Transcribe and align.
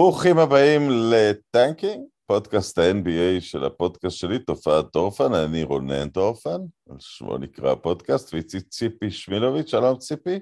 ברוכים 0.00 0.38
הבאים 0.38 0.82
לטנקינג, 0.90 2.04
פודקאסט 2.26 2.78
ה-NBA 2.78 3.40
של 3.40 3.64
הפודקאסט 3.64 4.16
שלי, 4.16 4.38
תופעת 4.38 4.84
טורפן, 4.92 5.34
אני 5.34 5.62
רונן 5.62 6.08
טורפן, 6.08 6.60
על 6.90 6.96
שמו 6.98 7.38
נקרא 7.38 7.72
הפודקאסט, 7.72 8.34
ואיתי 8.34 8.60
ציפי 8.60 9.10
שמילוביץ', 9.10 9.70
שלום 9.70 9.98
ציפי. 9.98 10.38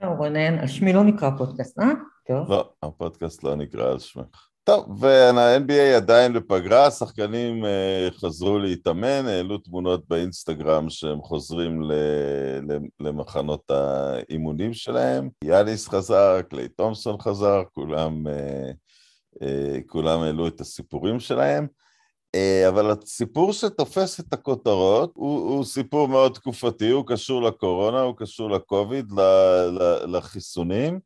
שלום 0.00 0.16
רונן, 0.16 0.58
על 0.58 0.66
שמי 0.66 0.92
לא 0.92 1.04
נקרא 1.04 1.30
פודקאסט, 1.38 1.78
אה? 1.78 1.84
טוב. 2.26 2.50
לא, 2.50 2.72
הפודקאסט 2.82 3.44
לא 3.44 3.54
נקרא 3.54 3.90
על 3.90 3.98
שמך. 3.98 4.48
טוב, 4.64 4.86
וה-NBA 5.00 5.96
עדיין 5.96 6.32
בפגרה, 6.32 6.86
השחקנים 6.86 7.64
אה, 7.64 8.08
חזרו 8.10 8.58
להתאמן, 8.58 9.26
העלו 9.26 9.58
תמונות 9.58 10.08
באינסטגרם 10.08 10.90
שהם 10.90 11.22
חוזרים 11.22 11.80
למחנות 13.00 13.70
האימונים 13.70 14.74
שלהם. 14.74 15.28
יאניס 15.44 15.88
חזר, 15.88 16.42
קליי 16.42 16.68
תומסון 16.68 17.16
חזר, 17.20 17.62
כולם, 17.72 18.26
אה, 18.26 18.70
אה, 19.42 19.78
כולם 19.86 20.20
העלו 20.20 20.48
את 20.48 20.60
הסיפורים 20.60 21.20
שלהם. 21.20 21.66
אבל 22.68 22.90
הסיפור 22.90 23.52
שתופס 23.52 24.20
את 24.20 24.32
הכותרות 24.32 25.12
הוא, 25.14 25.50
הוא 25.50 25.64
סיפור 25.64 26.08
מאוד 26.08 26.34
תקופתי, 26.34 26.90
הוא 26.90 27.04
קשור 27.06 27.42
לקורונה, 27.42 28.00
הוא 28.00 28.14
קשור 28.16 28.50
לקוביד, 28.50 29.12
לחיסונים. 30.06 31.00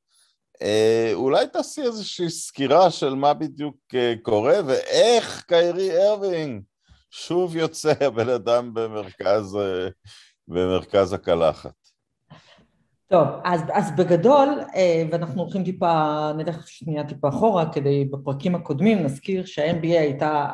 אה, 0.63 1.11
אולי 1.15 1.47
תעשי 1.47 1.83
איזושהי 1.83 2.31
סקירה 2.31 2.91
של 2.91 3.15
מה 3.15 3.35
בדיוק 3.35 3.77
אה, 3.95 4.15
קורה 4.23 4.55
ואיך 4.67 5.45
קיירי 5.49 6.09
ארווינג 6.09 6.63
שוב 7.11 7.57
יוצא 7.57 7.93
הבן 8.07 8.29
אדם 8.29 8.75
במרכז, 8.75 9.57
אה, 9.57 9.89
במרכז 10.49 11.13
הקלחת. 11.13 11.73
טוב, 13.11 13.29
אז, 13.45 13.61
אז 13.73 13.97
בגדול, 13.97 14.49
ואנחנו 15.11 15.43
הולכים 15.43 15.65
טיפה, 15.65 16.31
נלך 16.37 16.69
שנייה 16.69 17.05
טיפה 17.05 17.29
אחורה, 17.29 17.73
כדי 17.73 18.05
בפרקים 18.05 18.55
הקודמים 18.55 19.03
נזכיר 19.03 19.45
שה-NBA 19.45 19.87
הייתה 19.87 20.47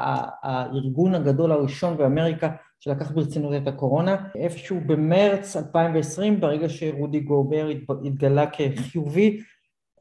הארגון 0.43 1.15
הגדול 1.15 1.53
הראשון 1.53 1.97
באמריקה 1.97 2.49
שלקח 2.81 3.11
ברצינות 3.11 3.53
את 3.63 3.67
הקורונה. 3.67 4.17
איפשהו 4.35 4.81
במרץ 4.87 5.57
2020, 5.57 6.41
ברגע 6.41 6.69
שרודי 6.69 7.21
גובר 7.21 7.69
התגלה 8.05 8.47
כחיובי, 8.47 9.41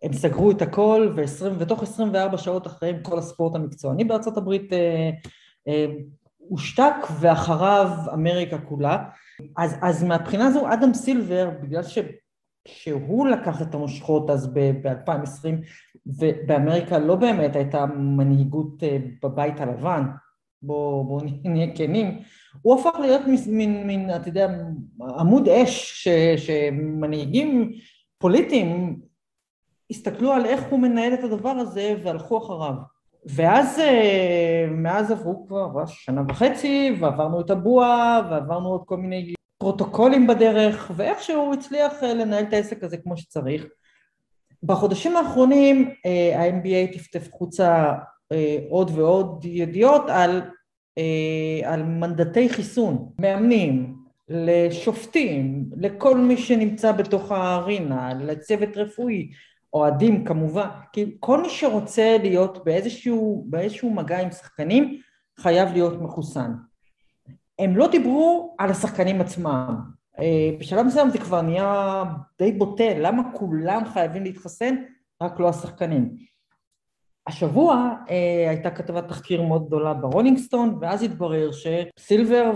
הם 0.04 0.14
סגרו 0.14 0.52
את 0.52 0.62
הכל, 0.62 1.14
ותוך 1.60 1.84
24 1.84 2.38
שעות 2.38 2.68
אחריהם 2.68 3.04
כל 3.04 3.20
הספורט 3.20 3.56
המקצועני 3.56 4.04
בארצות 4.04 4.38
הברית 4.38 4.74
אה, 4.74 5.10
אה, 5.68 5.86
הושתק, 6.38 6.96
ואחריו 7.20 7.90
אמריקה 8.14 8.58
כולה. 8.58 9.04
אז, 9.58 9.76
אז 9.82 10.04
מהבחינה 10.04 10.48
הזו 10.48 10.74
אדם 10.74 10.94
סילבר, 10.94 11.50
בגלל 11.62 11.84
ש, 11.84 11.98
שהוא 12.68 13.28
לקח 13.28 13.62
את 13.62 13.76
המושכות 13.76 14.30
אז 14.30 14.54
ב-2020, 14.54 15.48
ובאמריקה 16.06 16.98
לא 17.00 17.16
באמת 17.16 17.56
הייתה 17.56 17.86
מנהיגות 17.86 18.84
אה, 18.84 18.98
בבית 19.24 19.60
הלבן, 19.60 20.04
בואו 20.62 21.04
בוא 21.04 21.22
נהיה 21.44 21.76
כנים, 21.76 22.20
הוא 22.62 22.80
הפך 22.80 23.00
להיות 23.00 23.22
מין, 23.48 23.88
מין, 23.88 24.16
אתה 24.16 24.30
יודע, 24.30 24.48
עמוד 25.20 25.50
אש 25.50 26.04
ש, 26.04 26.08
שמנהיגים 26.38 27.72
פוליטיים 28.18 29.00
הסתכלו 29.92 30.32
על 30.32 30.46
איך 30.46 30.64
הוא 30.70 30.80
מנהל 30.80 31.14
את 31.14 31.24
הדבר 31.24 31.50
הזה 31.50 31.96
והלכו 32.04 32.38
אחריו. 32.38 32.74
ואז, 33.26 33.80
אה, 33.80 34.66
מאז 34.72 35.12
עברו 35.12 35.48
כבר 35.48 35.86
שנה 35.86 36.22
וחצי, 36.30 36.96
ועברנו 37.00 37.42
את 37.42 37.50
הבועה, 37.50 38.22
ועברנו 38.30 38.70
עוד 38.70 38.84
כל 38.86 38.98
מיני 38.98 39.34
פרוטוקולים 39.58 40.28
בדרך, 40.28 40.92
ואיכשהו 40.96 41.42
הוא 41.42 41.54
הצליח 41.54 42.04
אה, 42.04 42.14
לנהל 42.14 42.44
את 42.44 42.54
העסק 42.54 42.84
הזה 42.84 42.98
כמו 42.98 43.18
שצריך. 43.18 43.66
בחודשים 44.64 45.16
האחרונים 45.18 45.94
אה, 46.06 46.40
ה-MBA 46.40 46.98
טפטף 46.98 47.32
חוצה 47.32 47.94
עוד 48.70 48.92
ועוד 48.96 49.46
ידיעות 49.46 50.02
על, 50.08 50.42
על 51.64 51.84
מנדטי 51.84 52.50
חיסון, 52.50 53.10
מאמנים, 53.20 53.96
לשופטים, 54.30 55.66
לכל 55.78 56.18
מי 56.18 56.38
שנמצא 56.38 56.92
בתוך 56.92 57.32
הארינה, 57.32 58.14
לצוות 58.14 58.78
רפואי, 58.78 59.30
אוהדים 59.74 60.26
כמובן, 60.26 60.68
כי 60.92 61.18
כל 61.20 61.42
מי 61.42 61.50
שרוצה 61.50 62.18
להיות 62.22 62.66
באיזשהו, 62.66 63.46
באיזשהו 63.50 63.94
מגע 63.94 64.20
עם 64.20 64.32
שחקנים 64.32 65.00
חייב 65.40 65.70
להיות 65.74 66.02
מחוסן. 66.02 66.54
הם 67.60 67.78
לא 67.78 67.88
דיברו 67.88 68.56
על 68.60 68.70
השחקנים 68.70 69.22
עצמם, 69.22 69.76
אה, 70.20 70.50
בשלב 70.60 70.86
מסוים 70.86 71.10
זה 71.10 71.18
כבר 71.18 71.42
נהיה 71.42 72.04
די 72.40 72.52
בוטה, 72.52 73.00
למה 73.00 73.24
כולם 73.34 73.86
חייבים 73.94 74.24
להתחסן, 74.24 74.76
רק 75.22 75.40
לא 75.40 75.50
השחקנים. 75.50 76.16
השבוע 77.28 77.96
אה, 78.10 78.50
הייתה 78.50 78.72
כתבת 78.72 79.08
תחקיר 79.08 79.42
מאוד 79.42 79.68
גדולה 79.68 79.94
ברולינג 79.94 80.38
סטון, 80.38 80.78
ואז 80.82 81.04
התברר 81.04 81.50
שסילבר 81.52 82.52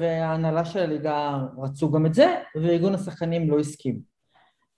וההנהלה 0.00 0.64
של 0.64 0.78
הליגה 0.78 1.38
רצו 1.58 1.90
גם 1.90 2.06
את 2.06 2.14
זה, 2.14 2.34
וארגון 2.54 2.94
השחקנים 2.94 3.50
לא 3.50 3.58
הסכים. 3.58 4.09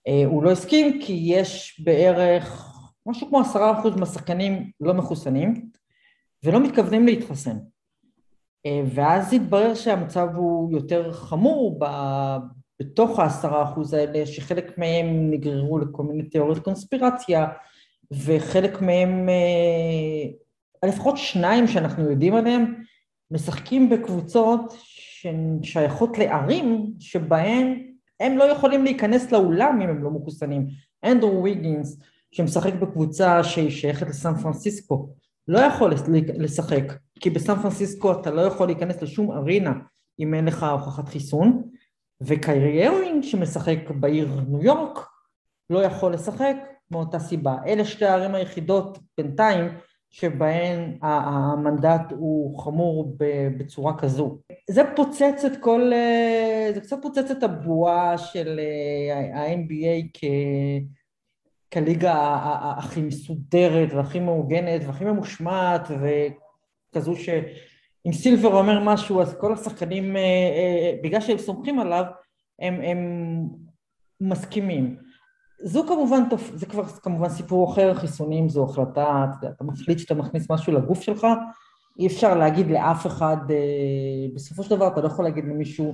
אה, 0.07 0.23
הוא 0.25 0.43
לא 0.43 0.51
הסכים 0.51 0.99
כי 1.01 1.19
יש 1.25 1.81
בערך 1.83 2.69
משהו 3.05 3.27
כמו 3.27 3.39
עשרה 3.39 3.79
אחוז 3.79 3.95
מהשחקנים 3.95 4.71
לא 4.79 4.93
מחוסנים 4.93 5.69
ולא 6.43 6.63
מתכוונים 6.63 7.05
להתחסן. 7.05 7.57
אה, 8.65 8.81
ואז 8.85 9.33
התברר 9.33 9.75
שהמצב 9.75 10.27
הוא 10.35 10.71
יותר 10.71 11.13
חמור 11.13 11.79
בתוך 12.79 13.19
העשרה 13.19 13.63
אחוז 13.63 13.93
האלה, 13.93 14.25
שחלק 14.25 14.77
מהם 14.77 15.31
נגררו 15.31 15.79
לכל 15.79 16.03
מיני 16.03 16.23
תיאוריות 16.23 16.59
קונספירציה, 16.59 17.47
וחלק 18.11 18.81
מהם, 18.81 19.29
אה, 19.29 20.89
לפחות 20.89 21.17
שניים 21.17 21.67
שאנחנו 21.67 22.09
יודעים 22.09 22.35
עליהם, 22.35 22.73
משחקים 23.31 23.89
בקבוצות 23.89 24.73
ששייכות 24.77 26.17
לערים 26.17 26.93
שבהן 26.99 27.92
הם 28.23 28.37
לא 28.37 28.43
יכולים 28.43 28.83
להיכנס 28.83 29.31
לאולם 29.31 29.81
אם 29.81 29.89
הם 29.89 30.03
לא 30.03 30.09
מחוסנים. 30.11 30.67
אנדרו 31.03 31.43
ויגינס, 31.43 31.99
שמשחק 32.31 32.73
בקבוצה 32.73 33.43
שהיא 33.43 33.69
שייכת 33.69 34.07
לסן 34.07 34.35
פרנסיסקו, 34.35 35.09
לא 35.47 35.59
יכול 35.59 35.93
לשחק, 36.37 36.83
כי 37.19 37.29
בסן 37.29 37.55
פרנסיסקו 37.61 38.11
אתה 38.11 38.31
לא 38.31 38.41
יכול 38.41 38.67
להיכנס 38.67 39.01
לשום 39.01 39.31
ארינה 39.31 39.73
אם 40.19 40.33
אין 40.33 40.45
לך 40.45 40.63
הוכחת 40.63 41.09
חיסון, 41.09 41.63
וקיירי 42.21 42.87
ארווינג 42.87 43.23
שמשחק 43.23 43.77
בעיר 43.99 44.41
ניו 44.47 44.63
יורק, 44.63 44.99
לא 45.69 45.83
יכול 45.83 46.13
לשחק 46.13 46.55
מאותה 46.91 47.19
סיבה. 47.19 47.57
אלה 47.65 47.85
שתי 47.85 48.05
הערים 48.05 48.35
היחידות 48.35 48.97
בינתיים 49.17 49.71
שבהן 50.13 50.97
המנדט 51.01 52.01
הוא 52.11 52.59
חמור 52.59 53.17
בצורה 53.57 53.97
כזו. 53.97 54.37
זה 54.69 54.81
פוצץ 54.95 55.45
את 55.45 55.57
כל, 55.59 55.91
זה 56.73 56.81
קצת 56.81 56.97
פוצץ 57.01 57.31
את 57.31 57.43
הבועה 57.43 58.17
של 58.17 58.59
ה-NBA 59.33 60.07
כ... 60.13 60.23
כליגה 61.73 62.37
הכי 62.77 63.01
מסודרת 63.01 63.93
והכי 63.93 64.19
מאורגנת 64.19 64.81
והכי 64.87 65.05
ממושמעת 65.05 65.87
וכזו 65.91 67.15
שאם 67.15 68.11
סילבר 68.13 68.57
אומר 68.57 68.79
משהו 68.83 69.21
אז 69.21 69.35
כל 69.39 69.53
השחקנים, 69.53 70.15
בגלל 71.03 71.21
שהם 71.21 71.37
סומכים 71.37 71.79
עליו, 71.79 72.03
הם, 72.59 72.81
הם 72.81 72.99
מסכימים. 74.21 74.97
זו 75.63 75.83
כמובן, 75.87 76.23
זה 76.53 76.65
כבר 76.65 76.83
כמובן 76.85 77.29
סיפור 77.29 77.73
אחר, 77.73 77.93
חיסונים 77.93 78.49
זו 78.49 78.63
החלטה, 78.63 79.25
אתה, 79.55 79.63
מחליט 79.63 79.99
שאתה 79.99 80.13
מכניס 80.13 80.49
משהו 80.49 80.73
לגוף 80.73 81.01
שלך, 81.01 81.27
אי 81.99 82.07
אפשר 82.07 82.35
להגיד 82.35 82.71
לאף 82.71 83.07
אחד, 83.07 83.37
אה, 83.49 84.35
בסופו 84.35 84.63
של 84.63 84.75
דבר 84.75 84.87
אתה 84.87 85.01
לא 85.01 85.07
יכול 85.07 85.25
להגיד 85.25 85.43
למישהו... 85.43 85.93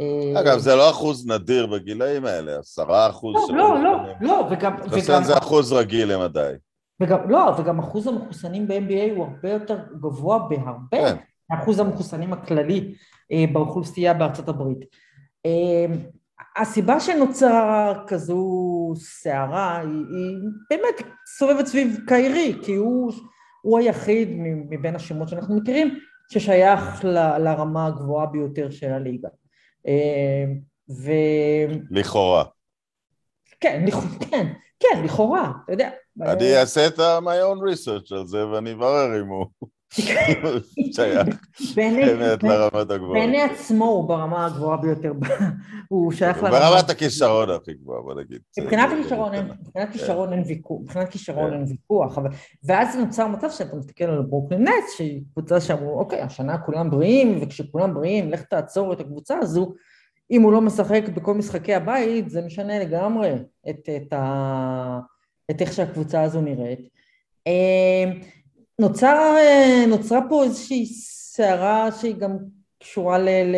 אה, 0.00 0.40
אגב, 0.40 0.58
זה 0.58 0.74
לא 0.74 0.90
אחוז 0.90 1.26
נדיר 1.26 1.66
בגילאים 1.66 2.24
האלה, 2.24 2.58
עשרה 2.58 3.10
אחוז... 3.10 3.50
לא, 3.50 3.56
לא, 3.56 3.82
לא, 3.82 3.96
לא, 4.20 4.48
וגם... 4.50 4.76
וגם 4.90 5.24
זה 5.24 5.38
אחוז 5.38 5.72
רגיל 5.72 6.12
למדי. 6.12 6.52
וגם, 7.00 7.30
לא, 7.30 7.54
וגם 7.58 7.78
אחוז 7.78 8.06
המחוסנים 8.06 8.68
ב-MBA 8.68 9.16
הוא 9.16 9.24
הרבה 9.24 9.50
יותר 9.50 9.78
גבוה 10.00 10.38
בהרבה 10.38 10.74
כן. 10.90 11.16
מאחוז 11.50 11.78
המחוסנים 11.78 12.32
הכללי 12.32 12.94
אה, 13.32 13.44
באוכלוסייה 13.52 14.14
בארצות 14.14 14.48
הברית. 14.48 14.78
הסיבה 16.56 17.00
שנוצרה 17.00 18.04
כזו 18.06 18.92
סערה 18.96 19.78
היא, 19.78 19.88
היא 19.88 20.38
באמת 20.70 21.16
סובבת 21.38 21.66
סביב 21.66 21.98
קיירי, 22.06 22.58
כי 22.62 22.74
הוא, 22.74 23.12
הוא 23.62 23.78
היחיד 23.78 24.28
מבין 24.70 24.96
השמות 24.96 25.28
שאנחנו 25.28 25.56
מכירים 25.56 25.98
ששייך 26.32 27.04
ל, 27.04 27.38
לרמה 27.38 27.86
הגבוהה 27.86 28.26
ביותר 28.26 28.70
של 28.70 28.92
הליגה. 28.92 29.28
אה, 29.86 30.44
ו... 30.90 31.12
לכאורה. 31.90 32.44
כן, 33.60 33.84
כן, 34.30 34.46
כן, 34.80 35.04
לכאורה, 35.04 35.52
אתה 35.64 35.72
יודע. 35.72 35.90
אני 36.20 36.56
אעשה 36.60 36.86
את 36.86 36.98
my 36.98 37.40
own 37.42 37.58
research 37.72 38.14
על 38.16 38.26
זה 38.26 38.46
ואני 38.46 38.72
אברר 38.72 39.20
אם 39.20 39.26
הוא... 39.26 39.46
שייך 39.94 41.28
באמת 41.76 42.42
לרמת 42.42 42.90
הגבוהה. 42.90 43.12
בעיני 43.12 43.42
עצמו 43.42 43.84
הוא 43.84 44.08
ברמה 44.08 44.46
הגבוהה 44.46 44.76
ביותר, 44.76 45.12
הוא 45.88 46.12
שייך 46.12 46.42
לרמה... 46.42 46.60
ברמת 46.60 46.90
הכישרון 46.90 47.50
הכי 47.50 47.74
גבוהה, 47.74 48.02
בוא 48.02 48.14
נגיד. 48.14 48.38
מבחינת 48.60 49.88
הכישרון 49.88 50.32
אין 50.32 50.42
ויכוח, 50.46 50.80
מבחינת 50.80 51.08
כישרון 51.08 51.52
אין 51.52 51.64
ויכוח, 51.68 52.18
ואז 52.64 52.96
נוצר 52.96 53.26
מצב 53.26 53.50
שאתה 53.50 53.76
מסתכל 53.76 54.04
על 54.04 54.22
ברוקלין 54.22 54.62
נטס, 54.62 54.96
שהיא 54.96 55.22
קבוצה 55.32 55.60
שאמרו, 55.60 55.98
אוקיי, 55.98 56.20
השנה 56.20 56.58
כולם 56.58 56.90
בריאים, 56.90 57.38
וכשכולם 57.42 57.94
בריאים, 57.94 58.30
לך 58.30 58.42
תעצור 58.42 58.92
את 58.92 59.00
הקבוצה 59.00 59.38
הזו, 59.42 59.74
אם 60.30 60.42
הוא 60.42 60.52
לא 60.52 60.60
משחק 60.60 61.02
בכל 61.14 61.34
משחקי 61.34 61.74
הבית, 61.74 62.30
זה 62.30 62.42
משנה 62.42 62.78
לגמרי 62.78 63.32
את, 63.70 63.88
את, 63.96 64.12
ה, 64.12 64.98
את 65.50 65.60
איך 65.60 65.72
שהקבוצה 65.72 66.22
הזו 66.22 66.40
נראית. 66.40 66.88
נוצר, 68.78 69.34
אה, 69.36 69.84
נוצרה 69.88 70.20
פה 70.28 70.44
איזושהי 70.44 70.86
סערה 70.86 71.92
שהיא 71.92 72.14
גם 72.14 72.36
קשורה 72.80 73.18
ל... 73.18 73.28
ל 73.28 73.56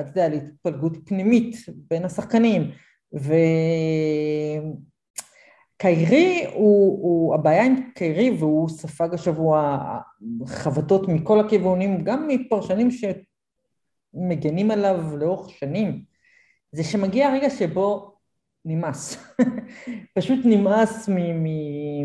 אתה 0.00 0.08
יודע, 0.08 0.28
להתפלגות 0.28 0.96
פנימית 1.04 1.56
בין 1.90 2.04
השחקנים, 2.04 2.70
וקיירי 5.80 6.46
הוא, 6.52 7.02
הוא, 7.02 7.34
הבעיה 7.34 7.64
עם 7.64 7.90
קיירי, 7.94 8.30
והוא 8.30 8.68
ספג 8.68 9.14
השבוע 9.14 9.78
חבטות 10.46 11.08
מכל 11.08 11.40
הכיוונים, 11.40 12.04
גם 12.04 12.28
מפרשנים 12.28 12.88
שמגנים 14.14 14.70
עליו 14.70 15.16
לאורך 15.16 15.50
שנים, 15.50 16.04
זה 16.72 16.84
שמגיע 16.84 17.28
הרגע 17.28 17.50
שבו 17.50 18.13
נמאס. 18.64 19.34
פשוט 20.18 20.38
נמאס 20.44 21.08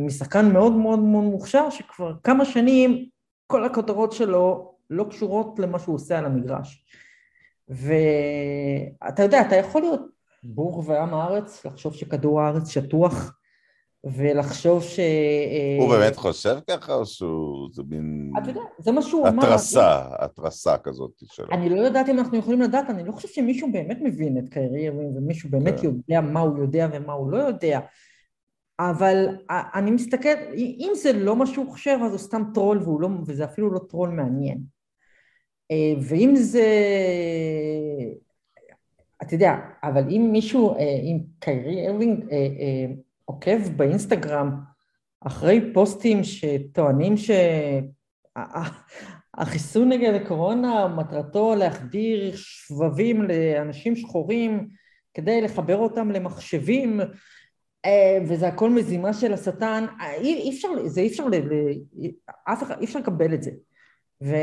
משחקן 0.05 0.51
מאוד 0.53 0.71
מאוד 0.71 0.99
מאוד 0.99 1.23
מוכשר, 1.23 1.69
שכבר 1.69 2.13
כמה 2.23 2.45
שנים 2.45 3.05
כל 3.47 3.65
הכותרות 3.65 4.11
שלו 4.11 4.75
לא 4.89 5.05
קשורות 5.09 5.59
למה 5.59 5.79
שהוא 5.79 5.95
עושה 5.95 6.17
על 6.17 6.25
המגרש. 6.25 6.85
ואתה 7.67 9.23
יודע, 9.23 9.41
אתה 9.41 9.55
יכול 9.55 9.81
להיות 9.81 10.01
בור 10.43 10.83
ועם 10.87 11.13
הארץ, 11.13 11.65
לחשוב 11.65 11.93
שכדור 11.93 12.41
הארץ 12.41 12.69
שטוח, 12.69 13.38
ולחשוב 14.03 14.83
ש... 14.83 14.99
הוא 15.79 15.89
באמת 15.89 16.15
חושב 16.15 16.57
ככה, 16.69 16.93
או 16.93 17.05
שהוא... 17.05 17.69
זה 17.71 17.83
מין... 17.89 18.31
אתה 18.37 18.49
יודע, 18.49 18.61
זה 18.77 18.91
מה 18.91 19.01
שהוא 19.01 19.27
אמר. 19.27 19.43
התרסה, 19.43 20.01
התרסה 20.19 20.77
כזאת 20.77 21.11
שלו. 21.25 21.47
אני 21.51 21.69
לא 21.69 21.81
יודעת 21.81 22.09
אם 22.09 22.19
אנחנו 22.19 22.37
יכולים 22.37 22.61
לדעת, 22.61 22.89
אני 22.89 23.03
לא 23.03 23.11
חושב 23.11 23.27
שמישהו 23.27 23.71
באמת 23.71 23.97
מבין 24.01 24.37
את 24.37 24.49
קיירי 24.49 24.89
ומישהו 24.89 25.49
באמת 25.49 25.79
כן. 25.79 25.87
יודע 25.87 26.21
מה 26.21 26.39
הוא 26.39 26.59
יודע 26.59 26.87
ומה 26.93 27.13
הוא 27.13 27.31
לא 27.31 27.37
יודע. 27.37 27.79
אבל 28.79 29.27
אני 29.49 29.91
מסתכל, 29.91 30.29
אם 30.55 30.91
זה 30.95 31.13
לא 31.13 31.35
מה 31.35 31.45
שהוא 31.45 31.71
חושב, 31.71 31.97
אז 32.05 32.11
הוא 32.11 32.19
סתם 32.19 32.43
טרול, 32.53 32.83
לא, 32.99 33.09
וזה 33.25 33.45
אפילו 33.45 33.71
לא 33.71 33.79
טרול 33.89 34.09
מעניין. 34.09 34.57
אה, 35.71 35.93
ואם 36.01 36.35
זה... 36.35 36.65
אתה 39.21 39.35
יודע, 39.35 39.55
אבל 39.83 40.03
אם 40.09 40.29
מישהו, 40.31 40.75
אה, 40.75 40.99
אם 41.03 41.19
קיירי 41.39 41.87
ארווינג 41.87 42.23
אה, 42.31 42.85
עוקב 43.29 43.69
באינסטגרם 43.75 44.51
אחרי 45.21 45.73
פוסטים 45.73 46.21
שטוענים 46.23 47.15
שהחיסון 49.37 49.89
נגד 49.93 50.13
הקורונה 50.13 50.87
מטרתו 50.87 51.55
להחדיר 51.55 52.31
שבבים 52.35 53.21
לאנשים 53.21 53.95
שחורים 53.95 54.67
כדי 55.13 55.41
לחבר 55.41 55.77
אותם 55.77 56.11
למחשבים 56.11 56.99
וזה 58.27 58.47
הכל 58.47 58.69
מזימה 58.69 59.13
של 59.13 59.33
השטן, 59.33 59.85
אי, 60.17 60.49
אפשר, 60.49 60.67
זה 60.85 61.01
אי 61.01 61.07
אפשר, 61.07 61.23
אף 62.53 62.63
אחד, 62.63 62.79
אי 62.79 62.85
אפשר 62.85 62.99
לקבל 62.99 63.33
את 63.33 63.43
זה. 63.43 63.51
ו... 64.23 64.35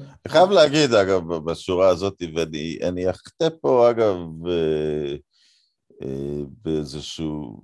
אני 0.00 0.28
חייב 0.28 0.50
להגיד, 0.50 0.94
אגב, 0.94 1.22
בשורה 1.36 1.88
הזאת, 1.88 2.22
ואני 2.34 3.10
אחטא 3.10 3.48
פה, 3.60 3.90
אגב, 3.90 4.16
באיזשהו 6.62 7.62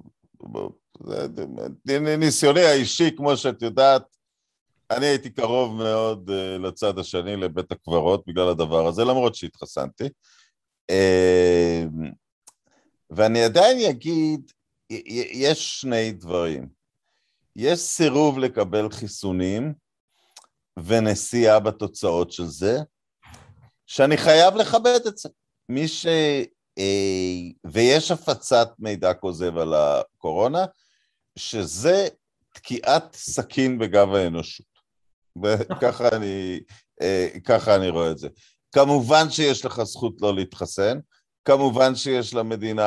ניסיוני 2.19 2.61
האישי, 2.61 3.17
כמו 3.17 3.37
שאת 3.37 3.63
יודעת, 3.63 4.03
אני 4.91 5.07
הייתי 5.07 5.31
קרוב 5.31 5.77
מאוד 5.77 6.31
אה, 6.31 6.59
לצד 6.59 6.99
השני, 6.99 7.37
לבית 7.37 7.73
הקברות, 7.73 8.25
בגלל 8.27 8.49
הדבר 8.49 8.87
הזה, 8.87 9.05
למרות 9.05 9.35
שהתחסנתי. 9.35 10.09
אה, 10.91 11.85
ואני 13.11 13.43
עדיין 13.43 13.91
אגיד, 13.91 14.53
יש 15.33 15.81
שני 15.81 16.13
דברים. 16.13 16.69
יש 17.57 17.79
סירוב 17.79 18.39
לקבל 18.39 18.91
חיסונים 18.91 19.75
ונסיעה 20.77 21.61
בתוצאות 21.61 22.33
של 22.33 22.47
זה, 22.47 22.79
שאני 23.87 24.17
חייב 24.17 24.55
לכבד 24.55 25.01
את 25.07 25.19
זה. 25.19 25.29
מי 25.69 25.89
ש... 25.89 26.07
אה, 26.81 27.71
ויש 27.73 28.11
הפצת 28.11 28.69
מידע 28.79 29.15
כוזב 29.15 29.59
על 29.59 29.75
הקורונה, 29.75 30.65
שזה 31.37 32.09
תקיעת 32.55 33.15
סכין 33.15 33.79
בגב 33.79 34.15
האנושות. 34.15 34.67
וככה 35.43 36.09
אני, 36.13 36.61
אה, 37.03 37.29
ככה 37.45 37.77
אני 37.77 37.89
רואה 37.89 38.11
את 38.11 38.19
זה. 38.19 38.29
כמובן 38.73 39.31
שיש 39.31 39.65
לך 39.65 39.83
זכות 39.83 40.15
לא 40.21 40.35
להתחסן, 40.35 40.99
כמובן 41.45 41.95
שיש 41.95 42.35
למדינה 42.35 42.83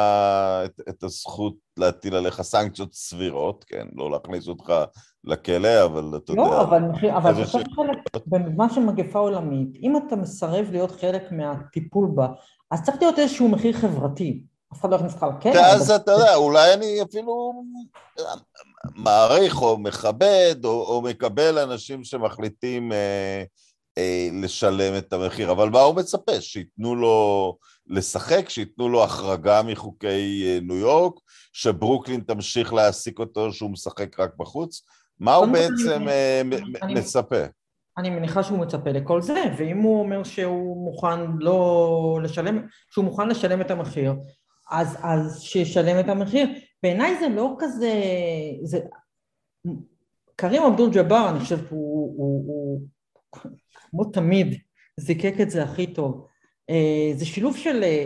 את, 0.65 0.81
את 0.89 1.03
הזכות 1.03 1.55
להטיל 1.77 2.15
עליך 2.15 2.41
סנקציות 2.41 2.93
סבירות, 2.93 3.63
כן, 3.63 3.87
לא 3.95 4.11
להכניס 4.11 4.47
אותך 4.47 4.73
לכלא, 5.23 5.85
אבל 5.85 6.17
אתה 6.17 6.33
לא, 6.33 6.41
יודע... 6.41 6.55
לא, 6.55 6.61
אבל, 6.61 6.81
אבל 7.17 7.43
בסוף 7.43 7.61
ש... 7.61 7.65
חלק, 7.75 7.97
בזמן 8.27 8.69
של 8.69 8.81
מגפה 8.81 9.19
עולמית, 9.19 9.75
אם 9.81 9.97
אתה 9.97 10.15
מסרב 10.15 10.67
להיות 10.71 10.91
חלק 10.91 11.31
מהטיפול 11.31 12.11
בה, 12.15 12.27
אז 12.73 12.83
צריך 12.83 12.97
להיות 13.01 13.19
איזשהו 13.19 13.49
מחיר 13.49 13.73
חברתי. 13.73 14.43
אף 14.73 14.81
אחד 14.81 14.89
לא 14.89 14.95
יכניס 14.95 15.15
לך 15.15 15.25
לכלא. 15.37 15.51
ואז 15.51 15.91
אתה 15.91 16.11
יודע, 16.11 16.35
אולי 16.35 16.73
אני 16.73 17.01
אפילו 17.01 17.63
מעריך 18.95 19.61
או 19.61 19.77
מכבד 19.77 20.55
או, 20.63 20.69
או 20.69 21.01
מקבל 21.01 21.59
אנשים 21.59 22.03
שמחליטים 22.03 22.91
אה, 22.91 23.43
אה, 23.97 24.29
לשלם 24.33 24.97
את 24.97 25.13
המחיר, 25.13 25.51
אבל 25.51 25.69
מה 25.69 25.81
הוא 25.81 25.95
מצפה? 25.95 26.41
שייתנו 26.41 26.95
לו 26.95 27.57
לשחק, 27.87 28.49
שייתנו 28.49 28.89
לו 28.89 29.03
החרגה 29.03 29.63
מחוקי 29.63 30.43
אה, 30.45 30.59
ניו 30.61 30.75
יורק, 30.75 31.13
שברוקלין 31.53 32.19
תמשיך 32.19 32.73
להעסיק 32.73 33.19
אותו 33.19 33.53
שהוא 33.53 33.71
משחק 33.71 34.19
רק 34.19 34.31
בחוץ? 34.37 34.81
מה 35.19 35.35
הוא 35.35 35.47
בעצם 35.47 36.07
אה, 36.07 36.41
אני, 36.81 36.93
מצפה? 36.93 37.43
אני 37.97 38.09
מניחה 38.09 38.43
שהוא 38.43 38.59
מצפה 38.59 38.89
לכל 38.91 39.21
זה, 39.21 39.43
ואם 39.57 39.77
הוא 39.77 39.99
אומר 39.99 40.23
שהוא 40.23 40.85
מוכן 40.85 41.31
לא 41.39 42.19
לשלם, 42.23 42.67
שהוא 42.91 43.05
מוכן 43.05 43.29
לשלם 43.29 43.61
את 43.61 43.71
המחיר, 43.71 44.15
אז, 44.71 44.97
אז 45.01 45.41
שישלם 45.41 45.99
את 45.99 46.09
המחיר. 46.09 46.47
בעיניי 46.83 47.19
זה 47.19 47.27
לא 47.27 47.55
כזה... 47.59 47.93
זה... 48.63 48.79
קרים 50.35 50.63
אבדול 50.63 50.91
ג'אבר, 50.91 51.29
אני 51.29 51.39
חושבת, 51.39 51.69
הוא, 51.69 52.13
הוא, 52.17 52.43
הוא 52.47 52.81
כמו 53.89 54.05
תמיד 54.05 54.57
זיקק 54.99 55.41
את 55.41 55.49
זה 55.49 55.63
הכי 55.63 55.87
טוב. 55.87 56.27
אה, 56.69 57.11
זה 57.15 57.25
שילוב 57.25 57.57
של 57.57 57.83
אה, 57.83 58.05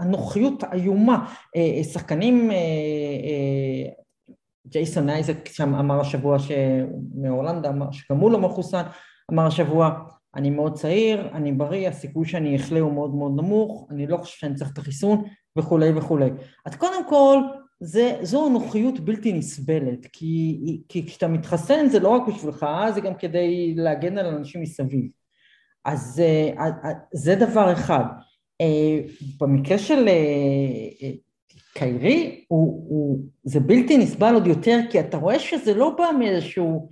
אנוכיות 0.00 0.64
איומה. 0.72 1.34
אה, 1.56 1.84
שחקנים, 1.84 2.50
ג'ייסון 4.66 5.10
אייזק 5.10 5.48
שם 5.48 5.74
אמר 5.74 6.00
השבוע 6.00 6.36
שמהולנד, 6.38 7.66
שגם 7.92 8.18
הוא 8.18 8.30
לא 8.30 8.38
מחוסן, 8.38 8.82
אמר 9.32 9.46
השבוע, 9.46 9.90
אני 10.36 10.50
מאוד 10.50 10.74
צעיר, 10.74 11.28
אני 11.32 11.52
בריא, 11.52 11.88
הסיכוי 11.88 12.26
שאני 12.26 12.56
אחלה 12.56 12.80
הוא 12.80 12.92
מאוד 12.92 13.14
מאוד 13.14 13.32
נמוך, 13.36 13.88
אני 13.90 14.06
לא 14.06 14.16
חושב 14.16 14.38
שאני 14.38 14.54
צריך 14.54 14.72
את 14.72 14.78
החיסון 14.78 15.24
וכולי 15.58 15.90
וכולי. 15.96 16.30
אז 16.66 16.76
קודם 16.76 17.08
כל, 17.08 17.38
זה, 17.80 18.18
זו 18.22 18.48
אנוכיות 18.48 19.00
בלתי 19.00 19.32
נסבלת, 19.32 20.06
כי, 20.12 20.82
כי 20.88 21.06
כשאתה 21.06 21.28
מתחסן 21.28 21.88
זה 21.88 22.00
לא 22.00 22.08
רק 22.08 22.22
בשבילך, 22.28 22.66
זה 22.94 23.00
גם 23.00 23.14
כדי 23.14 23.74
להגן 23.76 24.18
על 24.18 24.26
אנשים 24.26 24.62
מסביב. 24.62 25.10
אז 25.84 26.22
אה, 26.24 26.64
אה, 26.64 26.92
זה 27.12 27.34
דבר 27.34 27.72
אחד. 27.72 28.04
אה, 28.60 29.00
במקרה 29.40 29.78
של 29.78 30.08
קיירי, 31.74 32.44
הוא, 32.48 32.84
הוא, 32.88 33.18
זה 33.44 33.60
בלתי 33.60 33.98
נסבל 33.98 34.34
עוד 34.34 34.46
יותר, 34.46 34.78
כי 34.90 35.00
אתה 35.00 35.16
רואה 35.16 35.38
שזה 35.38 35.74
לא 35.74 35.90
בא 35.98 36.10
מאיזשהו... 36.18 36.88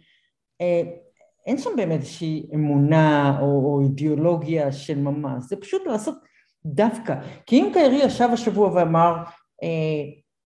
אין 1.47 1.59
שם 1.59 1.71
באמת 1.77 2.01
איזושהי 2.01 2.47
אמונה 2.55 3.39
או, 3.41 3.47
או 3.47 3.81
אידיאולוגיה 3.83 4.73
של 4.73 4.99
ממש, 4.99 5.45
זה 5.45 5.57
פשוט 5.57 5.83
לעשות 5.87 6.15
דווקא. 6.67 7.15
כי 7.47 7.61
אם 7.61 7.71
קיירי 7.73 8.05
ישב 8.05 8.29
השבוע 8.33 8.71
ואמר, 8.75 9.15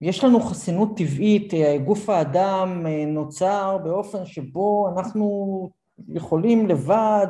יש 0.01 0.25
לנו 0.25 0.41
חסינות 0.41 0.97
טבעית, 0.97 1.53
גוף 1.85 2.09
האדם 2.09 2.87
נוצר 3.07 3.79
באופן 3.85 4.27
שבו 4.27 4.89
אנחנו 4.97 5.71
יכולים 6.09 6.67
לבד 6.67 7.27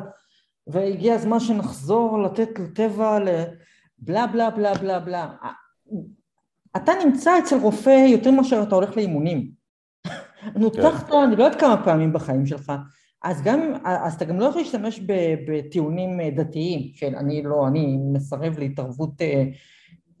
והגיע 0.67 1.13
הזמן 1.13 1.39
שנחזור 1.39 2.19
לתת 2.23 2.59
לטבע 2.59 3.19
לבלה 3.19 4.27
בלה 4.27 4.49
בלה 4.49 4.73
בלה 4.73 4.99
בלה. 4.99 5.29
אתה 6.77 6.91
נמצא 7.05 7.39
אצל 7.39 7.55
רופא 7.55 8.05
יותר 8.07 8.31
מאשר 8.31 8.63
אתה 8.63 8.75
הולך 8.75 8.97
לאימונים. 8.97 9.51
נותחת, 10.55 11.09
כן. 11.09 11.17
אני 11.17 11.35
לא 11.35 11.43
יודעת 11.43 11.59
כמה 11.59 11.83
פעמים 11.85 12.13
בחיים 12.13 12.45
שלך, 12.45 12.71
אז 13.23 13.41
גם, 13.41 13.73
אז 13.83 14.13
אתה 14.13 14.25
גם 14.25 14.39
לא 14.39 14.45
יכול 14.45 14.61
להשתמש 14.61 15.01
בטיעונים 15.47 16.21
דתיים 16.35 16.91
של 16.93 17.15
אני 17.15 17.43
לא, 17.43 17.67
אני 17.67 17.97
מסרב 18.13 18.59
להתערבות 18.59 19.21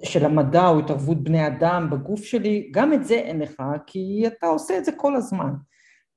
של 0.03 0.25
המדע 0.25 0.67
או 0.67 0.79
התערבות 0.79 1.23
בני 1.23 1.47
אדם 1.47 1.89
בגוף 1.89 2.23
שלי, 2.23 2.69
גם 2.71 2.93
את 2.93 3.05
זה 3.05 3.15
אין 3.15 3.39
לך, 3.39 3.63
כי 3.87 4.23
אתה 4.27 4.47
עושה 4.47 4.77
את 4.77 4.85
זה 4.85 4.91
כל 4.91 5.15
הזמן. 5.15 5.53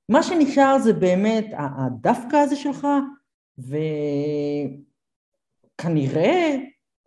מה 0.09 0.23
שנשאר 0.23 0.78
זה 0.78 0.92
באמת 0.92 1.47
הדווקא 1.52 2.37
הזה 2.37 2.56
שלך, 2.56 2.87
וכנראה, 5.78 6.56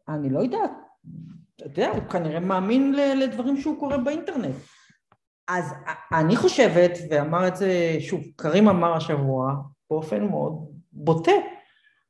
אני 0.09 0.29
לא 0.29 0.39
יודעת, 0.39 0.71
אתה 1.65 1.82
יודע, 1.82 1.91
הוא 1.91 2.10
כנראה 2.10 2.39
מאמין 2.39 2.96
לדברים 2.96 3.58
שהוא 3.58 3.79
קורא 3.79 3.98
באינטרנט. 3.98 4.55
אז 5.48 5.74
אני 6.12 6.36
חושבת, 6.36 6.91
ואמר 7.10 7.48
את 7.48 7.55
זה, 7.55 7.96
שוב, 8.00 8.22
קרים 8.36 8.70
אמר 8.70 8.93
השבוע, 8.93 9.53
באופן 9.89 10.25
מאוד 10.25 10.72
בוטה, 10.91 11.32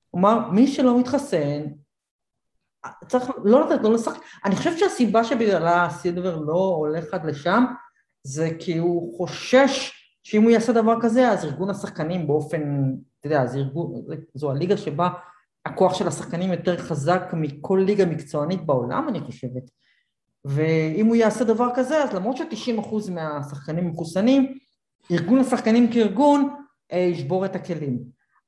הוא 0.10 0.20
אמר, 0.20 0.50
מי 0.52 0.68
שלא 0.68 1.00
מתחסן, 1.00 1.62
צריך 3.08 3.32
לא 3.44 3.66
לתת, 3.66 3.84
לא 3.84 3.94
לשחק. 3.94 4.22
אני 4.46 4.56
חושבת 4.56 4.80
שהסיבה 4.80 5.24
שבגללה 5.24 5.88
סילבר 5.90 6.38
לא 6.38 6.76
הולך 6.78 7.14
עד 7.14 7.26
לשם, 7.26 7.64
זה 8.24 8.50
כי 8.60 8.78
הוא 8.78 9.18
חושש 9.18 9.92
שאם 10.24 10.44
הוא 10.44 10.52
יעשה 10.52 10.74
דבר 10.74 11.02
כזה, 11.02 11.30
אז 11.30 11.46
ארגון 11.46 11.70
השחקנים 11.70 12.28
באופן, 12.28 12.62
אתה 13.20 13.28
יודע, 13.28 13.46
זה 13.46 13.58
ארגון, 13.58 13.94
זו 14.34 14.52
הליגה 14.52 14.78
שבה 14.78 15.10
הכוח 15.66 15.94
של 15.94 16.08
השחקנים 16.08 16.52
יותר 16.52 16.78
חזק 16.78 17.22
מכל 17.34 17.84
ליגה 17.86 18.06
מקצוענית 18.06 18.66
בעולם, 18.66 19.10
אני 19.10 19.20
חושבת. 19.20 19.64
ואם 20.46 21.06
הוא 21.06 21.16
יעשה 21.16 21.44
דבר 21.44 21.68
כזה, 21.76 22.04
אז 22.04 22.14
למרות 22.14 22.38
ש-90% 22.38 23.12
מהשחקנים 23.12 23.88
מחוסנים, 23.88 24.58
ארגון 25.12 25.40
השחקנים 25.40 25.92
כארגון 25.92 26.50
אה, 26.92 26.98
ישבור 26.98 27.46
את 27.46 27.56
הכלים. 27.56 28.00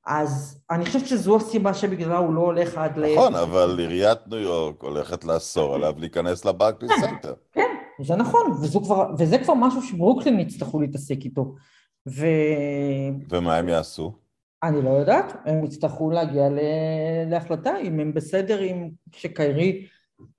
אז 0.05 0.61
אני 0.71 0.85
חושבת 0.85 1.07
שזו 1.07 1.35
הסיבה 1.35 1.73
שבגללה 1.73 2.17
הוא 2.17 2.33
לא 2.33 2.41
הולך 2.41 2.77
עד 2.77 2.97
ל... 2.97 3.13
נכון, 3.13 3.35
אבל 3.35 3.75
עיריית 3.79 4.19
ניו 4.27 4.39
יורק 4.39 4.83
הולכת 4.83 5.23
לאסור 5.23 5.75
עליו 5.75 5.93
להיכנס 5.97 6.45
לברקלי 6.45 6.89
כן, 6.89 6.95
סנטר. 7.01 7.33
כן, 7.53 7.75
זה 8.01 8.15
נכון, 8.15 8.41
כבר, 8.83 9.09
וזה 9.17 9.37
כבר 9.37 9.53
משהו 9.53 9.81
שברוקלין 9.81 10.39
יצטרכו 10.39 10.79
להתעסק 10.79 11.17
איתו. 11.25 11.55
ו... 12.09 12.25
ומה 13.29 13.55
הם 13.55 13.69
יעשו? 13.69 14.13
אני 14.67 14.81
לא 14.81 14.89
יודעת, 14.89 15.33
הם 15.45 15.65
יצטרכו 15.65 16.11
להגיע. 16.11 16.43
להחלטה 17.29 17.77
אם 17.83 17.99
הם 17.99 18.13
בסדר 18.13 18.59
עם 18.59 18.89
שקיירי 19.15 19.87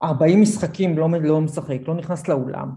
40 0.03 0.41
משחקים 0.41 0.99
לא, 0.99 1.09
לא 1.23 1.41
משחק, 1.41 1.79
לא 1.89 1.95
נכנס 1.95 2.29
לאולם. 2.29 2.71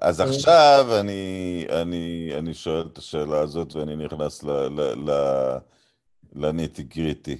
אז 0.00 0.20
עכשיו 0.20 0.86
אני, 1.00 1.64
אני, 1.82 2.30
אני 2.38 2.54
שואל 2.54 2.86
את 2.92 2.98
השאלה 2.98 3.38
הזאת 3.38 3.76
ואני 3.76 3.96
נכנס 3.96 4.44
לניטי 6.34 6.82
גריטי. 6.82 7.36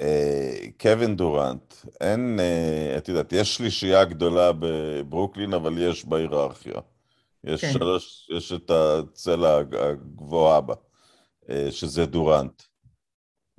אה, 0.00 0.54
קווין 0.80 1.16
דורנט, 1.16 1.74
אין, 2.00 2.40
אה, 2.40 2.98
את 2.98 3.08
יודעת, 3.08 3.32
יש 3.32 3.56
שלישייה 3.56 4.04
גדולה 4.04 4.50
בברוקלין, 4.58 5.54
אבל 5.54 5.74
יש 5.78 6.04
בהיררכיה. 6.04 6.80
יש 7.44 7.60
כן. 7.60 7.72
שלוש, 7.72 8.30
יש 8.36 8.52
את 8.52 8.70
הצלע 8.70 9.56
הגבוהה 9.56 10.60
בה, 10.60 10.74
אה, 10.74 10.78
שזה 11.70 12.06
דורנט. 12.06 12.62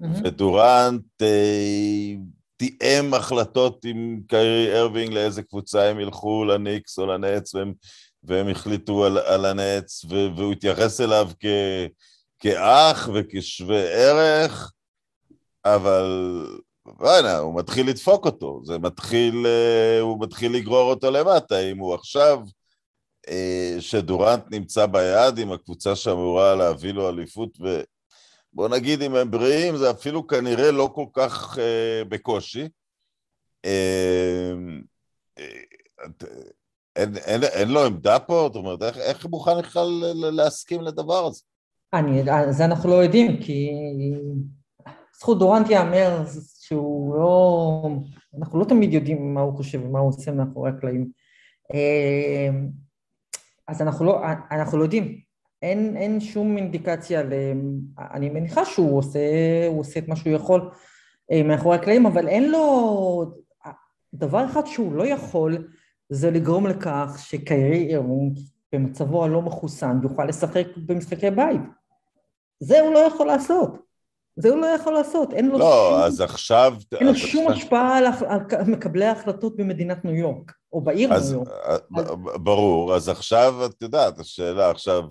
Mm-hmm. 0.01 0.05
ודורנט 0.23 1.23
תיאם 2.57 3.13
החלטות 3.13 3.85
עם 3.85 4.21
קיירי 4.27 4.79
ארווינג 4.79 5.13
לאיזה 5.13 5.43
קבוצה 5.43 5.89
הם 5.89 5.99
ילכו, 5.99 6.45
לניקס 6.45 6.99
או 6.99 7.05
לנץ, 7.05 7.55
והם, 7.55 7.73
והם 8.23 8.49
החליטו 8.49 9.05
על, 9.05 9.17
על 9.17 9.45
הנץ, 9.45 10.05
והוא 10.09 10.51
התייחס 10.51 11.01
אליו 11.01 11.29
כ... 11.39 11.45
כאח 12.39 13.09
וכשווה 13.13 13.81
ערך, 13.81 14.71
אבל 15.65 16.07
וואלה, 16.85 17.37
הוא 17.37 17.55
מתחיל 17.55 17.89
לדפוק 17.89 18.25
אותו, 18.25 18.61
זה 18.63 18.79
מתחיל, 18.79 19.45
אה, 19.45 19.99
הוא 19.99 20.21
מתחיל 20.21 20.53
לגרור 20.53 20.89
אותו 20.89 21.11
למטה, 21.11 21.59
אם 21.59 21.77
הוא 21.77 21.93
עכשיו, 21.93 22.39
אה, 22.39 22.45
שדורנט 23.79 24.43
נמצא 24.51 24.85
ביד 24.85 25.37
עם 25.37 25.51
הקבוצה 25.51 25.95
שאמורה 25.95 26.55
להביא 26.55 26.91
לו 26.91 27.09
אליפות, 27.09 27.57
ובוא 27.59 28.67
נגיד 28.67 29.01
אם 29.01 29.15
הם 29.15 29.31
בריאים, 29.31 29.77
זה 29.77 29.91
אפילו 29.91 30.27
כנראה 30.27 30.71
לא 30.71 30.89
כל 30.95 31.05
כך 31.13 31.57
אה, 31.59 32.03
בקושי. 32.09 32.67
אין, 36.95 37.17
אין, 37.17 37.43
אין 37.43 37.69
לו 37.69 37.85
עמדה 37.85 38.19
פה? 38.19 38.49
זאת 38.53 38.55
אומרת, 38.55 38.83
איך, 38.83 38.97
איך 38.97 39.25
מוכן 39.25 39.57
בכלל 39.59 39.89
להסכים 40.31 40.81
לדבר 40.81 41.25
הזה? 41.25 41.41
אני, 41.93 42.23
זה 42.49 42.65
אנחנו 42.65 42.89
לא 42.89 42.95
יודעים, 42.95 43.41
כי 43.41 43.69
זכות 45.19 45.39
דורנט 45.39 45.69
ייאמר 45.69 46.23
שהוא 46.59 47.15
לא... 47.15 47.89
אנחנו 48.39 48.59
לא 48.59 48.65
תמיד 48.65 48.93
יודעים 48.93 49.33
מה 49.33 49.41
הוא 49.41 49.57
חושב 49.57 49.85
ומה 49.85 49.99
הוא 49.99 50.09
עושה 50.09 50.31
מאחורי 50.31 50.69
הקלעים. 50.69 51.11
אז 53.67 53.81
אנחנו 53.81 54.05
לא, 54.05 54.21
אנחנו 54.51 54.77
לא 54.77 54.83
יודעים. 54.83 55.19
אין, 55.61 55.97
אין 55.97 56.19
שום 56.19 56.57
אינדיקציה, 56.57 57.23
ל... 57.23 57.33
אני 58.13 58.29
מניחה 58.29 58.65
שהוא 58.65 58.97
עושה, 58.97 59.19
עושה 59.67 59.99
את 59.99 60.07
מה 60.07 60.15
שהוא 60.15 60.33
יכול 60.33 60.71
אה, 61.31 61.43
מאחורי 61.43 61.75
הקלעים, 61.75 62.05
אבל 62.05 62.27
אין 62.27 62.51
לו... 62.51 63.33
דבר 64.13 64.45
אחד 64.45 64.65
שהוא 64.65 64.95
לא 64.95 65.07
יכול 65.07 65.67
זה 66.09 66.31
לגרום 66.31 66.67
לכך 66.67 67.15
שקיירי 67.17 67.87
אירווינג 67.87 68.39
במצבו 68.73 69.23
הלא 69.23 69.41
מחוסן 69.41 69.99
יוכל 70.03 70.25
לשחק 70.25 70.67
במשחקי 70.77 71.31
בית. 71.31 71.61
זה 72.59 72.79
הוא 72.79 72.93
לא 72.93 72.99
יכול 72.99 73.27
לעשות. 73.27 73.83
זה 74.35 74.49
הוא 74.49 74.57
לא 74.57 74.65
יכול 74.65 74.93
לעשות, 74.93 75.33
אין 75.33 75.47
לו 75.47 75.57
לא, 75.57 75.89
שום... 75.89 76.03
אז 76.03 76.21
עכשיו... 76.21 76.73
אין 76.99 77.07
לו 77.07 77.15
שום 77.15 77.47
עכשיו... 77.47 77.57
השפעה 77.57 77.97
על, 77.97 78.05
על 78.27 78.71
מקבלי 78.71 79.05
ההחלטות 79.05 79.57
במדינת 79.57 80.05
ניו 80.05 80.15
יורק, 80.15 80.53
או 80.73 80.81
בעיר 80.81 81.13
אז, 81.13 81.31
ניו 81.31 81.39
יורק. 81.39 81.49
אז... 81.63 81.81
ברור, 82.43 82.95
אז 82.95 83.09
עכשיו, 83.09 83.65
את 83.65 83.81
יודעת, 83.81 84.19
השאלה 84.19 84.69
עכשיו, 84.69 85.03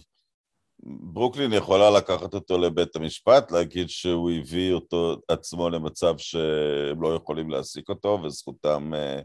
ברוקלין 0.82 1.52
יכולה 1.52 1.90
לקחת 1.90 2.34
אותו 2.34 2.58
לבית 2.58 2.96
המשפט, 2.96 3.52
להגיד 3.52 3.88
שהוא 3.88 4.30
הביא 4.30 4.72
אותו 4.72 5.16
עצמו 5.28 5.70
למצב 5.70 6.18
שהם 6.18 7.02
לא 7.02 7.14
יכולים 7.14 7.50
להעסיק 7.50 7.88
אותו, 7.88 8.18
וזכותם 8.24 8.94
אה, 8.94 9.20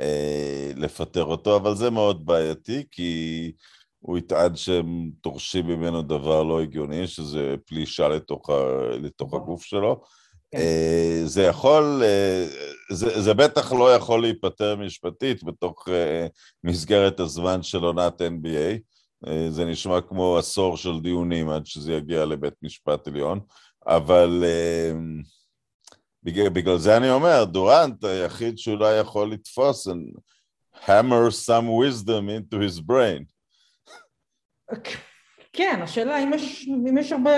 אה, 0.00 0.70
לפטר 0.76 1.24
אותו, 1.24 1.56
אבל 1.56 1.74
זה 1.74 1.90
מאוד 1.90 2.26
בעייתי, 2.26 2.84
כי... 2.90 3.52
הוא 3.98 4.18
יטען 4.18 4.56
שהם 4.56 5.10
דורשים 5.22 5.66
ממנו 5.66 6.02
דבר 6.02 6.42
לא 6.42 6.60
הגיוני, 6.60 7.06
שזה 7.06 7.54
פלישה 7.66 8.08
לתוך, 8.08 8.50
לתוך 9.02 9.28
נכון. 9.28 9.42
הגוף 9.42 9.62
שלו. 9.62 10.02
כן. 10.56 10.62
אה, 10.62 11.22
זה 11.24 11.42
יכול, 11.42 12.02
אה, 12.04 12.46
זה, 12.90 13.20
זה 13.20 13.34
בטח 13.34 13.72
לא 13.72 13.94
יכול 13.94 14.20
להיפטר 14.20 14.76
משפטית 14.76 15.44
בתוך 15.44 15.88
אה, 15.88 16.26
מסגרת 16.64 17.20
הזמן 17.20 17.62
של 17.62 17.84
עונת 17.84 18.20
NBA. 18.20 18.78
זה 19.48 19.64
נשמע 19.64 20.00
כמו 20.00 20.38
עשור 20.38 20.76
של 20.76 21.00
דיונים 21.00 21.50
עד 21.50 21.66
שזה 21.66 21.92
יגיע 21.92 22.24
לבית 22.24 22.54
משפט 22.62 23.08
עליון, 23.08 23.40
אבל 23.86 24.44
בגלל, 26.22 26.48
בגלל 26.48 26.78
זה 26.78 26.96
אני 26.96 27.10
אומר, 27.10 27.44
דורנט 27.44 28.04
היחיד 28.04 28.58
שאולי 28.58 28.96
יכול 28.96 29.32
לתפוס 29.32 29.88
and 29.88 30.20
hammer 30.86 31.30
some 31.30 31.68
wisdom 31.68 32.28
into 32.28 32.58
his 32.60 32.80
brain. 32.80 33.24
כן, 35.56 35.80
השאלה 35.82 36.18
אם 36.22 36.32
יש, 36.34 36.68
אם 36.88 36.98
יש 36.98 37.12
הרבה, 37.12 37.30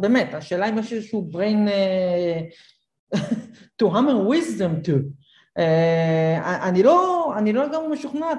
באמת, 0.00 0.34
השאלה 0.34 0.68
אם 0.68 0.78
יש 0.78 0.92
איזשהו 0.92 1.30
brain 1.32 1.68
uh, 1.68 3.18
to 3.82 3.86
hammer 3.86 4.30
wisdom 4.30 4.86
to. 4.86 4.92
Uh, 5.58 6.44
אני 6.44 6.82
לא, 6.82 7.30
אני 7.38 7.52
לא 7.52 7.64
לגמרי 7.64 7.88
משוכנעת, 7.88 8.38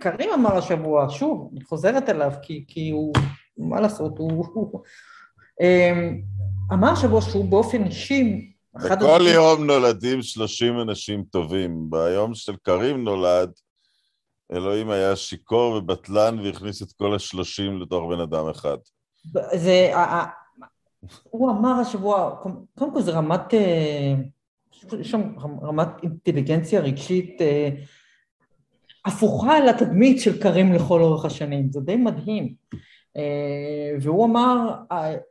קרים 0.00 0.30
אמר 0.34 0.56
השבוע, 0.56 1.06
שוב, 1.10 1.50
אני 1.52 1.64
חוזרת 1.64 2.08
אליו, 2.08 2.32
כי, 2.42 2.64
כי 2.68 2.90
הוא, 2.90 3.12
מה 3.58 3.80
לעשות, 3.80 4.18
הוא, 4.18 4.46
הוא 4.54 4.82
uh, 5.62 6.74
אמר 6.74 6.88
השבוע 6.88 7.20
שהוא 7.20 7.44
באופן 7.44 7.84
אישי, 7.84 8.52
בכל 8.74 9.20
יום 9.34 9.66
נולדים 9.66 10.22
30 10.22 10.80
אנשים 10.80 11.24
טובים, 11.30 11.90
ביום 11.90 12.34
של 12.34 12.56
קרים 12.62 13.04
נולד 13.04 13.50
אלוהים 14.52 14.90
היה 14.90 15.16
שיכור 15.16 15.74
ובטלן 15.74 16.38
והכניס 16.38 16.82
את 16.82 16.92
כל 16.92 17.14
השלושים 17.14 17.80
לתוך 17.80 18.04
בן 18.10 18.20
אדם 18.20 18.48
אחד. 18.48 18.76
זה, 19.54 19.92
הוא 21.30 21.50
אמר 21.50 21.80
השבוע, 21.80 22.36
קודם 22.78 22.94
כל 22.94 23.02
זה 23.02 23.10
רמת, 23.10 23.54
אה, 23.54 24.14
יש 25.00 25.10
שם 25.10 25.22
רמת 25.62 25.88
אינטליגנציה 26.02 26.80
רגשית 26.80 27.42
אה, 27.42 27.68
הפוכה 29.06 29.60
לתדמית 29.60 30.20
של 30.20 30.42
קרים 30.42 30.72
לכל 30.72 31.02
אורך 31.02 31.24
השנים, 31.24 31.70
זה 31.70 31.80
די 31.80 31.96
מדהים. 31.96 32.54
אה, 33.16 33.96
והוא 34.00 34.24
אמר, 34.24 34.74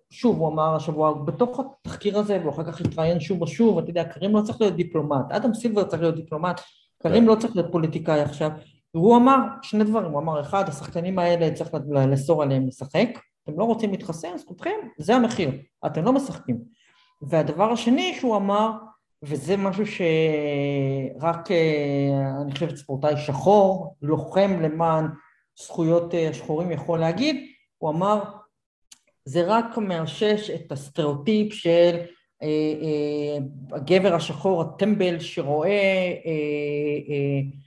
שוב, 0.09 0.37
הוא 0.39 0.47
אמר 0.47 0.75
השבוע, 0.75 1.13
בתוך 1.13 1.59
התחקיר 1.59 2.19
הזה, 2.19 2.39
והוא 2.41 2.51
אחר 2.51 2.63
כך 2.63 2.81
התראיין 2.81 3.19
שוב 3.19 3.41
ושוב, 3.41 3.77
אתה 3.77 3.89
יודע, 3.89 4.03
קרים 4.03 4.35
לא 4.35 4.41
צריך 4.41 4.61
להיות 4.61 4.75
דיפלומט, 4.75 5.31
אדם 5.31 5.53
סילבר 5.53 5.83
צריך 5.83 6.01
להיות 6.01 6.15
דיפלומט, 6.15 6.61
קרים 7.03 7.23
כן. 7.23 7.29
לא 7.29 7.35
צריך 7.35 7.55
להיות 7.55 7.71
פוליטיקאי 7.71 8.21
עכשיו, 8.21 8.51
והוא 8.95 9.17
אמר 9.17 9.37
שני 9.61 9.83
דברים, 9.83 10.11
הוא 10.11 10.19
אמר 10.19 10.41
אחד, 10.41 10.69
השחקנים 10.69 11.19
האלה 11.19 11.51
צריך 11.51 11.69
לאסור 12.11 12.43
עליהם 12.43 12.67
לשחק, 12.67 13.09
אתם 13.43 13.59
לא 13.59 13.63
רוצים 13.63 13.91
להתחסן, 13.91 14.37
זכותכם, 14.37 14.75
זה 14.97 15.15
המחיר, 15.15 15.51
אתם 15.85 16.03
לא 16.03 16.13
משחקים. 16.13 16.57
והדבר 17.21 17.71
השני 17.71 18.15
שהוא 18.19 18.35
אמר, 18.35 18.71
וזה 19.23 19.57
משהו 19.57 19.83
שרק, 19.85 21.51
אה, 21.51 22.41
אני 22.41 22.51
חושבת, 22.51 22.75
ספורטאי 22.75 23.17
שחור, 23.17 23.95
לוחם 24.01 24.61
למען 24.61 25.05
זכויות 25.59 26.13
אה, 26.13 26.29
השחורים 26.29 26.71
יכול 26.71 26.99
להגיד, 26.99 27.35
הוא 27.77 27.89
אמר, 27.89 28.23
זה 29.25 29.43
רק 29.47 29.77
מאשש 29.77 30.49
את 30.49 30.71
הסטריאוטיפ 30.71 31.53
של 31.53 31.97
אה, 32.43 32.47
אה, 32.81 33.37
הגבר 33.77 34.15
השחור 34.15 34.61
הטמבל 34.61 35.19
שרואה 35.19 35.69
אה, 36.25 36.31
אה, 37.09 37.64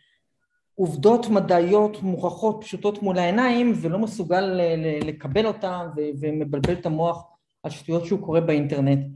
עובדות 0.78 1.28
מדעיות 1.28 2.02
מוכחות 2.02 2.58
פשוטות 2.60 3.02
מול 3.02 3.18
העיניים 3.18 3.72
ולא 3.76 3.98
מסוגל 3.98 4.60
לקבל 5.04 5.46
אותן 5.46 5.86
ומבלבל 6.20 6.72
את 6.72 6.86
המוח 6.86 7.24
על 7.62 7.70
שטויות 7.70 8.06
שהוא 8.06 8.20
קורא 8.20 8.40
באינטרנט. 8.40 9.06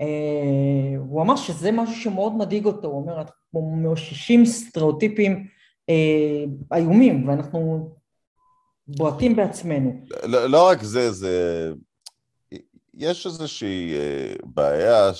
אה, 0.00 0.98
הוא 0.98 1.22
אמר 1.22 1.36
שזה 1.36 1.72
משהו 1.72 1.94
שמאוד 1.94 2.36
מדאיג 2.36 2.64
אותו, 2.64 2.88
הוא 2.88 3.02
אומר, 3.02 3.20
אנחנו 3.20 3.60
מאוששים 3.76 4.46
סטריאוטיפים 4.46 5.46
אה, 5.88 6.44
איומים 6.76 7.28
ואנחנו 7.28 7.90
בועטים 8.88 9.36
בעצמנו. 9.36 10.00
לא, 10.22 10.46
לא 10.46 10.68
רק 10.68 10.82
זה, 10.82 11.12
זה... 11.12 11.72
יש 12.94 13.26
איזושהי 13.26 13.94
אה, 13.94 14.34
בעיה 14.44 15.10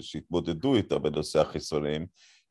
שהתמודדו 0.00 0.74
איתה 0.74 0.98
בנושא 0.98 1.40
החיסונים, 1.40 2.06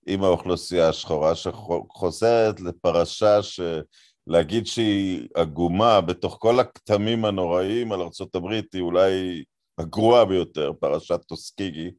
עם 0.07 0.23
האוכלוסייה 0.23 0.89
השחורה 0.89 1.35
שחוזרת 1.35 2.59
לפרשה 2.59 3.39
שלהגיד 3.43 4.67
שהיא 4.67 5.27
עגומה 5.35 6.01
בתוך 6.01 6.37
כל 6.39 6.59
הכתמים 6.59 7.25
הנוראיים 7.25 7.91
על 7.91 8.01
ארה"ב 8.01 8.45
היא 8.73 8.81
אולי 8.81 9.43
הגרועה 9.77 10.25
ביותר, 10.25 10.71
פרשת 10.79 11.19
טוסקיגי, 11.27 11.91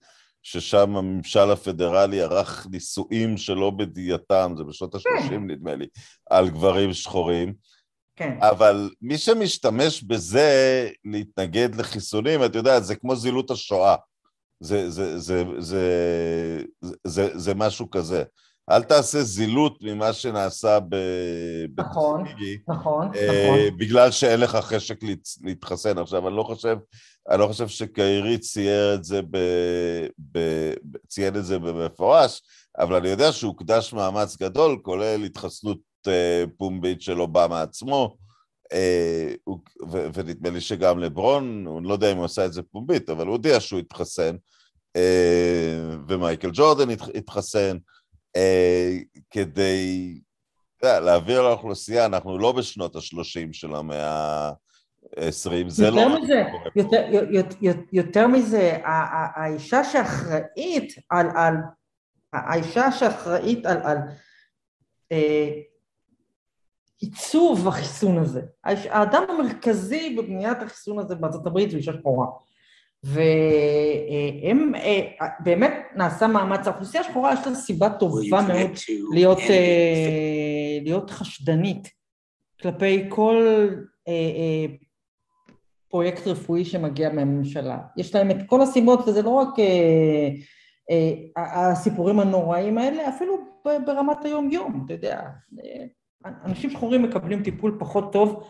ששם 0.43 0.97
הממשל 0.97 1.51
הפדרלי 1.51 2.23
ערך 2.23 2.67
נישואים 2.71 3.37
שלא 3.37 3.71
בדייתם, 3.71 4.55
זה 4.57 4.65
בשנות 4.65 4.95
ה-30 4.95 5.29
כן. 5.29 5.47
נדמה 5.47 5.75
לי, 5.75 5.87
על 6.31 6.51
גברים 6.51 6.93
שחורים. 6.93 7.55
כן. 8.17 8.39
אבל 8.41 8.91
מי 9.03 9.19
שמשתמש 9.19 10.03
בזה 10.03 10.89
להתנגד 11.05 11.75
לחיסונים, 11.75 12.45
את 12.45 12.55
יודעת, 12.55 12.85
זה 12.85 12.97
כמו 12.97 13.17
זילות 13.17 13.51
השואה. 13.51 13.97
זה, 14.63 14.91
זה, 14.91 15.19
זה, 15.19 15.45
זה, 15.59 15.85
זה, 16.81 16.99
זה, 17.05 17.39
זה 17.39 17.55
משהו 17.55 17.91
כזה. 17.91 18.23
אל 18.71 18.83
תעשה 18.83 19.23
זילות 19.23 19.79
ממה 19.83 20.13
שנעשה 20.13 20.79
ב... 20.89 20.97
נכון, 21.79 22.25
נכון, 22.69 23.11
אה, 23.15 23.45
נכון. 23.47 23.79
בגלל 23.79 24.11
שאין 24.11 24.41
לך 24.41 24.57
חשק 24.57 25.01
להתחסן. 25.43 25.99
עכשיו, 25.99 26.29
אני 26.29 26.37
לא 26.37 26.43
חושב, 26.43 26.77
אני 27.31 27.41
לא 27.41 27.47
חושב 27.47 27.69
שקיירי 27.69 28.39
צייר 28.39 28.95
את 28.95 29.05
זה 29.05 29.21
ב... 29.31 29.39
ב... 30.33 30.39
ציין 31.09 31.37
את 31.37 31.45
זה 31.45 31.59
במפורש, 31.59 32.43
אבל 32.79 32.97
אני 32.97 33.09
יודע 33.09 33.33
שהוקדש 33.33 33.93
מאמץ 33.93 34.37
גדול, 34.37 34.79
כולל 34.83 35.25
התחסנות 35.25 35.79
אה, 36.09 36.45
פומבית 36.59 37.03
של 37.03 37.21
אובמה 37.21 37.63
עצמו, 37.63 38.17
ונדמה 40.15 40.51
לי 40.51 40.61
שגם 40.61 40.99
לברון, 40.99 41.67
אני 41.79 41.89
לא 41.89 41.93
יודע 41.93 42.13
אם 42.13 42.17
הוא 42.17 42.25
עשה 42.25 42.47
את 42.47 42.53
זה 42.53 42.63
פומבית, 42.63 43.11
אבל 43.11 43.27
הוא 43.27 43.33
הודיע 43.33 43.61
שהוא 43.61 43.81
התחסן, 43.81 44.37
אה, 44.97 45.97
ומייקל 46.09 46.51
ג'ורדן 46.53 46.91
התחסן, 47.15 47.77
אה, 48.37 48.99
כדי 49.31 50.19
להעביר 50.83 51.43
לאוכלוסייה, 51.43 52.07
אנחנו 52.07 52.39
לא 52.39 52.53
בשנות 52.53 52.97
ה-30 52.97 53.53
של 53.53 53.75
המאה 53.75 54.49
ה-20, 55.17 55.69
זה 55.69 55.91
לא... 55.91 56.23
מזה, 56.23 56.43
יותר, 56.77 57.09
יותר, 57.31 57.81
יותר 57.93 58.27
מזה, 58.27 58.79
האישה 58.85 59.85
שאחראית 59.85 60.95
על, 61.11 61.27
על 61.37 61.55
האישה 62.33 62.93
שאחראית 62.93 63.67
על, 63.67 63.83
על 63.83 63.99
אה, 65.13 65.51
עיצוב 67.03 67.69
החיסון 67.69 68.19
הזה. 68.19 68.43
האדם 68.65 69.23
המרכזי 69.29 70.17
בבניית 70.17 70.63
החיסון 70.63 70.99
הזה 70.99 71.15
בארצות 71.15 71.47
הברית 71.47 71.71
זה 71.71 71.77
אישה 71.77 71.93
שחורה. 71.93 72.27
והם, 73.05 74.75
אה, 74.75 75.27
באמת 75.41 75.75
נעשה 75.97 76.27
מאמץ, 76.27 76.67
האוכלוסייה 76.67 77.03
השחורה 77.03 77.33
יש 77.33 77.47
לה 77.47 77.55
סיבה 77.55 77.91
טובה 77.91 78.43
מאוד 78.43 78.71
להיות, 79.15 79.39
אה, 79.39 80.79
להיות 80.83 81.11
חשדנית 81.11 81.89
כלפי 82.61 83.05
כל 83.09 83.69
אה, 84.09 84.65
פרויקט 85.89 86.27
רפואי 86.27 86.65
שמגיע 86.65 87.13
מהממשלה. 87.13 87.79
יש 87.97 88.15
להם 88.15 88.31
את 88.31 88.37
כל 88.47 88.63
הסיבות, 88.63 89.09
וזה 89.09 89.23
לא 89.23 89.31
רק 89.31 89.49
הסיפורים 91.37 92.21
הנוראים 92.21 92.79
האלה, 92.79 93.09
אפילו 93.09 93.37
ברמת 93.65 94.25
היום-יום, 94.25 94.83
אתה 94.85 94.93
יודע. 94.93 95.21
אנשים 96.25 96.71
שחורים 96.71 97.03
מקבלים 97.03 97.43
טיפול 97.43 97.77
פחות 97.79 98.13
טוב 98.13 98.49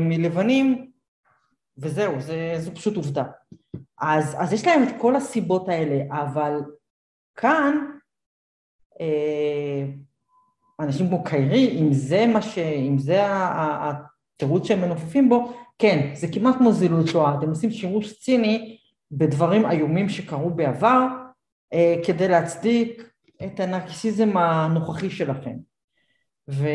מלבנים, 0.00 0.90
וזהו, 1.78 2.20
זה, 2.20 2.54
זו 2.58 2.74
פשוט 2.74 2.96
עובדה. 2.96 3.24
אז, 4.00 4.36
אז 4.38 4.52
יש 4.52 4.66
להם 4.66 4.82
את 4.82 4.88
כל 5.00 5.16
הסיבות 5.16 5.68
האלה, 5.68 6.04
אבל 6.10 6.60
כאן 7.36 7.74
אה, 9.00 9.84
אנשים 10.80 11.08
כמו 11.08 11.24
קיירי, 11.24 11.78
אם 11.80 11.92
זה 11.92 12.26
מה 12.26 12.42
ש... 12.42 12.58
אם 12.58 12.98
זה 12.98 13.22
התירוץ 13.26 14.66
שהם 14.66 14.80
מנופפים 14.80 15.28
בו, 15.28 15.52
כן, 15.78 16.10
זה 16.14 16.26
כמעט 16.32 16.56
כמו 16.58 16.72
זילות 16.72 17.06
שואה, 17.06 17.38
אתם 17.38 17.48
עושים 17.48 17.70
שימוש 17.70 18.20
ציני 18.20 18.78
בדברים 19.10 19.66
איומים 19.66 20.08
שקרו 20.08 20.50
בעבר 20.50 21.06
אה, 21.72 21.94
כדי 22.06 22.28
להצדיק 22.28 23.10
את 23.44 23.60
הנרקיסיזם 23.60 24.36
הנוכחי 24.36 25.10
שלכם. 25.10 25.67
ו... 26.48 26.68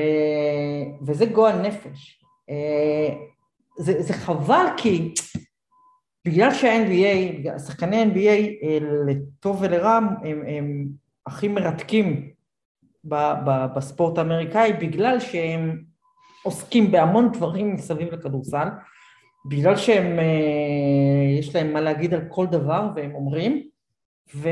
וזה 1.06 1.26
גועל 1.26 1.62
נפש. 1.62 2.24
אה, 2.50 3.16
זה, 3.78 4.02
זה 4.02 4.14
חבל 4.14 4.66
כי 4.78 5.14
בגלל 6.28 6.54
שה-NBA, 6.54 7.60
שחקני 7.60 8.04
NBA 8.04 8.64
אה, 8.64 8.78
לטוב 9.08 9.58
ולרע 9.62 10.00
הם, 10.24 10.42
הם 10.48 10.88
הכי 11.26 11.48
מרתקים 11.48 12.30
ב, 13.04 13.16
ב, 13.16 13.66
בספורט 13.76 14.18
האמריקאי 14.18 14.74
בגלל 14.74 15.20
שהם 15.20 15.84
עוסקים 16.44 16.92
בהמון 16.92 17.32
דברים 17.32 17.74
מסביב 17.74 18.14
לכדורסל, 18.14 18.68
בגלל 19.50 19.76
שהם, 19.76 20.20
אה, 20.20 21.40
יש 21.40 21.56
להם 21.56 21.74
מה 21.74 21.82
להגיד 21.82 22.14
על 22.14 22.22
כל 22.30 22.48
דבר 22.48 22.90
והם 22.96 23.16
אומרים, 23.16 23.68
ו, 24.36 24.50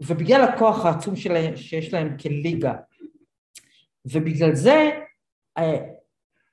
ובגלל 0.00 0.40
הכוח 0.42 0.86
העצום 0.86 1.16
שלה, 1.16 1.56
שיש 1.56 1.94
להם 1.94 2.16
כליגה. 2.22 2.74
ובגלל 4.04 4.54
זה 4.54 4.90
אה, 5.58 5.78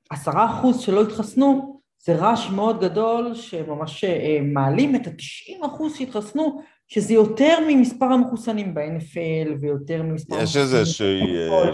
עשרה 0.10 0.60
אחוז 0.60 0.80
שלא 0.80 1.02
התחסנו 1.02 1.80
זה 2.04 2.16
רעש 2.16 2.50
מאוד 2.50 2.82
גדול 2.82 3.36
שממש 3.36 4.04
אה, 4.04 4.40
מעלים 4.44 4.96
את 4.96 5.08
ה-90 5.08 5.66
אחוז 5.66 5.96
שהתחסנו, 5.96 6.62
שזה 6.88 7.14
יותר 7.14 7.58
ממספר 7.68 8.06
המחוסנים 8.06 8.74
ב-NFL 8.74 9.50
ויותר 9.62 10.04
ממספר... 10.04 10.42
יש 10.42 10.58
איזושהי... 10.58 11.38
אה, 11.38 11.74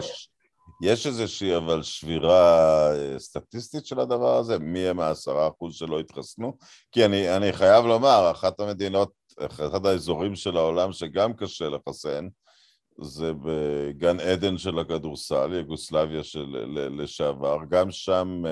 יש 0.84 1.08
איזושהי 1.08 1.56
אבל 1.58 1.84
שבירה 1.84 2.92
סטטיסטית 3.18 3.86
של 3.86 4.00
הדבר 4.00 4.38
הזה? 4.38 4.60
מי 4.60 4.80
הם 4.80 5.00
העשרה 5.00 5.48
אחוז 5.48 5.76
שלא 5.76 6.00
התחסנו? 6.00 6.58
כי 6.92 7.06
אני, 7.06 7.36
אני 7.36 7.54
חייב 7.54 7.86
לומר, 7.86 8.32
אחת 8.32 8.60
המדינות, 8.60 9.12
אחד 9.46 9.86
האזורים 9.86 10.36
של 10.36 10.58
העולם 10.58 10.92
שגם 10.92 11.34
קשה 11.34 11.70
לחסן, 11.70 12.28
זה 13.02 13.32
בגן 13.34 14.20
עדן 14.20 14.58
של 14.58 14.80
הכדורסל, 14.80 15.54
יוגוסלביה 15.54 16.24
של 16.24 16.46
לשעבר, 16.90 17.58
גם 17.70 17.92
שם 17.92 18.44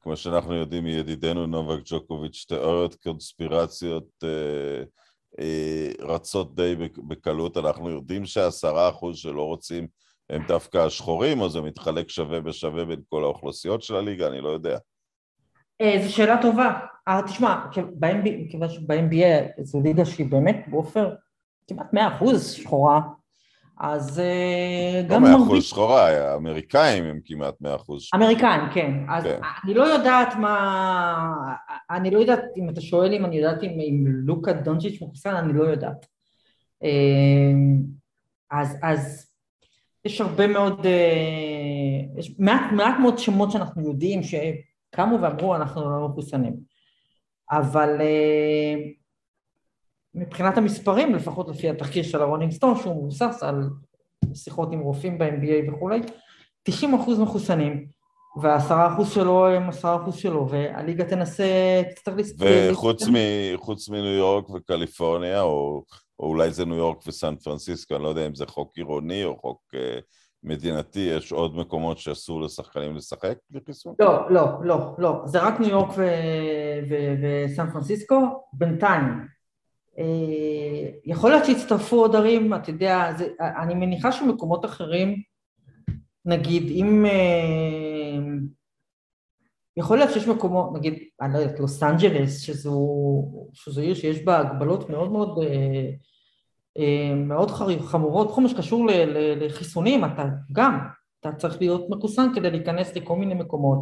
כמו 0.00 0.16
שאנחנו 0.16 0.54
יודעים 0.54 0.84
מידידנו 0.84 1.46
נובק 1.46 1.80
ג'וקוביץ', 1.84 2.44
תיאוריות 2.48 2.94
קונספירציות 2.94 4.24
אה, 4.24 4.82
אה, 5.40 5.90
רצות 6.00 6.54
די 6.54 6.74
בקלות. 7.08 7.56
אנחנו 7.56 7.90
יודעים 7.90 8.26
שהעשרה 8.26 8.88
אחוז 8.88 9.16
שלא 9.16 9.42
רוצים 9.42 9.86
הם 10.30 10.42
דווקא 10.48 10.78
השחורים, 10.78 11.40
או 11.40 11.48
זה 11.48 11.60
מתחלק 11.60 12.08
שווה 12.08 12.40
בשווה 12.40 12.84
בין 12.84 13.00
כל 13.08 13.24
האוכלוסיות 13.24 13.82
של 13.82 13.96
הליגה, 13.96 14.26
אני 14.26 14.40
לא 14.40 14.48
יודע. 14.48 14.78
אה, 15.80 16.00
זו 16.04 16.12
שאלה 16.12 16.42
טובה. 16.42 16.78
אה, 17.08 17.20
תשמע, 17.26 17.66
כיוון 18.50 18.68
שב-NBA 18.68 19.62
זו 19.62 19.80
ליגה 19.80 20.04
שהיא 20.04 20.30
באמת, 20.30 20.64
בעופר, 20.66 21.14
כמעט 21.68 21.92
מאה 21.92 22.16
אחוז 22.16 22.52
שחורה, 22.52 23.00
אז 23.80 24.20
אה, 24.20 25.02
גם 25.08 25.22
מרבית... 25.22 25.32
לא 25.32 25.38
מאה 25.38 25.46
אחוז 25.46 25.64
שחורה, 25.64 26.32
האמריקאים 26.32 27.04
הם 27.04 27.20
כמעט 27.24 27.54
מאה 27.60 27.74
אחוז 27.74 28.02
שחורה. 28.02 28.24
אמריקאים, 28.24 28.60
כן. 28.74 28.92
אז 29.08 29.24
כן. 29.24 29.40
אני 29.64 29.74
לא 29.74 29.82
יודעת 29.82 30.34
מה... 30.36 31.54
אני 31.90 32.10
לא 32.10 32.18
יודעת, 32.18 32.44
אם 32.56 32.68
אתה 32.68 32.80
שואל 32.80 33.12
אם 33.12 33.24
אני 33.24 33.36
יודעת 33.36 33.62
אם, 33.62 33.70
אם 33.70 34.04
לוקה 34.06 34.52
דונצ'יץ' 34.52 35.02
מחוסן, 35.02 35.34
אני 35.34 35.52
לא 35.52 35.64
יודעת. 35.64 36.06
אה, 36.82 36.88
אז, 38.50 38.76
אז 38.82 39.30
יש 40.04 40.20
הרבה 40.20 40.46
מאוד... 40.46 40.86
אה, 40.86 42.18
יש 42.18 42.34
מעט, 42.38 42.72
מעט 42.72 42.94
מאוד 43.00 43.18
שמות 43.18 43.50
שאנחנו 43.50 43.82
יודעים 43.82 44.20
שקמו 44.22 45.20
ואמרו 45.20 45.56
אנחנו 45.56 46.00
לא 46.00 46.08
מחוסנים. 46.08 46.56
אבל 47.50 48.00
מבחינת 50.14 50.58
המספרים, 50.58 51.14
לפחות 51.14 51.48
לפי 51.48 51.70
התחקיר 51.70 52.02
של 52.02 52.22
הרולינג 52.22 52.52
סטון, 52.52 52.76
שהוא 52.76 52.96
מבוסס 52.96 53.42
על 53.42 53.68
שיחות 54.34 54.72
עם 54.72 54.80
רופאים 54.80 55.18
ב-MBA 55.18 55.72
וכולי, 55.72 56.00
90 56.62 56.94
אחוז 56.94 57.18
מחוסנים, 57.18 57.86
והעשרה 58.40 58.94
אחוז 58.94 59.10
שלו 59.10 59.48
הם 59.48 59.68
עשרה 59.68 59.96
אחוז 59.96 60.14
שלו, 60.14 60.48
והליגה 60.50 61.04
תנסה, 61.04 61.82
תצטרך 61.90 62.16
להסתכל. 62.16 62.44
וחוץ 63.54 63.88
מניו 63.88 64.12
יורק 64.12 64.50
וקליפורניה, 64.50 65.42
או, 65.42 65.84
או 66.20 66.26
אולי 66.26 66.50
זה 66.50 66.64
ניו 66.64 66.76
יורק 66.76 66.98
וסן 67.06 67.36
פרנסיסקו, 67.36 67.94
אני 67.94 68.02
לא 68.02 68.08
יודע 68.08 68.26
אם 68.26 68.34
זה 68.34 68.46
חוק 68.46 68.76
עירוני 68.76 69.24
או 69.24 69.36
חוק 69.40 69.60
uh, 69.74 70.02
מדינתי, 70.42 71.00
יש 71.00 71.32
עוד 71.32 71.56
מקומות 71.56 71.98
שאסור 71.98 72.42
לשחקנים 72.42 72.96
לשחק 72.96 73.34
בלי 73.50 73.60
חיסון? 73.66 73.94
לא, 73.98 74.30
לא, 74.30 74.46
לא, 74.62 74.94
לא, 74.98 75.22
זה 75.24 75.42
רק 75.42 75.60
ניו 75.60 75.70
יורק 75.70 75.94
וסן 76.88 77.70
פרנסיסקו, 77.70 78.44
בינתיים. 78.52 79.26
אה, 79.98 80.90
יכול 81.04 81.30
להיות 81.30 81.44
שיצטרפו 81.44 81.96
עוד 81.96 82.16
ערים, 82.16 82.54
אתה 82.54 82.70
יודע, 82.70 83.12
זה, 83.18 83.28
אני 83.40 83.74
מניחה 83.74 84.12
שמקומות 84.12 84.64
אחרים, 84.64 85.22
נגיד 86.24 86.70
אם... 86.70 87.06
אה, 87.06 88.18
יכול 89.76 89.98
להיות 89.98 90.10
שיש 90.10 90.28
מקומות, 90.28 90.72
נגיד, 90.74 90.94
אני 91.20 91.32
לא 91.32 91.38
יודעת, 91.38 91.60
לוס 91.60 91.82
אנג'לס, 91.82 92.40
שזו, 92.40 92.76
שזו 93.52 93.80
עיר 93.80 93.94
שיש 93.94 94.24
בה 94.24 94.38
הגבלות 94.38 94.90
מאוד 94.90 95.12
מאוד, 95.12 95.38
אה, 96.78 97.14
מאוד 97.14 97.50
חמורות, 97.80 98.28
בכל 98.30 98.40
מה 98.40 98.48
שקשור 98.48 98.86
לחיסונים, 99.36 100.04
אתה 100.04 100.24
גם, 100.52 100.78
אתה 101.20 101.32
צריך 101.32 101.60
להיות 101.60 101.86
מחוסן 101.90 102.26
כדי 102.34 102.50
להיכנס 102.50 102.96
לכל 102.96 103.16
מיני 103.16 103.34
מקומות. 103.34 103.78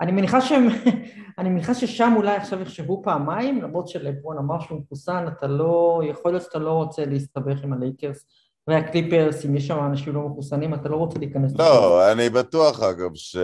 אני 0.00 0.12
מניחה 0.12 0.40
שהם, 0.40 0.68
אני 1.38 1.48
מניחה 1.48 1.74
ששם 1.74 2.12
אולי 2.16 2.36
עכשיו 2.36 2.62
יחשבו 2.62 3.02
פעמיים, 3.04 3.62
למרות 3.62 3.88
שלברון 3.88 4.38
אמר 4.38 4.60
שהוא 4.60 4.80
מחוסן, 4.80 5.24
אתה 5.28 5.46
לא, 5.46 6.02
יכול 6.10 6.30
להיות 6.30 6.42
שאתה 6.42 6.58
לא 6.58 6.72
רוצה 6.72 7.04
להסתבך 7.04 7.64
עם 7.64 7.72
הלייקרס 7.72 8.26
והקליפרס, 8.68 9.44
אם 9.44 9.56
יש 9.56 9.66
שם 9.66 9.78
אנשים 9.86 10.14
לא 10.14 10.28
מחוסנים, 10.28 10.74
אתה 10.74 10.88
לא 10.88 10.96
רוצה 10.96 11.18
להיכנס... 11.18 11.58
לא, 11.58 12.12
אני 12.12 12.30
בטוח 12.30 12.82
אגב 12.82 13.10
ש... 13.14 13.36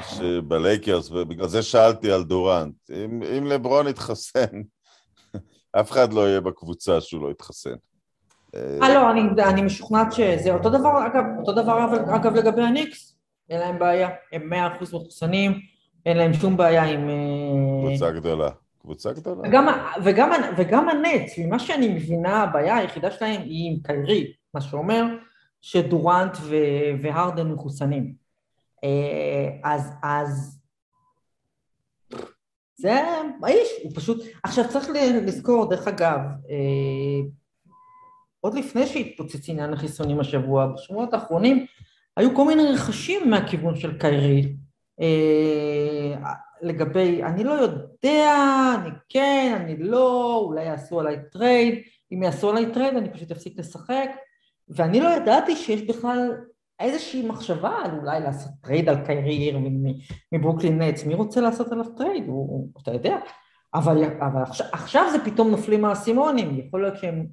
שבלייקרס, 0.00 1.10
ובגלל 1.10 1.48
זה 1.48 1.62
שאלתי 1.62 2.12
על 2.12 2.24
דורנט, 2.24 2.74
אם, 2.90 3.22
אם 3.38 3.46
לברון 3.46 3.88
יתחסן, 3.88 4.62
אף 5.80 5.90
אחד 5.90 6.12
לא 6.12 6.28
יהיה 6.28 6.40
בקבוצה 6.40 7.00
שהוא 7.00 7.22
לא 7.22 7.30
יתחסן. 7.30 7.74
אה, 8.54 8.94
לא, 8.94 9.10
אני, 9.10 9.20
אני 9.42 9.62
משוכנעת 9.62 10.12
שזה 10.12 10.54
אותו 10.54 10.70
דבר, 10.70 11.06
אגב, 11.06 11.24
אותו 11.38 11.52
דבר 11.52 11.86
אגב 12.16 12.34
לגבי 12.34 12.62
הניקס, 12.62 13.09
אין 13.50 13.60
להם 13.60 13.78
בעיה, 13.78 14.08
הם 14.32 14.48
מאה 14.48 14.76
אחוז 14.76 14.94
מחוסנים, 14.94 15.60
אין 16.06 16.16
להם 16.16 16.34
שום 16.34 16.56
בעיה 16.56 16.84
עם... 16.84 17.08
אה, 17.08 17.88
קבוצה 17.88 18.10
גדולה. 18.10 18.50
קבוצה 18.82 19.12
גדולה. 19.12 19.48
וגם, 19.48 19.66
וגם, 20.04 20.30
וגם 20.56 20.88
הנץ, 20.88 21.38
ממה 21.38 21.58
שאני 21.58 21.88
מבינה, 21.88 22.42
הבעיה 22.42 22.76
היחידה 22.76 23.10
שלהם 23.10 23.42
היא 23.42 23.72
עם 23.72 23.78
קיירי, 23.82 24.32
מה 24.54 24.60
שאומר 24.60 25.04
שדורנט 25.60 26.36
ו- 26.40 27.02
והרדן 27.02 27.52
מחוסנים. 27.52 28.14
אה, 28.84 29.48
אז, 29.64 29.92
אז 30.02 30.60
זה 32.76 33.00
האיש, 33.42 33.68
הוא 33.82 33.92
פשוט... 33.94 34.22
עכשיו 34.42 34.64
צריך 34.68 34.88
לזכור, 35.22 35.70
דרך 35.70 35.88
אגב, 35.88 36.18
אה, 36.50 37.28
עוד 38.40 38.54
לפני 38.54 38.86
שהתפוצץ 38.86 39.48
עניין 39.48 39.72
החיסונים 39.72 40.20
השבוע, 40.20 40.66
בשבועות 40.66 41.14
האחרונים, 41.14 41.66
היו 42.20 42.36
כל 42.36 42.44
מיני 42.44 42.62
רכשים 42.72 43.30
מהכיוון 43.30 43.76
של 43.76 43.98
קיירי. 43.98 44.56
אה, 45.00 46.32
לגבי, 46.62 47.22
אני 47.22 47.44
לא 47.44 47.52
יודע, 47.52 48.34
אני 48.80 48.90
כן, 49.08 49.58
אני 49.60 49.76
לא, 49.76 50.36
אולי 50.44 50.64
יעשו 50.64 51.00
עליי 51.00 51.16
טרייד, 51.32 51.74
אם 52.12 52.22
יעשו 52.22 52.50
עליי 52.50 52.72
טרייד 52.72 52.96
אני 52.96 53.12
פשוט 53.12 53.30
אפסיק 53.30 53.58
לשחק, 53.58 54.10
ואני 54.68 55.00
לא 55.00 55.08
ידעתי 55.08 55.56
שיש 55.56 55.82
בכלל 55.82 56.36
איזושהי 56.80 57.26
מחשבה 57.26 57.76
על 57.84 57.90
אולי 57.98 58.20
לעשות 58.20 58.52
טרייד 58.62 58.88
על 58.88 59.06
קיירי 59.06 59.52
מברוקלין 60.32 60.82
נטס, 60.82 61.04
מי 61.04 61.14
רוצה 61.14 61.40
לעשות 61.40 61.72
עליו 61.72 61.84
טרייד, 61.96 62.24
הוא, 62.26 62.68
אתה 62.82 62.92
יודע, 62.92 63.16
אבל, 63.74 64.04
אבל 64.04 64.42
עכשיו, 64.42 64.66
עכשיו 64.72 65.06
זה 65.12 65.18
פתאום 65.24 65.50
נופלים 65.50 65.84
האסימונים, 65.84 66.58
יכול 66.58 66.82
להיות 66.82 66.96
שהם... 66.96 67.26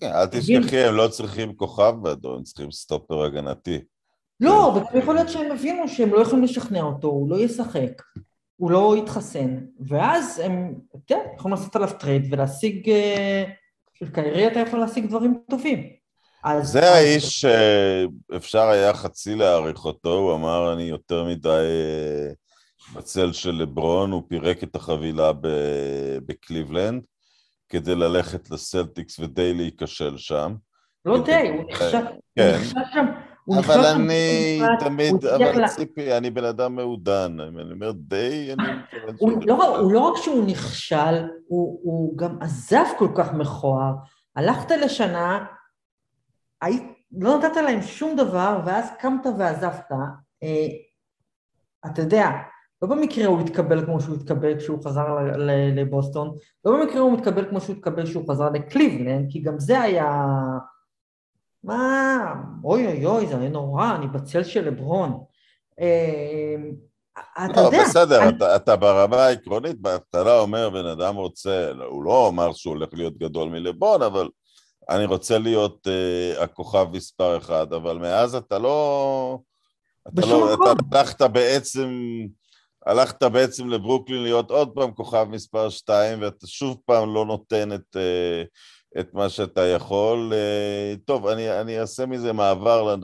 כן, 0.00 0.10
אל 0.14 0.26
תשכחי, 0.26 0.78
הם 0.78 0.94
לא 0.94 1.08
צריכים 1.08 1.54
כוכב 1.54 1.94
באדום, 2.02 2.36
הם 2.36 2.42
צריכים 2.42 2.70
סטופר 2.70 3.24
הגנתי. 3.24 3.80
לא, 4.40 4.72
וגם 4.76 4.98
יכול 4.98 5.14
להיות 5.14 5.28
שהם 5.28 5.52
הבינו 5.52 5.88
שהם 5.88 6.12
לא 6.12 6.20
יכולים 6.20 6.44
לשכנע 6.44 6.82
אותו, 6.82 7.08
הוא 7.08 7.30
לא 7.30 7.40
ישחק, 7.40 8.02
הוא 8.56 8.70
לא 8.70 8.94
יתחסן, 8.98 9.58
ואז 9.80 10.38
הם, 10.44 10.74
יודע, 11.10 11.22
יכולים 11.36 11.56
לעשות 11.56 11.76
עליו 11.76 11.90
trade 11.98 12.32
ולהשיג, 12.32 12.90
אה, 12.90 13.44
של 13.94 14.10
קיירי 14.10 14.46
אתה 14.46 14.60
יכול 14.60 14.78
להשיג 14.80 15.06
דברים 15.06 15.38
טובים. 15.50 15.82
אז... 16.44 16.68
זה 16.68 16.92
האיש 16.92 17.40
שאפשר 17.40 18.68
היה 18.68 18.94
חצי 18.94 19.34
להעריך 19.34 19.84
אותו, 19.84 20.14
הוא 20.14 20.34
אמר 20.34 20.72
אני 20.72 20.82
יותר 20.82 21.24
מדי 21.24 21.48
אה, 21.48 22.32
בצל 22.94 23.32
של 23.32 23.50
לברון, 23.50 24.10
הוא 24.10 24.22
פירק 24.28 24.62
את 24.62 24.76
החבילה 24.76 25.32
בקליבלנד 26.26 27.02
כדי 27.68 27.94
ללכת 27.94 28.50
לסלטיקס 28.50 29.18
ודי 29.18 29.54
להיכשל 29.54 30.18
שם. 30.18 30.54
לא 31.04 31.24
די, 31.24 31.48
הוא 31.48 31.70
נכשל 31.70 32.06
כן. 32.38 32.58
שם. 32.64 33.06
אבל 33.50 33.86
אני 33.86 34.60
תמיד, 34.80 35.24
אבל 35.26 35.68
ציפי, 35.68 36.16
אני 36.16 36.30
בן 36.30 36.44
אדם 36.44 36.74
מעודן, 36.74 37.36
אני 37.40 37.72
אומר 37.72 37.92
די, 37.92 38.52
אני... 38.52 38.66
לא, 39.46 39.78
הוא 39.78 39.92
לא 39.92 40.00
רק 40.00 40.16
שהוא 40.16 40.44
נכשל, 40.46 41.28
הוא 41.46 42.18
גם 42.18 42.38
עזב 42.40 42.84
כל 42.98 43.08
כך 43.14 43.32
מכוער. 43.32 43.92
הלכת 44.36 44.70
לשנה, 44.70 45.44
לא 47.12 47.38
נתת 47.38 47.56
להם 47.56 47.82
שום 47.82 48.16
דבר, 48.16 48.60
ואז 48.64 48.90
קמת 48.98 49.26
ועזבת. 49.38 49.92
אה, 50.42 50.66
אתה 51.86 52.02
יודע, 52.02 52.30
לא 52.82 52.88
במקרה 52.88 53.26
הוא 53.26 53.40
התקבל 53.40 53.86
כמו 53.86 54.00
שהוא 54.00 54.16
התקבל 54.16 54.58
כשהוא 54.58 54.84
חזר 54.84 55.06
לבוסטון, 55.76 56.36
לא 56.64 56.72
במקרה 56.72 57.00
הוא 57.00 57.12
מתקבל 57.12 57.48
כמו 57.48 57.60
שהוא 57.60 57.76
התקבל 57.76 58.06
כשהוא 58.06 58.30
חזר 58.30 58.50
לקליבלנד, 58.50 59.26
כי 59.30 59.40
גם 59.40 59.58
זה 59.58 59.80
היה... 59.80 60.26
מה, 61.64 62.34
אוי 62.64 62.86
אוי 62.86 63.06
אוי, 63.06 63.26
זה 63.26 63.36
נורא, 63.36 63.94
אני 63.94 64.06
בצל 64.06 64.44
של 64.44 64.68
לברון. 64.68 65.24
אה, 65.80 66.56
אתה 67.44 67.60
לא, 67.62 67.66
יודע... 67.66 67.84
בסדר, 67.84 68.22
אני... 68.22 68.36
אתה, 68.36 68.56
אתה 68.56 68.76
ברמה 68.76 69.16
העקרונית, 69.16 69.80
בהתחלה 69.80 70.38
אומר 70.38 70.70
בן 70.70 70.86
אדם 70.86 71.16
רוצה, 71.16 71.70
הוא 71.88 72.04
לא 72.04 72.28
אמר 72.28 72.52
שהוא 72.52 72.74
הולך 72.74 72.88
להיות 72.92 73.18
גדול 73.18 73.48
מלברון, 73.48 74.02
אבל 74.02 74.28
אני 74.90 75.04
רוצה 75.04 75.38
להיות 75.38 75.86
uh, 75.86 76.42
הכוכב 76.42 76.86
מספר 76.92 77.38
אחד, 77.38 77.72
אבל 77.72 77.98
מאז 77.98 78.34
אתה 78.34 78.58
לא... 78.58 79.38
אתה 80.08 80.26
לא... 80.26 80.54
אתה 80.54 80.98
הלכת 80.98 81.22
בעצם... 81.22 81.88
הלכת 82.86 83.22
בעצם 83.22 83.68
לברוקלין 83.68 84.22
להיות 84.22 84.50
עוד 84.50 84.70
פעם 84.74 84.92
כוכב 84.92 85.26
מספר 85.30 85.70
שתיים, 85.70 86.22
ואתה 86.22 86.46
שוב 86.46 86.76
פעם 86.86 87.14
לא 87.14 87.26
נותן 87.26 87.72
את... 87.72 87.96
Uh, 87.96 88.46
את 89.00 89.14
מה 89.14 89.28
שאתה 89.28 89.66
יכול. 89.66 90.32
אה, 90.34 90.94
טוב, 91.04 91.26
אני, 91.26 91.60
אני 91.60 91.80
אעשה 91.80 92.06
מזה 92.06 92.32
מעבר 92.32 92.96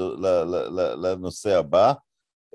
לנושא 0.96 1.58
הבא, 1.58 1.92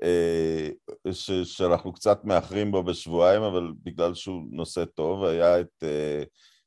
אה, 0.02 0.68
ש, 1.12 1.30
שאנחנו 1.30 1.92
קצת 1.92 2.24
מאחרים 2.24 2.70
בו 2.70 2.82
בשבועיים, 2.82 3.42
אבל 3.42 3.72
בגלל 3.82 4.14
שהוא 4.14 4.42
נושא 4.50 4.84
טוב, 4.84 5.24
היה 5.24 5.60
את 5.60 5.82
אה, 5.82 6.22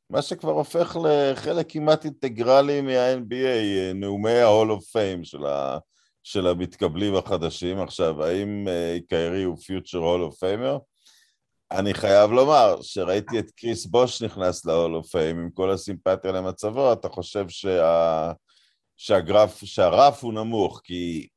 מה 0.09 0.21
שכבר 0.21 0.51
הופך 0.51 0.97
לחלק 1.03 1.71
כמעט 1.71 2.05
אינטגרלי 2.05 2.81
מה-NBA, 2.81 3.93
נאומי 3.95 4.39
ה-Hall 4.39 4.69
of 4.69 4.81
Fame 4.81 5.23
של, 5.23 5.45
ה, 5.45 5.77
של 6.23 6.47
המתקבלים 6.47 7.15
החדשים. 7.15 7.79
עכשיו, 7.79 8.23
האם 8.23 8.67
קיירי 9.09 9.43
הוא 9.43 9.57
פיוטר 9.57 9.99
Hall 9.99 10.31
of 10.31 10.35
Famer? 10.35 10.79
אני 11.71 11.93
חייב 11.93 12.31
לומר 12.31 12.81
שראיתי 12.81 13.39
את 13.39 13.51
קריס 13.51 13.85
בוש 13.85 14.21
נכנס 14.21 14.65
פיים 15.11 15.39
עם 15.39 15.49
כל 15.53 15.71
הסימפתיה 15.71 16.31
למצבו, 16.31 16.93
אתה 16.93 17.09
חושב 17.09 17.49
שה... 17.49 18.31
שהגרף, 18.97 19.63
שהרף 19.63 20.23
הוא 20.23 20.33
נמוך, 20.33 20.81
כי 20.83 21.27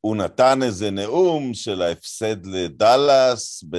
הוא 0.00 0.16
נתן 0.16 0.62
איזה 0.62 0.90
נאום 0.90 1.54
של 1.54 1.82
ההפסד 1.82 2.46
לדאלאס 2.46 3.64
ב... 3.70 3.76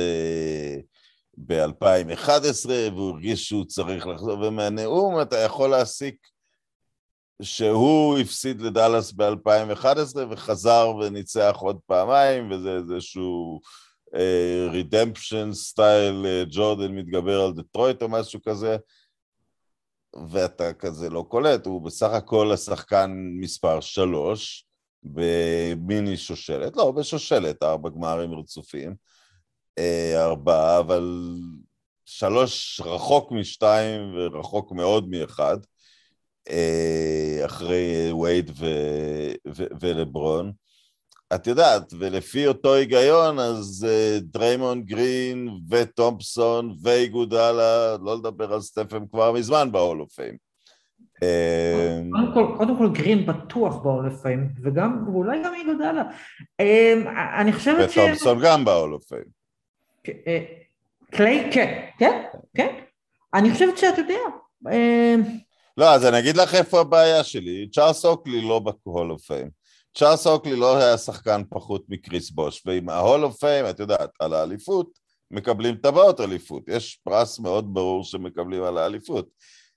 ב-2011, 1.37 2.69
והוא 2.69 3.11
הרגיש 3.11 3.49
שהוא 3.49 3.65
צריך 3.65 4.07
לחזור, 4.07 4.39
ומהנאום 4.39 5.21
אתה 5.21 5.37
יכול 5.37 5.69
להסיק 5.69 6.15
שהוא 7.41 8.17
הפסיד 8.17 8.61
לדאלאס 8.61 9.11
ב-2011 9.11 10.17
וחזר 10.29 10.91
וניצח 10.99 11.55
עוד 11.59 11.79
פעמיים, 11.85 12.51
וזה 12.51 12.69
איזשהו 12.75 13.61
redemption 14.71 15.53
style 15.53 16.25
ג'ורדן 16.49 16.95
מתגבר 16.95 17.41
על 17.41 17.53
דטרויט 17.53 18.01
או 18.01 18.09
משהו 18.09 18.39
כזה, 18.41 18.77
ואתה 20.29 20.73
כזה 20.73 21.09
לא 21.09 21.25
קולט, 21.29 21.65
הוא 21.65 21.81
בסך 21.81 22.09
הכל 22.11 22.51
השחקן 22.51 23.11
מספר 23.39 23.79
שלוש 23.79 24.65
במיני 25.03 26.17
שושלת, 26.17 26.75
לא, 26.75 26.91
בשושלת, 26.91 27.63
ארבע 27.63 27.89
גמרים 27.89 28.33
רצופים, 28.33 28.95
אה, 29.77 30.25
ארבעה, 30.25 30.79
אבל 30.79 31.35
שלוש 32.05 32.81
רחוק 32.85 33.31
משתיים 33.31 34.13
ורחוק 34.15 34.71
מאוד 34.71 35.09
מאחד, 35.09 35.57
אה, 36.49 37.41
אחרי 37.45 38.11
וייד 38.11 38.51
ולברון. 39.81 40.51
את 41.35 41.47
יודעת, 41.47 41.93
ולפי 41.99 42.47
אותו 42.47 42.73
היגיון, 42.73 43.39
אז 43.39 43.87
uh, 43.89 44.23
דריימון 44.23 44.81
גרין 44.83 45.49
וטומפסון 45.69 46.75
ואיגודלה, 46.83 47.97
לא 48.03 48.17
לדבר 48.17 48.53
על 48.53 48.61
סטפן 48.61 49.07
כבר 49.11 49.31
מזמן 49.31 49.71
ב 49.71 49.77
Hall 49.77 50.01
of 50.01 50.13
Fame. 50.13 50.37
קודם 52.11 52.33
כל, 52.33 52.57
קודם 52.57 52.77
כל 52.77 52.89
גרין 52.93 53.25
בטוח 53.25 53.75
ב 53.75 53.82
Hall 53.82 54.09
of 54.09 54.21
Fame, 54.21 54.49
וגם, 54.63 55.03
ואולי 55.07 55.43
גם 55.45 55.53
איגודלה. 55.53 56.03
אמ, 56.59 57.07
אני 57.39 57.53
חושבת 57.53 57.91
ש... 57.91 57.97
וטומפסון 57.97 58.39
גם 58.43 58.65
ב 58.65 58.71
Hall 58.71 58.93
of 58.93 59.03
Fame. 59.03 59.41
קליי, 61.11 61.49
כן, 61.53 61.85
כן, 61.99 62.23
כן. 62.55 62.75
אני 63.33 63.51
חושבת 63.51 63.77
שאתה 63.77 64.01
יודע. 64.01 64.19
אמ, 64.71 65.23
לא, 65.77 65.93
אז 65.93 66.05
אני 66.05 66.19
אגיד 66.19 66.37
לך 66.37 66.55
איפה 66.55 66.81
הבעיה 66.81 67.23
שלי. 67.23 67.69
צ'ארלס 67.71 68.05
אוקלי 68.05 68.41
לא 68.41 68.61
ב 68.85 68.90
Hall 68.90 69.11
of 69.11 69.21
Fame. 69.21 69.60
צ'ארלס 69.97 70.27
אוקלי 70.27 70.55
לא 70.55 70.77
היה 70.77 70.97
שחקן 70.97 71.41
פחות 71.49 71.85
מקריס 71.89 72.31
בוש, 72.31 72.63
ועם 72.65 72.89
ה 72.89 72.96
Hall 72.96 73.23
of 73.23 73.39
Fame, 73.39 73.65
את 73.69 73.79
יודעת, 73.79 74.09
על 74.19 74.33
האליפות, 74.33 74.99
מקבלים 75.31 75.75
טבעות 75.75 76.19
אליפות. 76.19 76.63
יש 76.67 76.99
פרס 77.03 77.39
מאוד 77.39 77.73
ברור 77.73 78.03
שמקבלים 78.03 78.63
על 78.63 78.77
האליפות. 78.77 79.29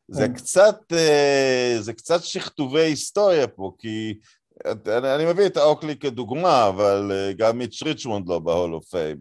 זה 0.08 0.26
כן. 0.26 0.34
קצת, 0.34 0.78
אה, 0.92 1.76
זה 1.80 1.92
קצת 1.92 2.22
שכתובי 2.22 2.80
היסטוריה 2.80 3.48
פה, 3.48 3.72
כי 3.78 4.18
אני, 4.66 5.14
אני 5.14 5.32
מביא 5.32 5.46
את 5.46 5.56
אוקלי 5.56 5.96
כדוגמה, 5.96 6.68
אבל 6.68 7.12
אה, 7.12 7.32
גם 7.32 7.58
מיץ' 7.58 7.82
ריצ'מונד 7.82 8.28
לא 8.28 8.38
ב 8.38 8.45
Hall 8.45 8.74
of 8.74 8.88
Fame. 8.90 9.20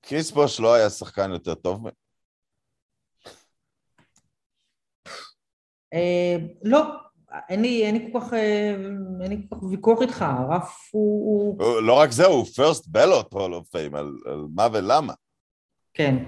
קריס 0.00 0.30
בוש 0.30 0.60
לא 0.60 0.74
היה 0.74 0.90
שחקן 0.90 1.30
יותר 1.30 1.54
טוב. 1.54 1.86
אה, 5.94 6.36
לא, 6.62 7.05
אין 7.48 7.62
לי, 7.62 7.86
אין 7.86 7.94
לי 7.94 8.12
כל 8.12 8.20
כך, 8.20 8.32
אה, 8.32 8.74
אין 9.22 9.30
לי 9.30 9.46
כל 9.48 9.56
כך 9.56 9.62
ויכוח 9.62 10.02
איתך, 10.02 10.22
הרף 10.22 10.88
הוא... 10.90 11.82
לא 11.82 11.92
רק 11.92 12.10
זה, 12.10 12.26
הוא 12.26 12.44
first 12.44 12.82
ballot 12.96 13.34
hall 13.34 13.52
of 13.52 13.76
fame, 13.76 13.98
על, 13.98 14.18
על 14.26 14.46
מה 14.54 14.68
ולמה. 14.72 15.12
כן. 15.94 16.24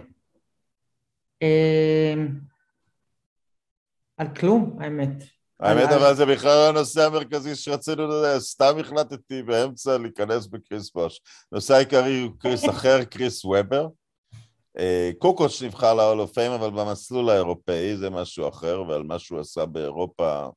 אמ, 1.42 2.28
על 4.16 4.26
כלום, 4.34 4.78
האמת. 4.80 5.24
האמת, 5.60 5.88
אבל 5.90 6.14
זה 6.14 6.26
בכלל 6.26 6.68
הנושא 6.68 7.06
המרכזי 7.06 7.54
שרצינו 7.54 8.06
לדעת, 8.08 8.40
סתם 8.40 8.78
החלטתי 8.80 9.42
באמצע 9.42 9.98
להיכנס 9.98 10.46
בקריס 10.46 10.92
בוש. 10.92 11.20
נושא 11.52 11.74
העיקרי 11.74 12.20
הוא 12.22 12.32
קריס 12.38 12.64
אחר, 12.74 13.04
קריס 13.04 13.44
וובר. 13.44 13.88
אה, 14.78 15.10
קוקוץ' 15.18 15.62
נבחר 15.62 16.12
Hall 16.18 16.32
of 16.32 16.38
Fame, 16.38 16.52
אבל 16.52 16.70
במסלול 16.70 17.30
האירופאי 17.30 17.96
זה 17.96 18.10
משהו 18.10 18.48
אחר, 18.48 18.82
ועל 18.88 19.02
מה 19.02 19.18
שהוא 19.18 19.40
עשה 19.40 19.66
באירופה 19.66 20.48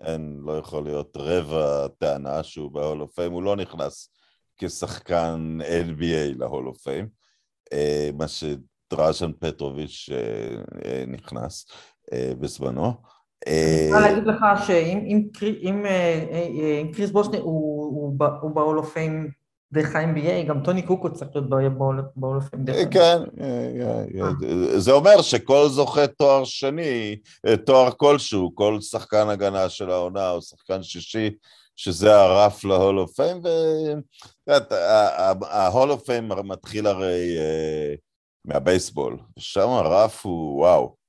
אין, 0.00 0.40
לא 0.44 0.58
יכול 0.58 0.84
להיות 0.84 1.16
רבע 1.16 1.88
טענה 1.98 2.42
שהוא 2.42 2.70
ב 2.70 2.76
Hall 2.76 3.00
of 3.00 3.14
Fame, 3.14 3.32
הוא 3.32 3.42
לא 3.42 3.56
נכנס 3.56 4.10
כשחקן 4.56 5.58
NBA 5.60 6.38
ל 6.38 6.42
Hall 6.42 6.59
of 6.59 6.68
Fame, 6.68 7.08
מה 8.14 8.26
שדראז'ן 8.28 9.32
פטרוביץ' 9.38 10.08
אה, 10.12 10.56
אה, 10.84 11.04
נכנס 11.06 11.66
אה, 12.12 12.32
בזמנו. 12.40 12.92
אני 13.46 13.86
רוצה 13.86 14.00
להגיד 14.00 14.26
לך 14.26 14.44
שאם 14.66 15.82
קריס 16.92 17.10
בוש 17.10 17.38
הוא 17.38 18.18
ב 18.54 18.59
Hall 18.59 18.78
of 18.78 18.92
Fame 18.92 19.30
דרך 19.72 19.96
ה-NBA, 19.96 20.48
גם 20.48 20.60
טוני 20.62 20.82
קוקוץ' 20.82 21.12
צריך 21.12 21.30
להיות 21.34 21.74
ב 22.16 22.20
Hall 22.20 22.38
of 22.38 22.47
Fame 22.47 22.64
דרך 22.64 22.76
ה-NBA. 22.76 22.92
כן, 22.92 23.18
זה 24.76 24.92
אומר 24.92 25.22
שכל 25.22 25.68
זוכה 25.68 26.06
תואר 26.06 26.44
שני, 26.44 27.16
תואר 27.66 27.90
כלשהו, 27.96 28.54
כל 28.54 28.80
שחקן 28.80 29.28
הגנה 29.28 29.68
של 29.68 29.90
העונה 29.90 30.30
או 30.30 30.42
שחקן 30.42 30.82
שישי, 30.82 31.30
שזה 31.76 32.16
הרף 32.16 32.64
ל 32.64 32.69
Hall 32.69 32.88
of 32.88 32.98
Fame, 32.98 33.40
וה 34.46 34.94
Hall 34.94 35.90
of 35.90 36.02
Fame 36.04 36.28
מתחיל 36.44 36.86
הרי 36.86 37.36
מהבייסבול, 38.44 39.18
ושם 39.38 39.68
הרף 39.68 40.26
הוא 40.26 40.60
וואו. 40.60 40.99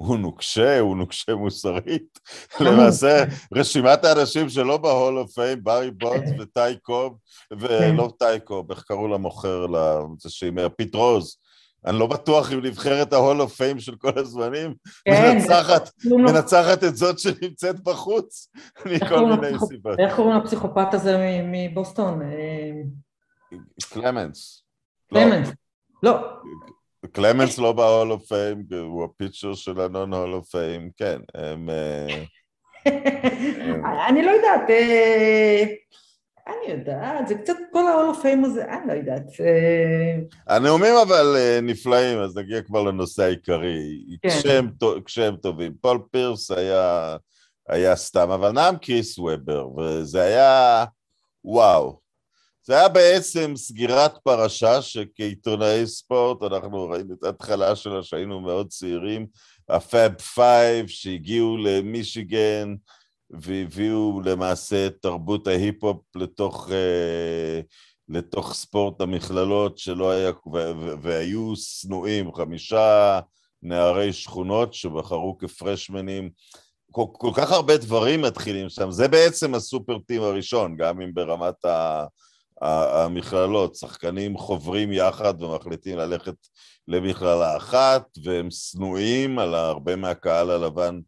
הוא 0.00 0.18
נוקשה, 0.18 0.80
הוא 0.80 0.96
נוקשה 0.96 1.34
מוסרית. 1.34 2.18
למעשה, 2.60 3.24
רשימת 3.54 4.04
האנשים 4.04 4.48
שלא 4.48 4.76
ב 4.76 4.84
Hall 4.84 5.18
of 5.18 5.32
Fame, 5.32 5.64
ברי 5.64 5.90
בונדס 5.90 6.30
וטי 6.40 6.76
קוב, 6.82 7.18
ולא 7.50 8.12
טי 8.18 8.40
קוב, 8.44 8.70
איך 8.70 8.82
קראו 8.82 9.08
למוכר, 9.08 9.66
זה 10.18 10.30
שהימר, 10.30 10.68
פיט 10.76 10.94
רוז. 10.94 11.36
אני 11.86 11.98
לא 11.98 12.06
בטוח 12.06 12.52
אם 12.52 12.60
נבחרת 12.60 13.12
ה 13.12 13.18
Hall 13.18 13.40
of 13.40 13.54
Fame 13.54 13.80
של 13.80 13.96
כל 13.96 14.18
הזמנים, 14.18 14.74
כן, 15.04 15.34
מנצחת, 15.34 15.90
מנצחת 16.04 16.84
את 16.84 16.96
זאת 16.96 17.18
שנמצאת 17.18 17.84
בחוץ, 17.84 18.50
מכל 18.86 19.26
מיני 19.26 19.58
סיבות. 19.68 19.98
איך 19.98 20.16
קוראים 20.16 20.36
לפסיכופת 20.36 20.94
הזה 20.94 21.42
מבוסטון? 21.44 22.20
קלמנס. 23.92 24.64
קלמנס. 25.14 25.48
לא. 26.02 26.18
קלמנס 27.06 27.58
לא 27.58 27.72
ב 27.72 27.80
Hall 27.80 28.12
of 28.12 28.26
Fame, 28.26 28.64
הוא 28.80 29.04
ה 29.04 29.10
pitcher 29.10 29.54
של 29.54 29.80
ה 29.80 29.88
non 29.88 30.14
Hall 30.14 30.34
of 30.34 30.48
Fame, 30.48 30.90
כן, 30.96 31.20
הם... 31.34 31.70
אה, 31.70 32.24
אני 34.08 34.22
לא 34.22 34.30
יודעת, 34.30 34.70
אה, 34.70 35.64
אני 36.46 36.72
יודעת, 36.72 37.28
זה 37.28 37.34
קצת 37.34 37.56
כל 37.72 37.86
ה 37.86 37.90
Hall 37.90 38.08
of 38.08 38.20
Fame 38.22 38.44
הזה, 38.44 38.64
אני 38.64 38.88
לא 38.88 38.92
יודעת. 38.92 39.26
אה. 39.40 40.54
הנאומים 40.56 40.94
אבל 41.06 41.36
נפלאים, 41.62 42.18
אז 42.18 42.36
נגיע 42.36 42.62
כבר 42.62 42.82
לנושא 42.82 43.22
העיקרי, 43.22 44.04
כן. 44.22 44.28
כשהם 45.04 45.36
טובים. 45.36 45.74
פול 45.80 45.98
פירס 46.10 46.50
היה, 46.50 47.16
היה 47.68 47.96
סתם, 47.96 48.30
אבל 48.30 48.50
נאם 48.52 48.76
קריס 48.76 49.18
וובר, 49.18 49.68
וזה 49.76 50.22
היה 50.22 50.84
וואו. 51.44 51.99
זה 52.70 52.78
היה 52.78 52.88
בעצם 52.88 53.52
סגירת 53.56 54.18
פרשה 54.24 54.82
שכעיתונאי 54.82 55.86
ספורט 55.86 56.42
אנחנו 56.42 56.88
ראינו 56.88 57.14
את 57.14 57.24
ההתחלה 57.24 57.76
שלה 57.76 58.02
שהיינו 58.02 58.40
מאוד 58.40 58.68
צעירים, 58.68 59.26
ה 59.68 59.81
Fab 59.81 60.20
Five 60.20 60.86
שהגיעו 60.88 61.56
למישיגן 61.56 62.74
והביאו 63.30 64.20
למעשה 64.24 64.86
את 64.86 64.94
תרבות 65.02 65.46
ההיפ-הופ 65.46 66.16
לתוך, 66.16 66.68
uh, 66.68 66.72
לתוך 68.08 68.54
ספורט 68.54 69.00
המכללות 69.00 69.78
שלא 69.78 70.10
היה, 70.10 70.32
והיו 71.02 71.52
שנואים, 71.56 72.34
חמישה 72.34 73.20
נערי 73.62 74.12
שכונות 74.12 74.74
שבחרו 74.74 75.38
כפרשמנים. 75.38 76.30
כל, 76.92 77.04
כל 77.12 77.30
כך 77.34 77.52
הרבה 77.52 77.76
דברים 77.76 78.22
מתחילים 78.22 78.68
שם, 78.68 78.90
זה 78.90 79.08
בעצם 79.08 79.54
ה 79.54 79.61
super 79.61 79.98
team 79.98 80.22
הראשון, 80.22 80.76
גם 80.76 81.00
אם 81.00 81.14
ברמת 81.14 81.64
ה... 81.64 82.04
המכללות, 82.60 83.74
שחקנים 83.74 84.38
חוברים 84.38 84.92
יחד 84.92 85.42
ומחליטים 85.42 85.98
ללכת 85.98 86.34
למכללה 86.88 87.56
אחת, 87.56 88.06
והם 88.24 88.50
שנואים 88.50 89.38
על 89.38 89.54
הרבה 89.54 89.96
מהקהל 89.96 90.50
הלבן 90.50 91.00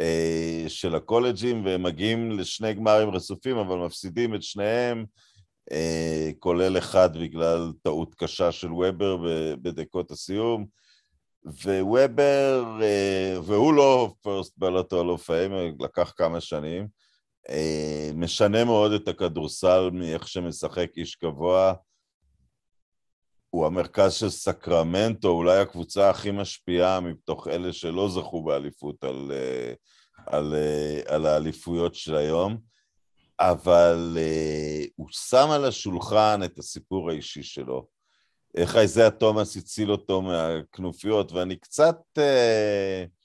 אה, 0.00 0.64
של 0.68 0.94
הקולג'ים, 0.94 1.64
והם 1.64 1.82
מגיעים 1.82 2.30
לשני 2.30 2.74
גמרים 2.74 3.10
רצופים, 3.10 3.56
אבל 3.56 3.76
מפסידים 3.76 4.34
את 4.34 4.42
שניהם, 4.42 5.04
אה, 5.72 6.30
כולל 6.38 6.78
אחד 6.78 7.16
בגלל 7.16 7.72
טעות 7.82 8.14
קשה 8.14 8.52
של 8.52 8.72
וובר 8.72 9.16
בדקות 9.62 10.10
הסיום. 10.10 10.66
ווובר, 11.44 12.78
אה, 12.82 13.40
והוא 13.44 13.74
לא 13.74 14.12
פרסט 14.20 14.58
בלוטו 14.58 15.16
fame, 15.16 15.84
לקח 15.84 16.12
כמה 16.16 16.40
שנים, 16.40 16.86
משנה 18.14 18.64
מאוד 18.64 18.92
את 18.92 19.08
הכדורסל 19.08 19.90
מאיך 19.92 20.28
שמשחק 20.28 20.90
איש 20.96 21.18
גבוה. 21.22 21.74
הוא 23.50 23.66
המרכז 23.66 24.14
של 24.14 24.30
סקרמנטו, 24.30 25.28
אולי 25.28 25.58
הקבוצה 25.58 26.10
הכי 26.10 26.30
משפיעה 26.30 27.00
מתוך 27.00 27.48
אלה 27.48 27.72
שלא 27.72 28.08
זכו 28.08 28.42
באליפות 28.42 29.04
על, 29.04 29.32
אה, 29.34 29.72
על, 30.26 30.54
אה, 30.54 31.14
על 31.14 31.26
האליפויות 31.26 31.94
של 31.94 32.16
היום, 32.16 32.58
אבל 33.40 34.18
הוא 34.96 35.08
שם 35.10 35.50
על 35.50 35.64
השולחן 35.64 36.40
את 36.44 36.58
הסיפור 36.58 37.10
האישי 37.10 37.42
שלו. 37.42 37.86
איך 38.54 38.76
איזאה 38.76 39.10
תומאס 39.10 39.56
הציל 39.56 39.92
אותו 39.92 40.22
מהכנופיות, 40.22 41.32
ואני 41.32 41.56
קצת... 41.56 41.96
איזאה 42.18 43.19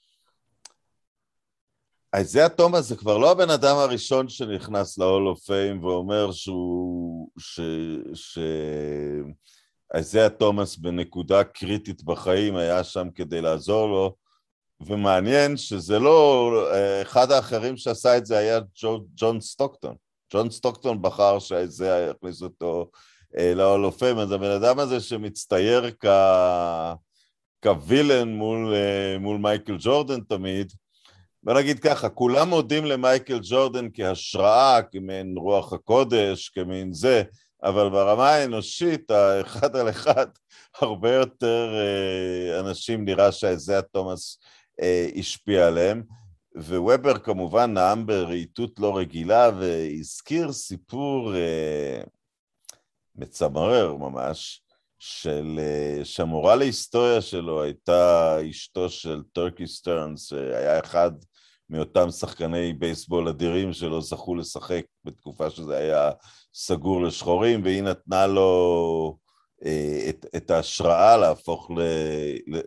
תומאס 2.56 2.84
זה 2.88 2.96
כבר 2.96 3.18
לא 3.18 3.30
הבן 3.30 3.50
אדם 3.50 3.76
הראשון 3.76 4.28
שנכנס 4.28 4.98
ל-Hall 4.98 5.36
of 5.36 5.46
Fame 5.46 5.84
ואומר 5.84 6.32
שהוא... 6.32 7.28
ש... 7.38 7.60
ש... 8.14 8.38
איזאה 9.94 10.28
תומאס 10.28 10.76
בנקודה 10.76 11.44
קריטית 11.44 12.02
בחיים 12.02 12.56
היה 12.56 12.84
שם 12.84 13.08
כדי 13.14 13.40
לעזור 13.40 13.88
לו, 13.88 14.14
ומעניין 14.80 15.56
שזה 15.56 15.98
לא... 15.98 16.52
אחד 17.02 17.30
האחרים 17.30 17.76
שעשה 17.76 18.16
את 18.16 18.26
זה 18.26 18.38
היה 18.38 18.60
ג'ון 19.16 19.40
סטוקטון. 19.40 19.94
ג'ון 20.32 20.50
סטוקטון 20.50 21.02
בחר 21.02 21.38
שאיזאה 21.38 22.10
יכניס 22.10 22.42
אותו 22.42 22.90
ל 23.34 23.41
Hall 23.41 23.70
of 23.70 23.84
Fame, 23.84 24.18
אז 24.18 24.32
הבן 24.32 24.50
אדם 24.50 24.78
הזה 24.78 25.00
שמצטייר 25.00 25.90
כ... 26.00 26.06
כ 27.62 27.77
villain 27.77 28.28
מול, 28.28 28.74
מול 29.20 29.36
מייקל 29.36 29.76
ג'ורדן 29.78 30.20
תמיד, 30.20 30.72
בוא 31.46 31.54
נגיד 31.54 31.78
ככה, 31.78 32.08
כולם 32.08 32.48
מודים 32.48 32.84
למייקל 32.84 33.38
ג'ורדן 33.42 33.88
כהשראה, 33.94 34.82
כמין 34.82 35.34
רוח 35.36 35.72
הקודש, 35.72 36.48
כמין 36.48 36.92
זה, 36.92 37.22
אבל 37.62 37.88
ברמה 37.88 38.30
האנושית, 38.30 39.10
האחד 39.10 39.76
על 39.76 39.90
אחד, 39.90 40.26
הרבה 40.80 41.14
יותר 41.14 41.74
אה, 41.74 42.60
אנשים 42.60 43.04
נראה 43.04 43.32
שאיזיה 43.32 43.82
תומאס 43.82 44.38
אה, 44.82 45.08
השפיע 45.16 45.66
עליהם. 45.66 46.02
וובר 46.56 47.18
כמובן 47.18 47.74
נאם 47.74 48.06
ברהיטות 48.06 48.78
לא 48.78 48.96
רגילה 48.96 49.50
והזכיר 49.58 50.52
סיפור 50.52 51.34
אה, 51.36 52.00
מצמרר 53.14 53.94
ממש, 53.96 54.62
של, 54.98 55.60
שהמורה 56.04 56.56
להיסטוריה 56.56 57.20
שלו 57.20 57.62
הייתה 57.62 58.36
אשתו 58.50 58.90
של 58.90 59.22
טורקי 59.32 59.66
סטרנס, 59.66 60.28
שהיה 60.28 60.80
אחד 60.80 61.10
מאותם 61.70 62.10
שחקני 62.10 62.72
בייסבול 62.72 63.28
אדירים 63.28 63.72
שלא 63.72 64.00
זכו 64.00 64.34
לשחק 64.34 64.82
בתקופה 65.04 65.50
שזה 65.50 65.76
היה 65.76 66.10
סגור 66.54 67.02
לשחורים, 67.02 67.62
והיא 67.64 67.82
נתנה 67.82 68.26
לו 68.26 69.18
אה, 69.64 70.06
את, 70.08 70.26
את 70.36 70.50
ההשראה 70.50 71.16
להפוך 71.16 71.70
ל, 71.70 71.80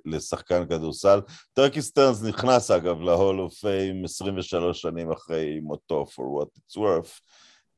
לשחקן 0.05 0.65
כדורסל. 0.65 1.19
טרקי 1.53 1.81
סטרנס 1.81 2.23
נכנס 2.23 2.71
אגב 2.71 3.01
ל 3.01 3.07
Hall 3.07 3.28
of 3.28 3.39
Fame 3.39 4.05
23 4.05 4.81
שנים 4.81 5.11
אחרי 5.11 5.59
מותו, 5.59 6.05
for 6.09 6.41
what 6.41 6.59
it's 6.59 6.77
worth. 6.77 7.21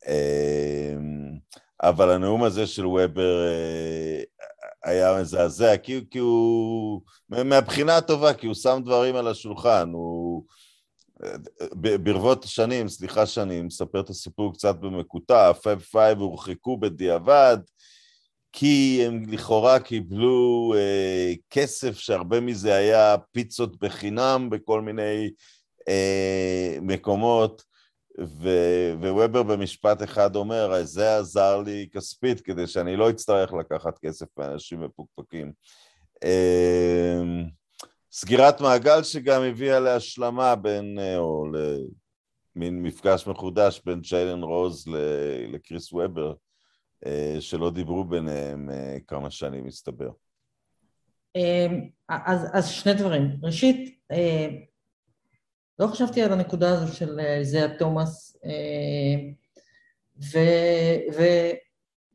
אה, 0.08 0.96
אבל 1.84 2.12
הנאום 2.12 2.44
הזה 2.44 2.68
של 2.68 2.86
וובר 2.86 3.48
אה, 3.48 4.24
היה 4.84 5.22
מזעזע, 5.22 5.78
כי, 5.78 6.02
כי 6.12 6.20
הוא, 6.20 7.02
מהבחינה 7.30 7.98
הטובה, 7.98 8.34
כי 8.34 8.48
הוא 8.48 8.56
שם 8.56 8.82
דברים 8.86 9.16
על 9.16 9.28
השולחן, 9.28 9.90
הוא... 9.94 10.44
ברבות 12.04 12.44
השנים, 12.44 12.88
סליחה 12.88 13.26
שאני 13.26 13.62
מספר 13.62 14.00
את 14.00 14.10
הסיפור 14.10 14.54
קצת 14.54 14.76
במקוטע, 14.76 15.54
פאב 15.54 15.80
פייב 15.80 16.20
הורחקו 16.20 16.78
בדיעבד, 16.78 17.58
כי 18.52 19.04
הם 19.06 19.24
לכאורה 19.28 19.80
קיבלו 19.80 20.74
אה, 20.78 21.34
כסף 21.50 21.98
שהרבה 22.00 22.40
מזה 22.40 22.76
היה 22.76 23.16
פיצות 23.32 23.80
בחינם 23.80 24.50
בכל 24.52 24.82
מיני 24.82 25.30
אה, 25.88 26.78
מקומות, 26.82 27.64
וובר 29.00 29.44
במשפט 29.44 30.04
אחד 30.04 30.36
אומר, 30.36 30.84
זה 30.84 31.18
עזר 31.18 31.62
לי 31.62 31.88
כספית 31.94 32.42
כדי 32.42 32.68
שאני 32.68 32.96
לא 32.96 33.10
אצטרך 33.10 33.54
לקחת 33.54 34.00
כסף 34.00 34.26
מאנשים 34.38 34.82
מפוקפקים. 34.82 35.52
אה, 36.24 37.22
סגירת 38.14 38.62
מעגל 38.62 39.04
שגם 39.04 39.42
הביאה 39.42 39.80
להשלמה 39.80 40.56
בין, 40.56 41.00
אה, 41.00 41.18
או 41.18 41.46
למין 42.56 42.84
מפגש 42.84 43.28
מחודש 43.28 43.82
בין 43.86 44.02
צ'יילן 44.02 44.44
רוז 44.44 44.88
לקריס 45.48 45.94
וובר, 45.94 46.34
אה, 47.06 47.38
שלא 47.40 47.72
דיברו 47.72 48.04
ביניהם 48.04 48.70
אה, 48.70 48.98
כמה 49.08 49.32
שנים, 49.32 49.66
מסתבר. 49.66 50.10
אז, 52.10 52.48
אז 52.54 52.70
שני 52.70 52.94
דברים. 52.94 53.32
ראשית, 53.44 54.00
לא 55.80 55.88
חשבתי 55.88 56.22
על 56.22 56.34
הנקודה 56.34 56.72
הזו 56.72 56.96
של 56.96 57.20
זיה 57.42 57.78
תומאס, 57.78 58.38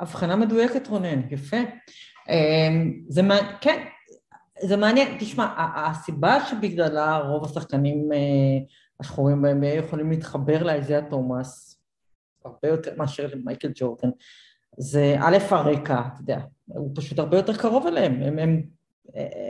והבחנה 0.01 0.37
מדויקת 0.37 0.87
רונן, 0.87 1.33
יפה. 1.33 1.57
זה 3.09 3.23
מה, 3.23 3.59
כן, 3.61 3.87
זה 4.61 4.77
מעניין, 4.77 5.17
תשמע, 5.21 5.55
הסיבה 5.57 6.47
שבגללה 6.47 7.19
רוב 7.19 7.45
השחקנים 7.45 8.13
אה, 8.13 8.19
השחורים 9.01 9.43
ב-NBA 9.43 9.87
יכולים 9.87 10.11
להתחבר 10.11 10.63
לאיזיה 10.63 11.11
תומאס, 11.11 11.81
הרבה 12.45 12.69
יותר 12.69 12.95
מאשר 12.97 13.29
למייקל 13.35 13.73
ג'ורדן, 13.75 14.11
זה 14.79 15.17
א', 15.21 15.37
הרקע, 15.51 16.01
אתה 16.01 16.21
יודע, 16.21 16.41
הוא 16.67 16.91
פשוט 16.95 17.19
הרבה 17.19 17.37
יותר 17.37 17.57
קרוב 17.57 17.87
אליהם, 17.87 18.23
הם, 18.23 18.39
הם, 18.39 18.63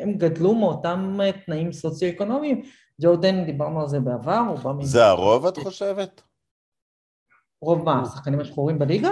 הם 0.03 0.13
גדלו 0.13 0.55
מאותם 0.55 1.19
תנאים 1.47 1.73
סוציו-אקונומיים, 1.73 2.63
ג'ורדן, 3.03 3.45
דיברנו 3.45 3.81
על 3.81 3.89
זה 3.89 4.01
בעבר, 4.01 4.39
הוא 4.49 4.59
בא 4.59 4.73
מ... 4.73 4.83
זה 4.83 5.07
הרוב, 5.07 5.47
את 5.47 5.59
חושבת? 5.59 6.23
רוב 7.63 7.85
מה, 7.85 8.03
השחקנים 8.03 8.41
השחורים 8.41 8.79
בליגה? 8.79 9.11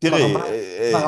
תראי, 0.00 0.34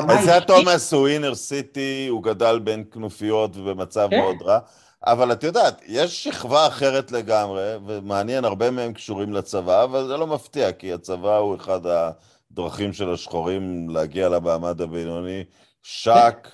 איזיה 0.09 0.41
תומאס 0.41 0.93
הוא 0.93 1.07
אינר 1.07 1.35
סיטי, 1.35 2.07
הוא 2.09 2.23
גדל 2.23 2.59
בין 2.59 2.83
כנופיות 2.91 3.57
ובמצב 3.57 4.07
כן. 4.11 4.19
מאוד 4.19 4.41
רע, 4.41 4.59
אבל 5.05 5.31
את 5.31 5.43
יודעת, 5.43 5.81
יש 5.87 6.23
שכבה 6.23 6.67
אחרת 6.67 7.11
לגמרי, 7.11 7.75
ומעניין, 7.85 8.45
הרבה 8.45 8.71
מהם 8.71 8.93
קשורים 8.93 9.33
לצבא, 9.33 9.83
אבל 9.83 10.07
זה 10.07 10.17
לא 10.17 10.27
מפתיע, 10.27 10.71
כי 10.71 10.93
הצבא 10.93 11.37
הוא 11.37 11.55
אחד 11.55 11.79
הדרכים 11.85 12.93
של 12.93 13.13
השחורים 13.13 13.89
להגיע 13.89 14.29
למעמד 14.29 14.81
הבינוני. 14.81 15.43
שק, 15.83 16.47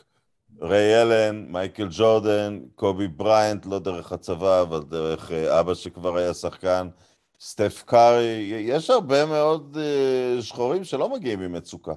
ריי 0.62 1.02
אלן, 1.02 1.46
מייקל 1.50 1.88
ג'ורדן, 1.92 2.60
קובי 2.76 3.08
בריינט, 3.08 3.66
לא 3.66 3.80
דרך 3.80 4.12
הצבא, 4.12 4.62
אבל 4.62 4.82
דרך 4.90 5.32
אה, 5.32 5.60
אבא 5.60 5.74
שכבר 5.74 6.18
היה 6.18 6.34
שחקן. 6.34 6.88
סטף 7.42 7.84
קארי, 7.86 8.64
יש 8.66 8.90
הרבה 8.90 9.26
מאוד 9.26 9.78
שחורים 10.42 10.84
שלא 10.84 11.10
מגיעים 11.10 11.40
ממצוקה. 11.40 11.94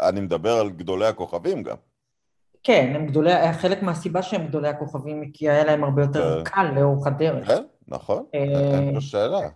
אני 0.00 0.20
מדבר 0.20 0.52
על 0.52 0.70
גדולי 0.70 1.06
הכוכבים 1.06 1.62
גם. 1.62 1.76
כן, 2.62 2.92
הם 2.94 3.06
גדולי, 3.06 3.52
חלק 3.52 3.82
מהסיבה 3.82 4.22
שהם 4.22 4.46
גדולי 4.46 4.68
הכוכבים, 4.68 5.30
כי 5.32 5.50
היה 5.50 5.64
להם 5.64 5.84
הרבה 5.84 6.02
יותר 6.02 6.44
קל 6.44 6.70
לאורך 6.74 7.06
הדרך. 7.06 7.46
כן, 7.46 7.62
נכון, 7.88 8.24
אין 8.32 8.94
פה 8.94 9.00
שאלה. 9.00 9.48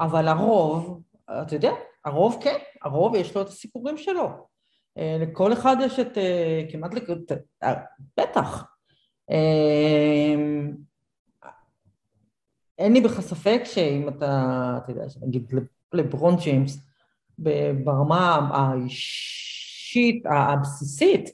אבל 0.00 0.28
הרוב, 0.28 1.00
אתה 1.30 1.54
יודע, 1.54 1.72
הרוב 2.04 2.38
כן, 2.40 2.56
הרוב 2.82 3.14
יש 3.14 3.36
לו 3.36 3.42
את 3.42 3.48
הסיפורים 3.48 3.96
שלו. 3.96 4.28
אה, 4.98 5.16
לכל 5.20 5.52
אחד 5.52 5.76
יש 5.80 6.00
את, 6.00 6.18
אה, 6.18 6.62
כמעט, 6.70 6.90
אה, 7.62 7.74
בטח. 8.16 8.64
אין 12.78 12.92
לי 12.92 13.00
בכלל 13.00 13.22
ספק 13.22 13.60
שאם 13.64 14.08
אתה, 14.08 14.78
אתה 14.84 14.92
יודע, 14.92 15.04
נגיד 15.26 15.54
לברון 15.92 16.36
ג'יימס, 16.36 16.78
ברמה 17.84 18.48
האישית, 18.52 20.22
הבסיסית, 20.26 21.30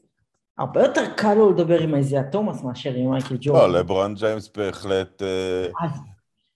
הרבה 0.59 0.83
יותר 0.83 1.05
קל 1.17 1.35
לו 1.35 1.51
לדבר 1.51 1.81
עם 1.81 1.95
איזיה 1.95 2.23
תומאס 2.23 2.63
מאשר 2.63 2.95
עם 2.95 3.11
מייקל 3.11 3.37
ג'ורדן. 3.41 3.73
לא, 3.73 3.79
לברון 3.79 4.15
ג'יימס 4.15 4.51
בהחלט... 4.57 5.23
אה, 5.23 5.67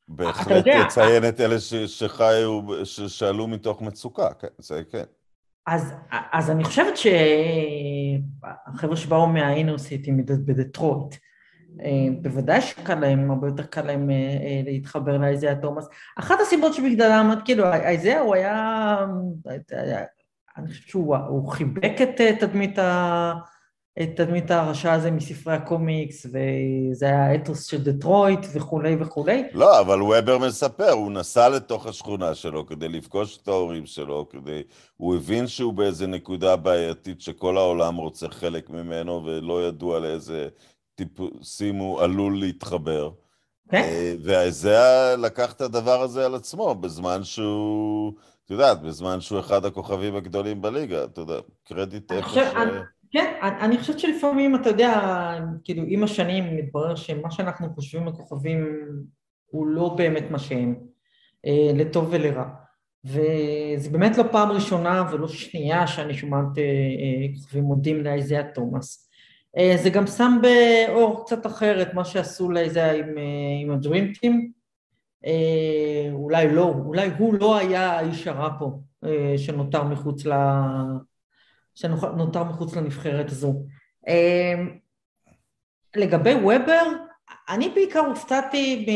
בהחלט 0.08 0.64
יציין 0.66 1.28
את 1.28 1.40
אלה 1.40 1.60
שחיו, 1.86 2.60
ששאלו 2.84 3.46
מתוך 3.46 3.82
מצוקה, 3.82 4.34
כן, 4.34 4.48
זה 4.58 4.82
כן. 4.90 5.04
אז, 5.66 5.94
אז 6.32 6.50
אני 6.50 6.64
חושבת 6.64 6.94
שהחבר'ה 6.96 8.96
שבאו 8.96 9.26
מהאינרסיטי 9.26 10.12
בדטרויט, 10.22 11.14
אה, 11.14 11.18
בוודאי 12.22 12.60
שקל 12.60 12.94
להם, 12.94 13.30
הרבה 13.30 13.48
יותר 13.48 13.62
קל 13.62 13.82
להם 13.82 14.10
אה, 14.10 14.14
אה, 14.14 14.60
להתחבר 14.64 15.16
לאיזיה 15.18 15.54
תומאס. 15.54 15.88
אחת 16.18 16.40
הסיבות 16.40 16.74
שבגללם, 16.74 17.34
כאילו, 17.44 17.72
איזיה 17.72 18.20
הוא 18.20 18.34
היה, 18.34 18.98
אני 20.56 20.68
חושבת 20.68 20.88
שהוא 20.88 21.48
חיבק 21.48 21.92
את 22.02 22.40
תדמית 22.40 22.78
ה... 22.78 23.32
את 24.02 24.08
תדמית 24.16 24.50
הרשע 24.50 24.92
הזה 24.92 25.10
מספרי 25.10 25.54
הקומיקס, 25.54 26.26
וזה 26.26 27.06
היה 27.06 27.26
האתוס 27.26 27.66
של 27.66 27.82
דטרויט 27.82 28.46
וכולי 28.54 28.96
וכולי. 29.00 29.44
לא, 29.52 29.80
אבל 29.80 30.02
וובר 30.02 30.38
מספר, 30.38 30.90
הוא 30.90 31.12
נסע 31.12 31.48
לתוך 31.48 31.86
השכונה 31.86 32.34
שלו 32.34 32.66
כדי 32.66 32.88
לפגוש 32.88 33.38
את 33.42 33.48
ההורים 33.48 33.86
שלו, 33.86 34.28
כדי... 34.30 34.62
הוא 34.96 35.16
הבין 35.16 35.46
שהוא 35.46 35.72
באיזה 35.72 36.06
נקודה 36.06 36.56
בעייתית 36.56 37.20
שכל 37.20 37.56
העולם 37.56 37.96
רוצה 37.96 38.28
חלק 38.28 38.70
ממנו, 38.70 39.24
ולא 39.24 39.68
ידוע 39.68 39.98
לאיזה 39.98 40.48
טיפוסים 40.94 41.76
הוא 41.76 42.00
עלול 42.00 42.38
להתחבר. 42.38 43.10
כן. 43.70 43.82
אה, 43.82 44.14
וזה 44.18 44.76
לקח 45.18 45.52
את 45.52 45.60
הדבר 45.60 46.02
הזה 46.02 46.26
על 46.26 46.34
עצמו, 46.34 46.74
בזמן 46.74 47.24
שהוא, 47.24 48.12
את 48.44 48.50
יודעת, 48.50 48.82
בזמן 48.82 49.20
שהוא 49.20 49.40
אחד 49.40 49.64
הכוכבים 49.64 50.16
הגדולים 50.16 50.62
בליגה, 50.62 51.04
אתה 51.04 51.20
יודע, 51.20 51.34
קרדיט 51.64 52.12
איפה 52.12 52.28
ש... 52.28 52.38
כן, 53.12 53.34
אני 53.60 53.78
חושבת 53.78 53.98
שלפעמים, 53.98 54.54
אתה 54.54 54.68
יודע, 54.68 55.00
כאילו, 55.64 55.82
עם 55.86 56.04
השנים 56.04 56.56
מתברר 56.56 56.94
שמה 56.94 57.30
שאנחנו 57.30 57.74
חושבים 57.74 58.08
הכוכבים 58.08 58.66
הוא 59.46 59.66
לא 59.66 59.94
באמת 59.96 60.30
מה 60.30 60.38
שהם, 60.38 60.74
אה, 61.46 61.72
לטוב 61.74 62.08
ולרע. 62.10 62.44
וזה 63.04 63.90
באמת 63.90 64.18
לא 64.18 64.24
פעם 64.32 64.50
ראשונה 64.50 65.04
ולא 65.12 65.28
שנייה 65.28 65.86
שאני 65.86 66.14
שומעת 66.14 66.46
כוכבים 67.36 67.64
מודים 67.64 68.04
לאיזיה 68.04 68.52
תומאס. 68.52 69.11
אה, 69.58 69.76
זה 69.82 69.90
גם 69.90 70.06
שם 70.06 70.38
באור 70.42 71.24
קצת 71.24 71.46
אחרת 71.46 71.94
מה 71.94 72.04
שעשו 72.04 72.50
לזה 72.50 72.90
עם, 72.90 73.18
אה, 73.18 73.22
עם 73.62 73.70
הדרימטים. 73.70 74.52
אה, 75.26 76.08
אולי 76.12 76.52
לא, 76.52 76.74
אולי 76.84 77.10
הוא 77.18 77.34
לא 77.34 77.56
היה 77.56 77.90
האיש 77.90 78.26
הרע 78.26 78.50
פה 78.58 78.78
שנותר 79.36 79.84
מחוץ, 79.84 80.26
ל, 80.26 80.32
שנותר 81.74 82.44
מחוץ 82.44 82.76
לנבחרת 82.76 83.30
הזו. 83.30 83.64
לגבי 85.96 86.34
וובר, 86.34 86.82
אני 87.48 87.68
בעיקר 87.74 88.00
הופתעתי, 88.00 88.86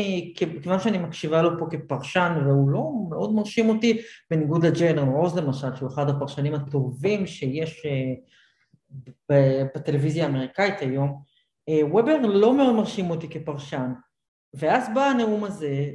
מכיוון 0.57 0.79
שאני 0.79 0.97
מקשיבה 0.97 1.41
לו 1.41 1.59
פה 1.59 1.65
כפרשן, 1.69 2.41
והוא 2.45 2.69
לא 2.69 2.91
מאוד 3.09 3.33
מרשים 3.33 3.69
אותי, 3.69 3.97
בניגוד 4.31 4.65
לג'יילן 4.65 5.07
רוז 5.07 5.37
למשל, 5.37 5.75
שהוא 5.75 5.89
אחד 5.89 6.09
הפרשנים 6.09 6.53
הטובים 6.53 7.27
שיש 7.27 7.85
בטלוויזיה 9.75 10.25
האמריקאית 10.25 10.79
היום, 10.79 11.21
וובר 11.69 12.17
לא 12.17 12.57
מאוד 12.57 12.75
מרשים 12.75 13.09
אותי 13.09 13.29
כפרשן. 13.29 13.91
ואז 14.53 14.89
בא 14.93 15.01
הנאום 15.05 15.43
הזה, 15.43 15.89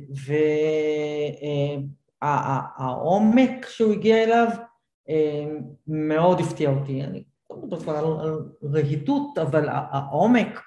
והעומק 2.23 3.67
שהוא 3.69 3.93
הגיע 3.93 4.23
אליו 4.25 4.49
מאוד 5.87 6.41
הפתיע 6.41 6.71
אותי. 6.71 7.05
אני 7.05 7.25
לא 7.51 7.57
מדבר 7.57 7.81
כבר 7.81 7.97
על 7.97 8.39
רהיטות, 8.63 9.39
אבל 9.39 9.69
העומק 9.69 10.61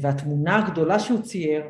והתמונה 0.00 0.66
הגדולה 0.66 0.98
שהוא 0.98 1.22
צייר 1.22 1.64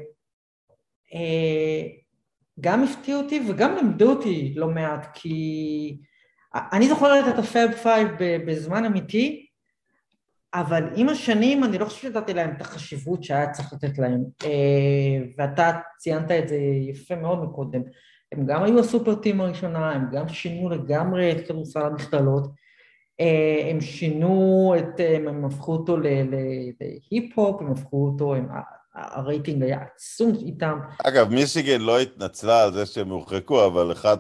גם 2.60 2.84
הפתיע 2.84 3.16
אותי 3.16 3.40
וגם 3.48 3.76
למדו 3.76 4.10
אותי 4.10 4.54
לא 4.56 4.68
מעט, 4.68 5.06
כי 5.14 5.98
אני 6.54 6.88
זוכרת 6.88 7.34
את 7.34 7.38
הפאב 7.38 7.72
פייב 7.72 8.08
בזמן 8.46 8.84
אמיתי, 8.84 9.46
אבל 10.54 10.84
עם 10.96 11.08
השנים 11.08 11.64
אני 11.64 11.78
לא 11.78 11.84
חושבת 11.84 12.12
שנתתי 12.12 12.34
להם 12.34 12.50
את 12.56 12.60
החשיבות 12.60 13.24
שהיה 13.24 13.50
צריך 13.50 13.72
לתת 13.72 13.98
להם, 13.98 14.24
ואתה 15.38 15.70
ציינת 15.98 16.30
את 16.30 16.48
זה 16.48 16.56
יפה 16.88 17.16
מאוד 17.16 17.44
מקודם. 17.44 17.82
הם 18.32 18.46
גם 18.46 18.62
היו 18.62 18.80
ה 18.80 18.86
super 18.86 19.14
team 19.14 19.40
הראשונה, 19.40 19.90
הם 19.90 20.06
גם 20.12 20.28
שינו 20.28 20.68
לגמרי 20.68 21.32
את 21.32 21.48
כדורסל 21.48 21.82
המכללות, 21.82 22.50
הם 23.70 23.80
שינו 23.80 24.74
את, 24.78 25.00
הם 25.26 25.44
הפכו 25.44 25.72
אותו 25.72 25.96
להיפ-הופ, 25.96 27.60
הם 27.60 27.72
הפכו 27.72 28.06
אותו, 28.06 28.34
הם, 28.34 28.48
הרייטינג 28.94 29.62
היה 29.62 29.78
עצום 29.94 30.32
איתם. 30.34 30.78
אגב, 31.04 31.28
מישיגן 31.28 31.80
לא 31.80 32.00
התנצלה 32.00 32.62
על 32.62 32.72
זה 32.72 32.86
שהם 32.86 33.08
הורחקו, 33.08 33.66
אבל 33.66 33.92
אחד, 33.92 34.16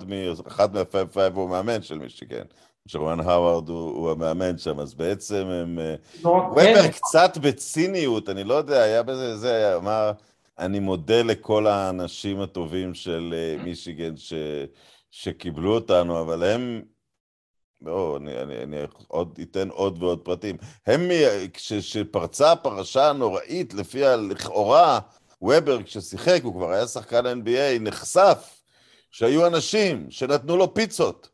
מהפאב 0.72 1.08
פייב 1.08 1.36
הוא 1.36 1.50
מאמן 1.50 1.82
של 1.82 1.98
מישיגן. 1.98 2.44
ג'ואן 2.88 3.20
האווארד 3.20 3.68
הוא, 3.68 3.90
הוא 3.90 4.10
המאמן 4.10 4.58
שם, 4.58 4.80
אז 4.80 4.94
בעצם 4.94 5.46
הם... 5.46 5.78
לא 6.24 6.30
וובר 6.30 6.88
קצת 6.88 7.38
בציניות, 7.38 8.28
אני 8.28 8.44
לא 8.44 8.54
יודע, 8.54 8.82
היה 8.82 9.02
בזה, 9.02 9.36
זה 9.36 9.76
אמר, 9.76 10.12
אני 10.58 10.78
מודה 10.78 11.22
לכל 11.22 11.66
האנשים 11.66 12.40
הטובים 12.40 12.94
של 12.94 13.34
מישיגן 13.64 14.16
ש, 14.16 14.34
שקיבלו 15.10 15.74
אותנו, 15.74 16.20
אבל 16.20 16.42
הם... 16.42 16.82
לא, 17.84 18.18
אני, 18.20 18.42
אני, 18.42 18.62
אני 18.62 18.76
עוד 19.08 19.38
אתן 19.42 19.68
עוד 19.68 20.02
ועוד 20.02 20.20
פרטים. 20.20 20.56
הם, 20.86 21.00
כשפרצה 21.52 22.52
הפרשה 22.52 23.10
הנוראית, 23.10 23.74
לפיה 23.74 24.16
לכאורה 24.16 25.00
וובר, 25.42 25.82
כששיחק, 25.82 26.40
הוא 26.42 26.54
כבר 26.54 26.70
היה 26.70 26.86
שחקן 26.86 27.26
NBA, 27.26 27.80
נחשף 27.80 28.60
שהיו 29.10 29.46
אנשים 29.46 30.06
שנתנו 30.10 30.56
לו 30.56 30.74
פיצות. 30.74 31.33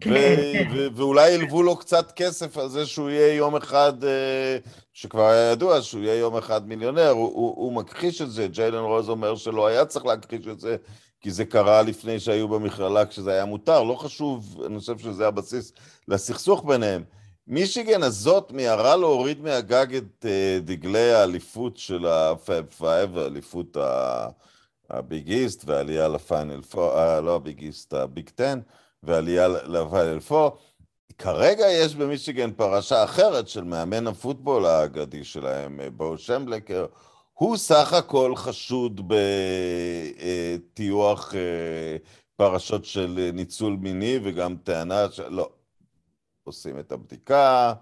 כן, 0.00 0.36
כן. 0.74 0.88
ואולי 0.94 1.30
ילוו 1.30 1.62
לו 1.62 1.76
קצת 1.76 2.12
כסף 2.12 2.58
על 2.58 2.68
זה 2.68 2.86
שהוא 2.86 3.10
יהיה 3.10 3.34
יום 3.34 3.56
אחד, 3.56 4.04
אה, 4.04 4.58
שכבר 4.92 5.26
היה 5.26 5.52
ידוע 5.52 5.82
שהוא 5.82 6.02
יהיה 6.02 6.14
יום 6.18 6.36
אחד 6.36 6.68
מיליונר, 6.68 7.08
הוא, 7.10 7.24
הוא, 7.24 7.54
הוא 7.56 7.72
מכחיש 7.72 8.22
את 8.22 8.30
זה, 8.30 8.46
ג'יילן 8.46 8.84
רוז 8.84 9.08
אומר 9.08 9.36
שלא 9.36 9.66
היה 9.66 9.84
צריך 9.84 10.06
להכחיש 10.06 10.46
את 10.46 10.60
זה, 10.60 10.76
כי 11.20 11.30
זה 11.30 11.44
קרה 11.44 11.82
לפני 11.82 12.20
שהיו 12.20 12.48
במכללה 12.48 13.06
כשזה 13.06 13.32
היה 13.32 13.44
מותר, 13.44 13.82
לא 13.82 13.94
חשוב, 13.94 14.62
אני 14.66 14.78
חושב 14.78 14.98
שזה 14.98 15.26
הבסיס 15.26 15.72
לסכסוך 16.08 16.64
ביניהם. 16.64 17.04
מישיגן 17.46 18.02
הזאת 18.02 18.52
מיהרה 18.52 18.96
להוריד 18.96 19.40
מהגג 19.40 19.94
את 19.94 20.26
אה, 20.28 20.58
דגלי 20.64 21.12
האליפות 21.12 21.76
של 21.76 22.06
הפאב 22.06 22.66
פייב, 22.66 23.18
האליפות 23.18 23.76
הביג 24.90 25.26
איסט 25.26 25.62
והעלייה 25.66 26.08
לפיינל 26.08 26.62
פור, 26.62 26.98
אה, 26.98 27.20
לא 27.20 27.34
הביג 27.34 27.61
איסט, 27.61 27.94
הביג 27.94 28.28
טן. 28.28 28.60
ועלייה 29.06 29.48
לפיינל 29.48 30.20
פור. 30.20 30.58
כרגע 31.18 31.66
יש 31.70 31.94
במישיגן 31.94 32.52
פרשה 32.52 33.04
אחרת 33.04 33.48
של 33.48 33.64
מאמן 33.64 34.06
הפוטבול 34.06 34.66
האגדי 34.66 35.24
שלהם, 35.24 35.80
בו 35.96 36.18
שמבכלר. 36.18 36.86
הוא 37.32 37.56
סך 37.56 37.92
הכל 37.92 38.36
חשוד 38.36 39.12
בטיוח 40.74 41.34
אה, 41.34 41.96
פרשות 42.36 42.84
של 42.84 43.30
ניצול 43.34 43.76
מיני 43.80 44.18
וגם 44.24 44.56
טענה 44.56 45.10
שלא, 45.10 45.50
עושים 46.44 46.78
את 46.78 46.92
הבדיקה, 46.92 47.74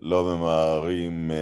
לא 0.00 0.24
ממהרים 0.24 1.30
אה, 1.30 1.36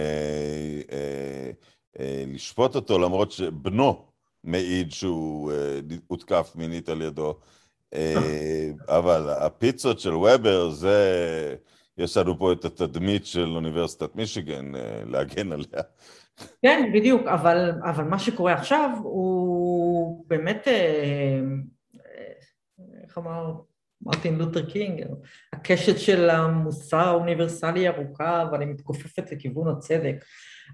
אה, 0.91 1.51
אה, 1.99 2.23
לשפוט 2.27 2.75
אותו, 2.75 2.99
למרות 2.99 3.31
שבנו 3.31 4.05
מעיד 4.43 4.91
שהוא 4.91 5.51
אה, 5.51 5.79
הותקף 6.07 6.51
מינית 6.55 6.89
על 6.89 7.01
ידו. 7.01 7.35
אה, 7.93 8.69
אבל 8.87 9.29
הפיצות 9.29 9.99
של 9.99 10.13
וובר, 10.13 10.69
זה... 10.69 11.55
יש 11.97 12.17
לנו 12.17 12.39
פה 12.39 12.51
את 12.51 12.65
התדמית 12.65 13.25
של 13.25 13.47
אוניברסיטת 13.55 14.15
מישיגן 14.15 14.75
אה, 14.75 15.01
להגן 15.05 15.51
עליה. 15.51 15.83
כן, 16.61 16.91
בדיוק, 16.93 17.27
אבל, 17.27 17.71
אבל 17.83 18.03
מה 18.03 18.19
שקורה 18.19 18.53
עכשיו 18.53 18.89
הוא 19.03 20.25
באמת, 20.27 20.67
אה, 20.67 21.39
איך 23.03 23.17
אמר 23.17 23.53
מרטין 24.01 24.37
לותר 24.37 24.69
קינג, 24.69 25.05
הקשת 25.53 25.99
של 25.99 26.29
המוסר 26.29 26.97
האוניברסלי 26.97 27.87
ארוכה, 27.87 28.41
אבל 28.41 28.65
מתכופפת 28.65 29.31
לכיוון 29.31 29.67
הצדק. 29.67 30.15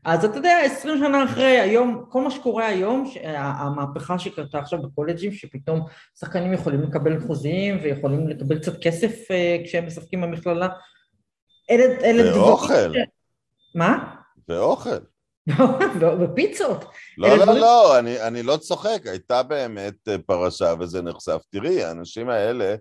אז 0.05 0.25
אתה 0.25 0.37
יודע, 0.37 0.59
עשרים 0.65 0.97
שנה 0.97 1.23
אחרי, 1.23 1.59
היום, 1.59 2.05
כל 2.09 2.21
מה 2.21 2.31
שקורה 2.31 2.67
היום, 2.67 3.11
המהפכה 3.33 4.19
שקרתה 4.19 4.59
עכשיו 4.59 4.81
בקולג'ים, 4.81 5.31
שפתאום 5.31 5.85
שחקנים 6.19 6.53
יכולים 6.53 6.81
לקבל 6.81 7.19
חוזים 7.27 7.79
ויכולים 7.83 8.27
לקבל 8.27 8.59
קצת 8.59 8.81
כסף 8.81 9.31
אה, 9.31 9.57
כשהם 9.65 9.87
משחקים 9.87 10.21
במכללה, 10.21 10.67
אלה, 11.71 11.83
אלה 11.83 12.23
דברים... 12.23 12.43
ואוכל. 12.43 12.93
מה? 13.75 14.15
ואוכל. 14.49 14.97
ופיצות. 16.19 16.85
לא, 17.17 17.37
לא, 17.37 17.43
דברים... 17.45 17.61
לא, 17.61 17.99
אני, 17.99 18.21
אני 18.21 18.43
לא 18.43 18.57
צוחק, 18.57 19.01
הייתה 19.05 19.43
באמת 19.43 20.07
אה, 20.07 20.15
פרשה 20.25 20.73
וזה 20.79 21.01
נחשף. 21.01 21.41
תראי, 21.49 21.83
האנשים 21.83 22.29
האלה, 22.29 22.75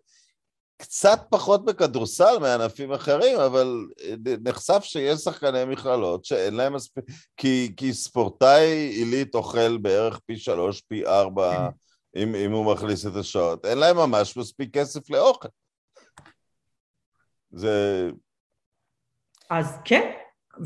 קצת 0.76 1.20
פחות 1.30 1.64
בכדורסל 1.64 2.38
מענפים 2.40 2.92
אחרים, 2.92 3.40
אבל 3.40 3.86
אה, 4.00 4.14
נחשף 4.44 4.82
שיש 4.82 5.20
שחקני 5.20 5.64
מכללות 5.64 6.24
שאין 6.24 6.54
להם 6.54 6.74
מספיק... 6.74 7.04
כי, 7.36 7.74
כי 7.76 7.92
ספורטאי 7.92 8.66
עילית 8.72 9.34
אוכל 9.34 9.76
בערך 9.76 10.18
פי 10.26 10.36
שלוש, 10.36 10.80
פי 10.80 11.06
ארבע, 11.06 11.68
אם, 12.16 12.34
אם 12.34 12.52
הוא 12.52 12.74
מכניס 12.74 13.06
את 13.06 13.16
השעות. 13.16 13.66
אין 13.66 13.78
להם 13.78 13.96
ממש 13.96 14.36
מספיק 14.36 14.74
כסף 14.74 15.10
לאוכל. 15.10 15.48
זה... 17.50 18.10
אז 19.50 19.78
כן. 19.84 20.10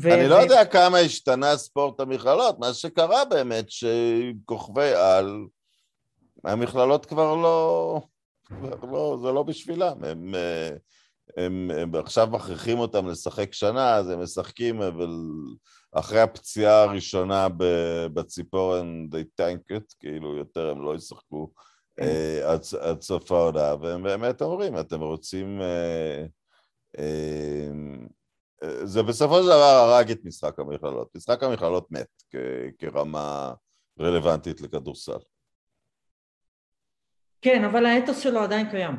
ו... 0.01 0.13
אני 0.13 0.27
לא 0.27 0.35
יודע 0.35 0.65
כמה 0.65 0.97
השתנה 0.97 1.57
ספורט 1.57 1.99
המכללות, 1.99 2.59
מה 2.59 2.73
שקרה 2.73 3.25
באמת 3.25 3.65
שכוכבי 3.69 4.93
על, 4.93 5.45
המכללות 6.43 7.05
כבר 7.05 7.35
לא... 7.35 8.01
לא, 8.91 9.17
זה 9.21 9.31
לא 9.31 9.43
בשבילם, 9.43 10.03
הם, 10.03 10.05
הם, 10.07 10.35
הם, 11.37 11.71
הם 11.71 11.95
עכשיו 11.95 12.27
מכריחים 12.31 12.79
אותם 12.79 13.07
לשחק 13.07 13.53
שנה, 13.53 13.95
אז 13.95 14.09
הם 14.09 14.23
משחקים, 14.23 14.81
אבל 14.81 15.17
אחרי 15.91 16.21
הפציעה 16.21 16.83
הראשונה 16.83 17.47
בציפורן, 18.13 19.07
they 19.11 19.41
tank 19.41 19.77
it, 19.77 19.95
כאילו 19.99 20.37
יותר 20.37 20.69
הם 20.69 20.81
לא 20.81 20.95
ישחקו 20.95 21.51
כן. 21.97 22.03
אה, 22.03 22.51
עד, 22.53 22.61
עד 22.79 23.01
סוף 23.01 23.31
העונה, 23.31 23.75
והם 23.81 24.03
באמת 24.03 24.41
אומרים, 24.41 24.79
אתם 24.79 25.01
רוצים... 25.01 25.61
אה, 25.61 26.25
אה, 26.99 27.69
זה 28.83 29.03
בסופו 29.03 29.39
של 29.39 29.45
דבר 29.45 29.53
הרג 29.53 30.11
את 30.11 30.19
משחק 30.23 30.59
המכללות. 30.59 31.15
משחק 31.15 31.43
המכללות 31.43 31.91
מת 31.91 32.23
כרמה 32.79 33.53
רלוונטית 33.99 34.61
לכדורסל. 34.61 35.17
כן, 37.41 37.63
אבל 37.63 37.85
האתוס 37.85 38.19
שלו 38.19 38.39
עדיין 38.39 38.69
קיים. 38.69 38.95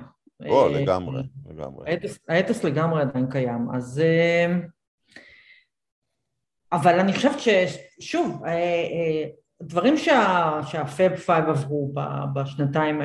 או, 0.49 0.67
אה, 0.67 0.81
לגמרי, 0.81 1.23
לגמרי. 1.47 1.91
האתוס, 1.91 2.19
האתוס 2.29 2.65
לגמרי 2.65 3.03
עדיין 3.03 3.27
קיים, 3.31 3.69
אז... 3.75 4.01
אה, 4.01 4.55
אבל 6.73 7.01
אני 7.01 7.13
חושבת 7.13 7.37
ששוב, 7.39 8.45
אה, 8.47 9.25
דברים 9.63 9.97
שה, 9.97 10.61
שהפאב 10.67 11.17
פייב 11.17 11.49
עברו 11.49 11.93
בשנתיים 12.35 13.01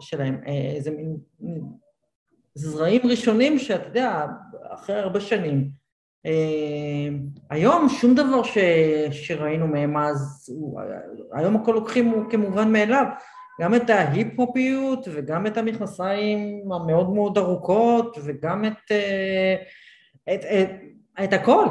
שלהם, 0.00 0.40
זה 0.78 0.90
מין 0.90 1.16
זרעים 2.54 3.02
ראשונים 3.10 3.58
שאתה 3.58 3.86
יודע, 3.88 4.26
אחרי 4.70 4.98
הרבה 4.98 5.20
שנים. 5.20 5.70
היום 7.50 7.88
שום 7.88 8.14
דבר 8.14 8.42
ש, 8.42 8.58
שראינו 9.10 9.66
מהם 9.66 9.96
אז, 9.96 10.50
היום 11.32 11.56
הכל 11.56 11.72
לוקחים 11.72 12.28
כמובן 12.30 12.72
מאליו. 12.72 13.06
גם 13.60 13.74
את 13.74 13.90
ההיפ-הופיות 13.90 15.08
וגם 15.12 15.46
את 15.46 15.56
המכנסיים 15.56 16.72
המאוד 16.72 17.10
מאוד 17.10 17.38
ארוכות 17.38 18.16
וגם 18.24 18.64
את, 18.64 18.92
אה, 18.92 19.54
את, 20.34 20.40
את, 20.44 20.70
את 21.24 21.32
הכל. 21.32 21.66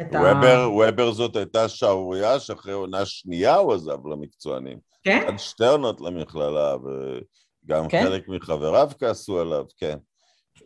את 0.00 0.06
וובר, 0.12 0.60
ה... 0.60 0.68
וובר 0.68 1.12
זאת 1.12 1.36
הייתה 1.36 1.68
שערורייה 1.68 2.40
שאחרי 2.40 2.72
עונה 2.72 3.06
שנייה 3.06 3.56
הוא 3.56 3.74
עזב 3.74 4.06
למקצוענים. 4.06 4.78
כן? 5.04 5.24
עד 5.28 5.38
שתי 5.38 5.66
עונות 5.66 6.00
למכללה, 6.00 6.76
וגם 6.76 7.88
כן? 7.88 8.04
חלק 8.04 8.28
מחבריו 8.28 8.90
כעסו 8.98 9.40
עליו, 9.40 9.64
כן. 9.76 9.98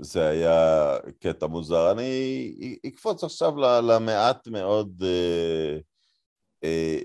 זה 0.00 0.28
היה 0.28 0.96
קטע 1.20 1.46
מוזר. 1.46 1.92
אני 1.92 2.78
אקפוץ 2.86 3.24
עכשיו 3.24 3.56
למעט 3.82 4.48
מאוד 4.48 5.02
אה, 5.02 5.08
אה, 5.08 5.78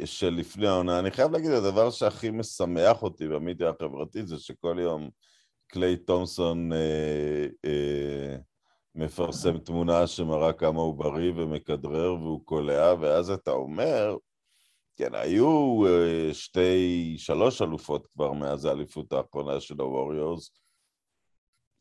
של 0.06 0.30
לפני 0.30 0.68
העונה. 0.68 1.00
אני 1.00 1.12
חייב 1.12 1.32
להגיד, 1.32 1.52
הדבר 1.52 1.92
שהכי 1.92 2.30
משמח 2.30 3.04
אותי 3.04 3.28
במדיה 3.28 3.70
החברתית 3.70 4.28
זה 4.28 4.40
שכל 4.40 4.78
יום 4.80 5.10
קליי 5.68 5.98
תומסון 5.98 6.74
אה, 6.74 7.48
אה, 7.66 8.36
מפרסם 8.96 9.58
תמונה 9.58 10.08
שמראה 10.08 10.54
כמה 10.54 10.82
הוא 10.82 10.96
בריא 10.96 11.32
ומכדרר 11.36 12.14
והוא 12.14 12.46
קולע, 12.46 12.94
ואז 13.00 13.30
אתה 13.30 13.52
אומר, 13.52 14.16
כן, 14.96 15.16
היו 15.16 15.84
אה, 15.88 16.34
שתי, 16.34 17.16
שלוש 17.18 17.62
אלופות 17.62 18.08
כבר 18.08 18.32
מאז 18.34 18.66
האליפות 18.66 19.14
האחרונה 19.14 19.60
של 19.60 19.76
הווריורס, 19.80 20.52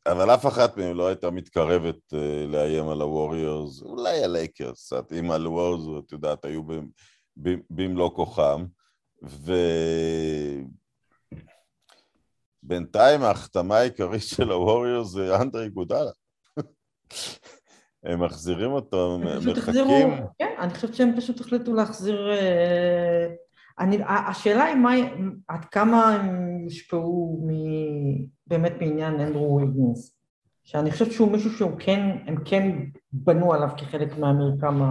אבל 0.07 0.35
אף 0.35 0.47
אחת 0.47 0.77
מהן 0.77 0.97
לא 0.97 1.07
הייתה 1.07 1.31
מתקרבת 1.31 2.13
אה, 2.13 2.17
לאיים 2.49 2.89
על 2.89 3.01
הווריורס, 3.01 3.83
אולי 3.83 4.25
הלייקרס, 4.25 4.93
את 4.93 5.13
עם 5.13 5.31
הווריורס, 5.31 6.05
את 6.05 6.13
יודעת, 6.13 6.45
היו 6.45 6.63
במלוא 7.71 8.11
כוחם, 8.15 8.65
ובינתיים 12.63 13.23
ההחתמה 13.23 13.77
העיקרית 13.77 14.23
של 14.23 14.51
הווריורס 14.51 15.09
זה 15.09 15.37
אנדרה 15.37 15.69
איגודלה. 15.69 16.11
הם 18.05 18.25
מחזירים 18.25 18.73
אותו, 18.73 19.19
מחכים... 19.53 19.87
כן, 20.39 20.55
אני 20.59 20.75
חושבת 20.75 20.95
שהם 20.95 21.17
פשוט 21.17 21.41
החליטו 21.41 21.75
להחזיר... 21.75 22.33
אה, 22.33 23.27
אני, 23.79 23.99
השאלה 24.07 24.65
היא 24.65 24.77
מה, 24.77 24.93
עד 25.49 25.65
כמה 25.65 26.09
הם 26.09 26.59
יושפעו 26.65 27.41
מ, 27.47 27.51
באמת 28.47 28.73
מעניין 28.81 29.21
אנדרו 29.21 29.57
ויגנס, 29.57 30.17
שאני 30.65 30.91
חושבת 30.91 31.13
שהוא 31.13 31.33
מישהו 31.33 31.51
שהוא 31.51 31.73
כן, 31.79 32.17
הם 32.27 32.45
כן 32.45 32.79
בנו 33.13 33.53
עליו 33.53 33.69
כחלק 33.77 34.19
מהמרקם 34.19 34.83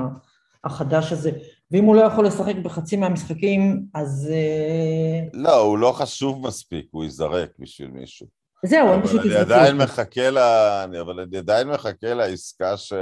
החדש 0.64 1.12
הזה, 1.12 1.32
ואם 1.72 1.84
הוא 1.84 1.96
לא 1.96 2.02
יכול 2.02 2.26
לשחק 2.26 2.56
בחצי 2.56 2.98
מהמשחקים, 2.98 3.86
אז... 3.94 4.30
אה, 4.32 5.28
לא, 5.34 5.56
הוא 5.56 5.78
לא 5.78 5.92
חשוב 5.92 6.48
מספיק, 6.48 6.88
הוא 6.92 7.04
ייזרק 7.04 7.50
בשביל 7.60 7.92
מישהו. 7.92 8.28
זהו, 8.66 8.88
הם 8.88 9.02
פשוט 9.04 9.26
יזרקו. 9.26 9.36
אני 9.36 9.54
עדיין 9.54 9.78
מחכה 9.78 10.30
לה, 10.30 10.84
אבל 10.84 11.20
אני 11.20 11.38
עדיין 11.38 11.68
מחכה 11.68 12.14
לעסקה 12.14 12.78
ש... 12.78 12.94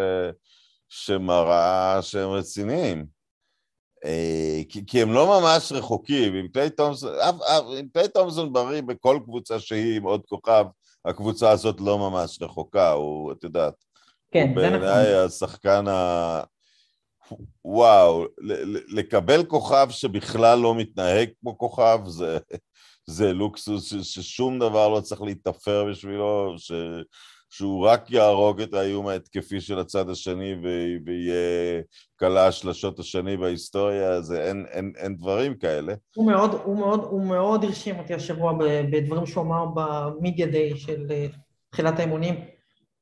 שמראה 0.89 1.99
שהם 2.01 2.30
רציניים. 2.30 3.05
אה, 4.05 4.61
כי, 4.70 4.86
כי 4.86 5.01
הם 5.01 5.13
לא 5.13 5.39
ממש 5.39 5.72
רחוקים, 5.72 6.34
עם 6.34 6.47
קליי 6.47 6.70
תומסון, 6.70 7.13
קליי 7.93 8.07
תומסון 8.07 8.53
בריא 8.53 8.82
בכל 8.82 9.20
קבוצה 9.24 9.59
שהיא 9.59 9.97
עם 9.97 10.03
עוד 10.03 10.22
כוכב, 10.26 10.65
הקבוצה 11.05 11.51
הזאת 11.51 11.82
לא 11.82 11.97
ממש 11.97 12.41
רחוקה, 12.41 12.91
הוא, 12.91 13.32
את 13.32 13.43
יודעת, 13.43 13.74
כן, 14.32 14.47
הוא 14.47 14.55
בעיניי 14.55 14.80
נכון. 14.80 15.26
השחקן 15.26 15.88
ה... 15.88 16.41
וואו, 17.65 18.25
לקבל 18.88 19.45
כוכב 19.45 19.88
שבכלל 19.89 20.59
לא 20.59 20.75
מתנהג 20.75 21.30
כמו 21.41 21.57
כוכב, 21.57 21.99
זה, 22.05 22.38
זה 23.05 23.34
לוקסוס 23.34 23.93
ששום 24.03 24.59
דבר 24.59 24.89
לא 24.89 25.01
צריך 25.01 25.21
להתאפר 25.21 25.86
בשבילו, 25.89 26.55
ש... 26.57 26.71
שהוא 27.49 27.88
רק 27.88 28.11
יהרוג 28.11 28.61
את 28.61 28.73
האיום 28.73 29.07
ההתקפי 29.07 29.61
של 29.61 29.80
הצד 29.80 30.09
השני 30.09 30.55
ויהיה 31.05 31.82
קלה 32.15 32.47
השלשות 32.47 32.99
השני 32.99 33.38
בהיסטוריה, 33.38 34.09
אז 34.11 34.34
אין, 34.34 34.65
אין, 34.71 34.93
אין 34.97 35.15
דברים 35.15 35.55
כאלה. 35.55 35.93
הוא 36.15 36.32
מאוד, 36.32 36.51
הוא 36.63 36.77
מאוד, 36.77 36.99
הוא 36.99 37.25
מאוד 37.25 37.63
הרשים 37.63 37.99
אותי 37.99 38.13
השבוע 38.13 38.53
בדברים 38.91 39.25
שהוא 39.25 39.43
אמר 39.43 39.65
במידיה 39.75 40.47
דיי 40.47 40.77
של 40.77 41.05
אה, 41.11 41.27
תחילת 41.69 41.99
האימונים, 41.99 42.36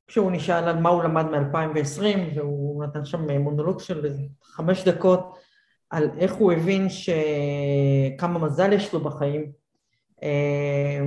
כשהוא 0.08 0.32
נשאל 0.32 0.64
על 0.64 0.80
מה 0.80 0.90
הוא 0.90 1.04
למד 1.04 1.26
מ-2020, 1.26 2.36
והוא 2.36 2.84
נתן 2.84 3.06
שם 3.06 3.32
מונולוג 3.32 3.80
של 3.80 4.08
חמש 4.44 4.88
דקות 4.88 5.38
על 5.90 6.10
איך 6.18 6.34
הוא 6.34 6.54
הבין 6.54 6.88
שכמה 6.90 8.40
מזל 8.40 8.74
יש 8.74 8.94
לו 8.94 9.00
בחיים, 9.00 9.52
אה, 10.24 11.00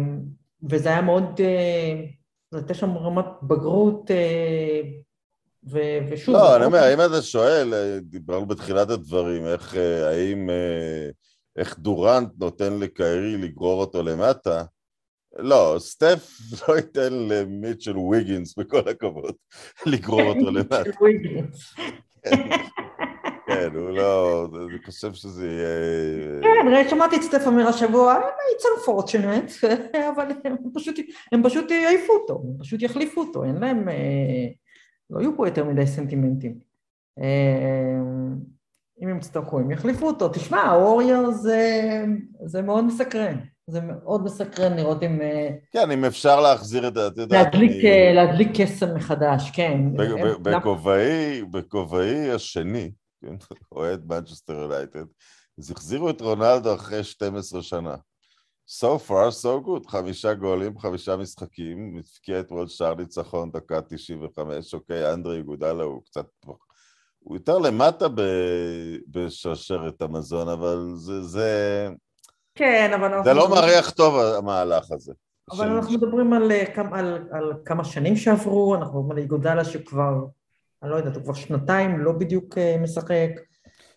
וזה 0.71 0.89
היה 0.89 1.03
מאוד... 1.03 1.41
אה, 1.41 2.05
זאת 2.51 2.63
הייתה 2.63 2.75
שם 2.75 2.97
רמת 2.97 3.25
בגרות, 3.43 4.11
אה, 4.11 4.81
ו- 5.71 5.99
ושוב... 6.11 6.35
לא, 6.35 6.57
אני 6.57 6.65
אומר, 6.65 6.95
אם 6.95 7.01
אתה 7.01 7.23
שואל, 7.23 7.75
אה, 7.75 7.99
דיברנו 8.01 8.47
בתחילת 8.47 8.91
הדברים, 8.91 9.47
איך, 9.47 9.77
אה, 9.77 10.09
האם, 10.09 10.51
איך 11.57 11.79
דורנט 11.79 12.29
נותן 12.39 12.79
לקיירי 12.79 13.37
לגרור 13.37 13.81
אותו 13.81 14.03
למטה, 14.03 14.65
לא, 15.39 15.77
סטף 15.79 16.39
לא 16.69 16.77
ייתן 16.77 17.13
למיטשל 17.13 17.99
ויגינס, 17.99 18.59
בכל 18.59 18.89
הכבוד, 18.89 19.35
לגרור 19.87 20.23
אותו 20.23 20.51
למטה. 20.51 20.79
מיטשל 20.79 20.91
ויגינס. 21.05 21.75
כן. 22.23 22.51
כן, 23.47 23.71
הוא 23.75 23.91
לא... 23.91 24.47
אני 24.71 24.79
חושב 24.85 25.13
שזה 25.13 25.47
יהיה... 25.47 26.43
כן, 26.43 26.69
ראי, 26.73 26.89
שמעתי 26.89 27.17
את 27.17 27.23
סטף 27.23 27.43
אומר 27.47 27.69
השבוע, 27.69 28.21
it's 28.21 28.63
unfortunate, 28.63 29.67
אבל 30.15 30.27
הם 31.33 31.43
פשוט, 31.43 31.71
יעיפו 31.71 32.13
אותו, 32.13 32.43
הם 32.45 32.59
פשוט 32.59 32.83
יחליפו 32.83 33.21
אותו, 33.21 33.45
אין 33.45 33.57
להם... 33.57 33.89
אה, 33.89 34.49
לא 35.11 35.21
יהיו 35.21 35.37
פה 35.37 35.49
יותר 35.49 35.65
מדי 35.65 35.87
סנטימנטים. 35.87 36.59
אה, 37.21 38.01
אם 39.03 39.09
הם 39.09 39.17
יצטרכו, 39.17 39.59
הם 39.59 39.71
יחליפו 39.71 40.07
אותו. 40.07 40.29
תשמע, 40.29 40.63
הווריור 40.63 41.31
זה 42.45 42.63
מאוד 42.63 42.85
מסקרן. 42.85 43.37
זה 43.71 43.81
מאוד 43.81 44.25
מסקרן 44.25 44.77
לראות 44.77 45.03
אם... 45.03 45.21
אה, 45.23 45.49
כן, 45.73 45.91
אם 45.91 46.05
אפשר 46.05 46.41
להחזיר 46.41 46.89
את 46.89 46.97
את 46.97 47.19
יודעת... 47.19 47.45
להדליק, 47.45 47.71
אני... 47.71 48.15
להדליק 48.15 48.49
קסם 48.61 48.95
מחדש, 48.95 49.51
כן. 49.51 49.81
בכובעי 51.51 52.31
השני, 52.31 52.91
כן? 53.21 53.35
אוהד 53.73 54.07
מנצ'סטר 54.07 54.53
יונייטד, 54.53 55.05
אז 55.59 55.71
החזירו 55.71 56.11
את 56.11 56.21
רונלדו 56.21 56.75
אחרי 56.75 57.05
12 57.05 57.63
שנה. 57.63 57.95
So 58.81 58.99
far, 59.09 59.31
so 59.43 59.67
good, 59.67 59.91
חמישה 59.91 60.35
גולים, 60.35 60.79
חמישה 60.79 61.17
משחקים, 61.17 61.97
הפקיע 61.99 62.41
אתמול 62.41 62.69
שער 62.69 62.95
ניצחון, 62.95 63.51
דקה 63.51 63.81
95, 63.81 64.75
אוקיי, 64.75 65.13
אנדרי 65.13 65.43
גודלה 65.43 65.85
הוא 65.85 66.03
קצת... 66.05 66.27
הוא 67.19 67.37
יותר 67.37 67.59
למטה. 67.59 68.07
בשרשרת 69.09 70.03
המזון, 70.03 70.49
אבל 70.49 70.93
זה... 70.95 71.23
זה... 71.23 71.89
כן, 72.61 72.91
אבל... 72.95 73.25
זה 73.25 73.35
לא 73.35 73.51
מריח 73.51 73.91
טוב 73.91 74.19
המהלך 74.19 74.91
הזה. 74.91 75.13
אבל 75.51 75.69
אנחנו 75.69 75.93
מדברים 75.93 76.33
על, 76.33 76.53
אה, 76.53 76.65
על, 76.93 77.19
על 77.33 77.53
כמה 77.65 77.85
שנים 77.85 78.17
שעברו, 78.17 78.75
אנחנו 78.75 79.03
מדברים 79.03 79.19
על 79.19 79.29
גודלה 79.29 79.65
שכבר 79.65 80.15
אני 80.83 80.91
לא 80.91 80.97
יודעת, 80.97 81.17
הוא 81.17 81.25
כבר 81.25 81.35
שנתיים 81.35 81.99
לא 81.99 82.13
בדיוק 82.13 82.59
אה, 82.59 82.77
משחק. 82.81 83.31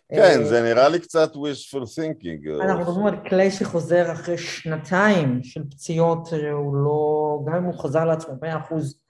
כן, 0.08 0.40
אה, 0.40 0.44
זה 0.44 0.62
נראה 0.62 0.88
לי 0.88 1.00
קצת 1.00 1.32
wishful 1.32 1.82
thinking. 1.82 2.62
אנחנו 2.62 2.80
מדברים 2.80 3.06
על 3.06 3.28
קליי 3.28 3.50
שחוזר 3.50 4.12
אחרי 4.12 4.38
שנתיים 4.38 5.42
של 5.42 5.62
פציעות, 5.70 6.28
הוא 6.52 6.76
לא, 6.76 7.38
גם 7.46 7.54
אם 7.54 7.64
הוא 7.64 7.78
חזר 7.78 8.04
לעצמו 8.04 8.34
מאה 8.42 8.58
אחוז, 8.58 9.00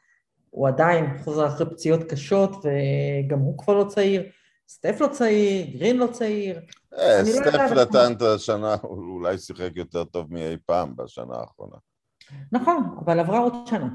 הוא 0.51 0.69
עדיין 0.69 1.19
חוזר 1.25 1.47
אחרי 1.47 1.67
פציעות 1.71 2.03
קשות, 2.03 2.51
וגם 2.57 3.39
הוא 3.39 3.59
כבר 3.59 3.75
לא 3.75 3.85
צעיר. 3.85 4.23
סטף 4.69 4.97
לא 5.01 5.07
צעיר, 5.07 5.67
גרין 5.77 5.97
לא 5.97 6.07
צעיר. 6.07 6.61
אה, 6.99 7.19
לא 7.19 7.25
סטף 7.25 7.73
נתן 7.77 8.13
את 8.13 8.23
השנה, 8.23 8.77
הוא 8.83 9.15
אולי 9.15 9.39
שיחק 9.39 9.71
יותר 9.75 10.05
טוב 10.05 10.27
מאי 10.33 10.57
פעם 10.67 10.97
בשנה 10.97 11.35
האחרונה. 11.37 11.77
נכון, 12.53 12.97
אבל 13.05 13.21
עברה 13.21 13.39
עוד 13.39 13.55
שנה. 13.67 13.89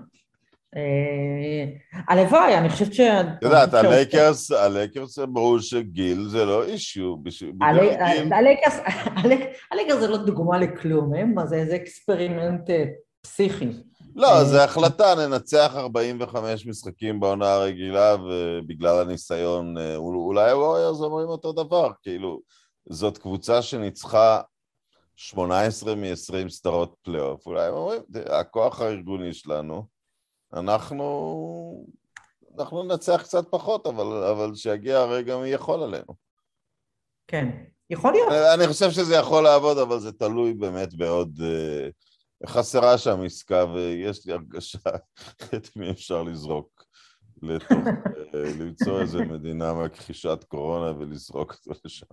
אה, 0.76 1.66
הלוואי, 2.08 2.58
אני 2.58 2.70
חושבת 2.70 2.94
ש... 2.94 3.00
את 3.00 3.44
יודעת, 3.44 3.74
הלייקרס, 3.74 4.52
הלייקרס 4.52 5.20
אמרו 5.20 5.60
שגיל 5.60 6.28
זה 6.28 6.46
לא 6.46 6.64
issue. 6.64 7.16
הלייקרס 9.72 10.00
זה 10.00 10.08
לא 10.08 10.18
דוגמה 10.18 10.58
לכלום, 10.58 11.14
זה 11.46 11.76
אקספרימנט 11.76 12.70
אה, 12.70 12.86
פסיכי. 13.22 13.70
לא, 14.16 14.38
אה, 14.38 14.44
זו 14.44 14.62
החלטה, 14.62 15.16
ננצח 15.16 15.74
45 15.76 16.66
משחקים 16.66 17.20
בעונה 17.20 17.54
הרגילה, 17.54 18.16
ובגלל 18.16 19.02
הניסיון, 19.02 19.76
אולי 19.98 20.52
הווריורס 20.52 21.02
אומרים 21.02 21.28
אותו 21.28 21.52
דבר, 21.52 21.92
כאילו, 22.02 22.42
זאת 22.90 23.18
קבוצה 23.18 23.62
שניצחה 23.62 24.42
18 25.16 25.96
מ-20 25.96 26.50
סדרות 26.50 26.96
פלייאוף, 27.02 27.46
אולי 27.46 27.68
הם 27.68 27.74
אומרים, 27.74 28.02
הכוח 28.26 28.82
הארגוני 28.82 29.34
שלנו, 29.34 29.88
אנחנו, 30.54 31.86
אנחנו 32.58 32.84
ננצח 32.84 33.22
קצת 33.24 33.46
פחות, 33.50 33.88
אבל, 33.88 34.24
אבל 34.24 34.56
שיגיע 34.56 35.00
הרגע 35.00 35.38
מי 35.38 35.50
יכול 35.50 35.84
עלינו. 35.84 36.14
כן, 37.28 37.48
יכול 37.90 38.12
להיות. 38.12 38.32
אני 38.56 38.68
חושב 38.68 38.92
שזה 38.92 39.16
יכול 39.16 39.44
לעבוד, 39.44 39.78
אבל 39.78 40.00
זה 40.00 40.12
תלוי 40.12 40.54
באמת 40.54 40.94
בעוד... 40.94 41.40
אה, 41.44 41.90
חסרה 42.48 42.98
שם 42.98 43.22
עסקה, 43.26 43.66
ויש 43.66 44.26
לי 44.26 44.34
הרגשה 44.34 44.90
את 45.56 45.76
מי 45.76 45.92
אפשר 45.92 46.24
לזרוק, 46.24 46.84
לתוך, 47.42 47.88
אה, 48.36 48.44
למצוא 48.60 49.02
איזה 49.02 49.20
מדינה 49.20 49.74
מכחישת 49.74 50.44
קורונה 50.48 50.98
ולזרוק 51.00 51.54
אותו 51.54 51.80
לשם. 51.86 52.06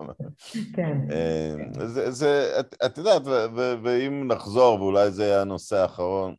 כן. 0.74 0.98
אה, 1.10 1.86
זה, 1.86 2.10
זה, 2.10 2.60
את, 2.60 2.76
את 2.86 2.98
יודעת, 2.98 3.22
ואם 3.82 4.28
נחזור, 4.28 4.80
ואולי 4.80 5.10
זה 5.10 5.24
יהיה 5.24 5.40
הנושא 5.40 5.76
האחרון, 5.76 6.34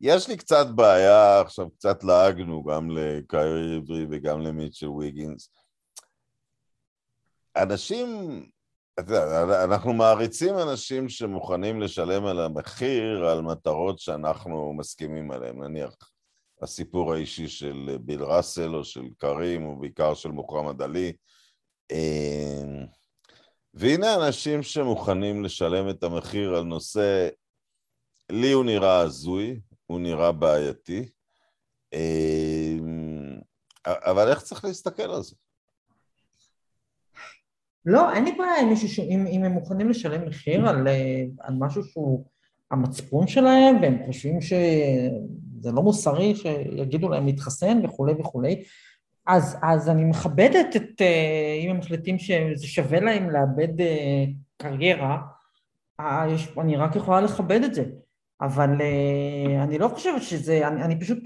יש 0.00 0.28
לי 0.28 0.36
קצת 0.36 0.66
בעיה, 0.74 1.40
עכשיו 1.40 1.70
קצת 1.70 2.04
לעגנו 2.04 2.64
גם 2.64 2.90
לקיירי 2.90 3.76
עברי 3.76 4.06
וגם 4.10 4.40
למיטשל 4.40 4.88
ויגינס. 4.88 5.50
אנשים, 7.56 8.06
אנחנו 9.64 9.92
מעריצים 9.92 10.54
אנשים 10.58 11.08
שמוכנים 11.08 11.80
לשלם 11.80 12.26
על 12.26 12.40
המחיר 12.40 13.26
על 13.26 13.42
מטרות 13.42 13.98
שאנחנו 13.98 14.72
מסכימים 14.72 15.30
עליהן, 15.30 15.62
נניח 15.62 15.94
הסיפור 16.62 17.14
האישי 17.14 17.48
של 17.48 17.96
ביל 18.00 18.22
ראסל 18.22 18.74
או 18.74 18.84
של 18.84 19.04
קרים 19.18 19.66
או 19.66 19.76
בעיקר 19.76 20.14
של 20.14 20.28
מוחמד 20.28 20.82
עלי. 20.82 21.12
אמ, 21.92 22.86
והנה 23.74 24.14
אנשים 24.14 24.62
שמוכנים 24.62 25.44
לשלם 25.44 25.90
את 25.90 26.02
המחיר 26.02 26.54
על 26.54 26.64
נושא, 26.64 27.28
לי 28.32 28.52
הוא 28.52 28.64
נראה 28.64 28.98
הזוי, 28.98 29.60
הוא 29.86 30.00
נראה 30.00 30.32
בעייתי, 30.32 31.08
אמ, 31.92 33.38
אבל 33.86 34.28
איך 34.28 34.42
צריך 34.42 34.64
להסתכל 34.64 35.10
על 35.10 35.22
זה? 35.22 35.36
לא, 37.86 38.12
אין 38.12 38.24
לי 38.24 38.32
בעיה 38.32 38.60
עם 38.60 38.68
מישהו, 38.68 38.88
ש... 38.88 38.98
אם, 38.98 39.26
אם 39.26 39.44
הם 39.44 39.52
מוכנים 39.52 39.88
לשלם 39.88 40.28
מחיר 40.28 40.68
על, 40.68 40.88
אה, 40.88 41.24
על 41.40 41.54
משהו 41.58 41.84
שהוא 41.84 42.24
המצפון 42.70 43.26
שלהם, 43.26 43.82
והם 43.82 43.98
חושבים 44.06 44.40
שזה 45.60 45.72
לא 45.72 45.82
מוסרי 45.82 46.36
שיגידו 46.36 47.08
להם 47.08 47.26
להתחסן 47.26 47.84
וכולי 47.84 48.12
וכולי, 48.12 48.62
אז, 49.26 49.56
אז 49.62 49.88
אני 49.88 50.04
מכבדת 50.04 50.76
את, 50.76 51.00
אה, 51.00 51.60
אם 51.64 51.70
הם 51.70 51.78
מחליטים 51.78 52.18
שזה 52.18 52.66
שווה 52.66 53.00
להם 53.00 53.30
לאבד 53.30 53.80
אה, 53.80 54.24
קריירה, 54.56 55.18
יש, 56.28 56.48
אני 56.60 56.76
רק 56.76 56.96
יכולה 56.96 57.20
לכבד 57.20 57.62
את 57.64 57.74
זה. 57.74 57.84
אבל 58.40 58.70
אני 59.62 59.78
לא 59.78 59.88
חושבת 59.88 60.22
שזה, 60.22 60.68
אני, 60.68 60.82
אני 60.82 61.00
פשוט, 61.00 61.18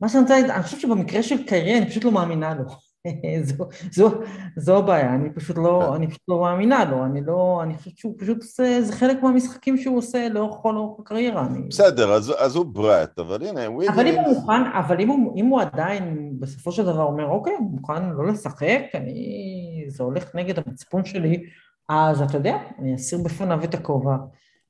מה 0.00 0.08
שאני 0.08 0.22
רוצה 0.22 0.38
אני 0.38 0.62
חושבת 0.62 0.80
שבמקרה 0.80 1.22
של 1.22 1.46
קיירי 1.46 1.78
אני 1.78 1.90
פשוט 1.90 2.04
לא 2.04 2.12
מאמינה 2.12 2.54
לו. 2.54 2.64
זו, 3.48 3.68
זו, 3.90 4.10
זו 4.56 4.78
הבעיה, 4.78 5.14
אני 5.14 5.30
פשוט 5.30 5.56
לא, 5.56 5.86
כן. 5.88 5.94
אני 5.94 6.08
פשוט 6.08 6.22
לא 6.28 6.40
מאמינה 6.40 6.84
לו, 6.84 7.04
אני 7.04 7.20
לא, 7.24 7.60
אני 7.62 7.74
חושבת 7.76 7.98
שהוא 7.98 8.14
פשוט 8.18 8.42
עושה, 8.42 8.82
זה 8.82 8.92
חלק 8.92 9.22
מהמשחקים 9.22 9.76
שהוא 9.76 9.98
עושה 9.98 10.28
לאורך 10.28 10.56
כל 10.62 10.76
אורך 10.76 11.00
הקריירה. 11.00 11.46
אני... 11.46 11.68
בסדר, 11.68 12.12
אז, 12.12 12.32
אז 12.38 12.56
הוא 12.56 12.66
ברט, 12.66 13.18
אבל 13.18 13.46
הנה, 13.46 13.70
וויליאמס... 13.70 13.98
אבל 13.98 14.06
אם 14.06 14.14
הוא 14.14 14.34
מוכן, 14.34 14.62
אבל 14.78 15.00
אם 15.00 15.08
הוא, 15.08 15.36
אם 15.36 15.46
הוא 15.46 15.60
עדיין 15.60 16.32
בסופו 16.40 16.72
של 16.72 16.82
דבר 16.82 17.02
אומר, 17.02 17.26
אוקיי, 17.26 17.54
הוא 17.58 17.70
מוכן 17.70 18.10
לא 18.10 18.26
לשחק, 18.26 18.82
אני, 18.94 19.84
זה 19.88 20.02
הולך 20.02 20.34
נגד 20.34 20.58
המצפון 20.58 21.04
שלי, 21.04 21.44
אז 21.88 22.22
אתה 22.22 22.36
יודע, 22.36 22.56
אני 22.78 22.94
אסיר 22.94 23.18
בפניו 23.24 23.64
את 23.64 23.74
הכובע. 23.74 24.16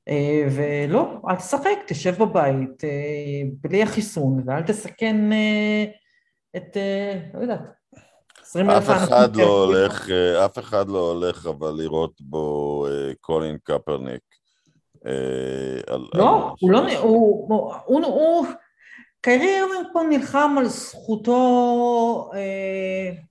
אה, 0.07 0.47
ולא, 0.51 1.21
אל 1.29 1.35
תשחק, 1.35 1.77
תשב 1.87 2.23
בבית 2.23 2.83
אה, 2.83 3.41
בלי 3.61 3.83
החיסון, 3.83 4.43
ואל 4.45 4.63
תסכן 4.63 5.31
אה, 5.31 5.85
את, 6.55 6.77
לא 7.33 7.39
יודעת, 7.39 7.61
אף 8.77 8.89
אחד 8.89 9.35
לא 9.35 9.63
הולך, 9.63 10.09
אה, 10.09 10.45
אף 10.45 10.59
אחד 10.59 10.89
לא 10.89 11.11
הולך 11.11 11.45
אבל 11.45 11.73
לראות 11.77 12.21
בו 12.21 12.85
אה, 12.89 13.11
קולין 13.21 13.57
קפרניק. 13.63 14.21
אה, 15.05 15.97
לא, 16.13 16.53
הוא 16.59 16.71
לא, 16.71 16.97
הוא, 17.85 18.45
קיירי 19.25 19.61
ארווינג 19.61 19.87
פה 19.93 20.01
נלחם 20.09 20.55
על 20.57 20.65
זכותו... 20.67 22.31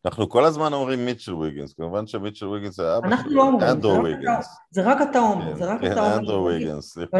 אנחנו 0.04 0.28
כל 0.28 0.44
הזמן 0.44 0.72
אומרים 0.72 1.04
מיטשל 1.04 1.34
ויגינס, 1.34 1.74
כמובן 1.74 2.06
שמיטשל 2.06 2.46
ויגינס 2.46 2.80
היה 2.80 2.96
אבא 2.96 3.06
אנחנו 3.06 3.30
לא 3.30 3.42
אומרים, 3.42 3.68
אנדרו 3.70 4.02
ויגינס. 4.04 4.46
זה 4.70 4.82
רק 4.82 4.98
אתה 5.10 5.18
אומר, 5.18 5.52
כן, 5.52 5.56
זה 5.56 5.64
רק 5.64 5.80
כן, 5.80 5.92
אתה 5.92 6.00
אומר. 6.00 6.16
אנדרו 6.16 6.44
ויגינס, 6.44 6.92
סליחה. 6.92 7.16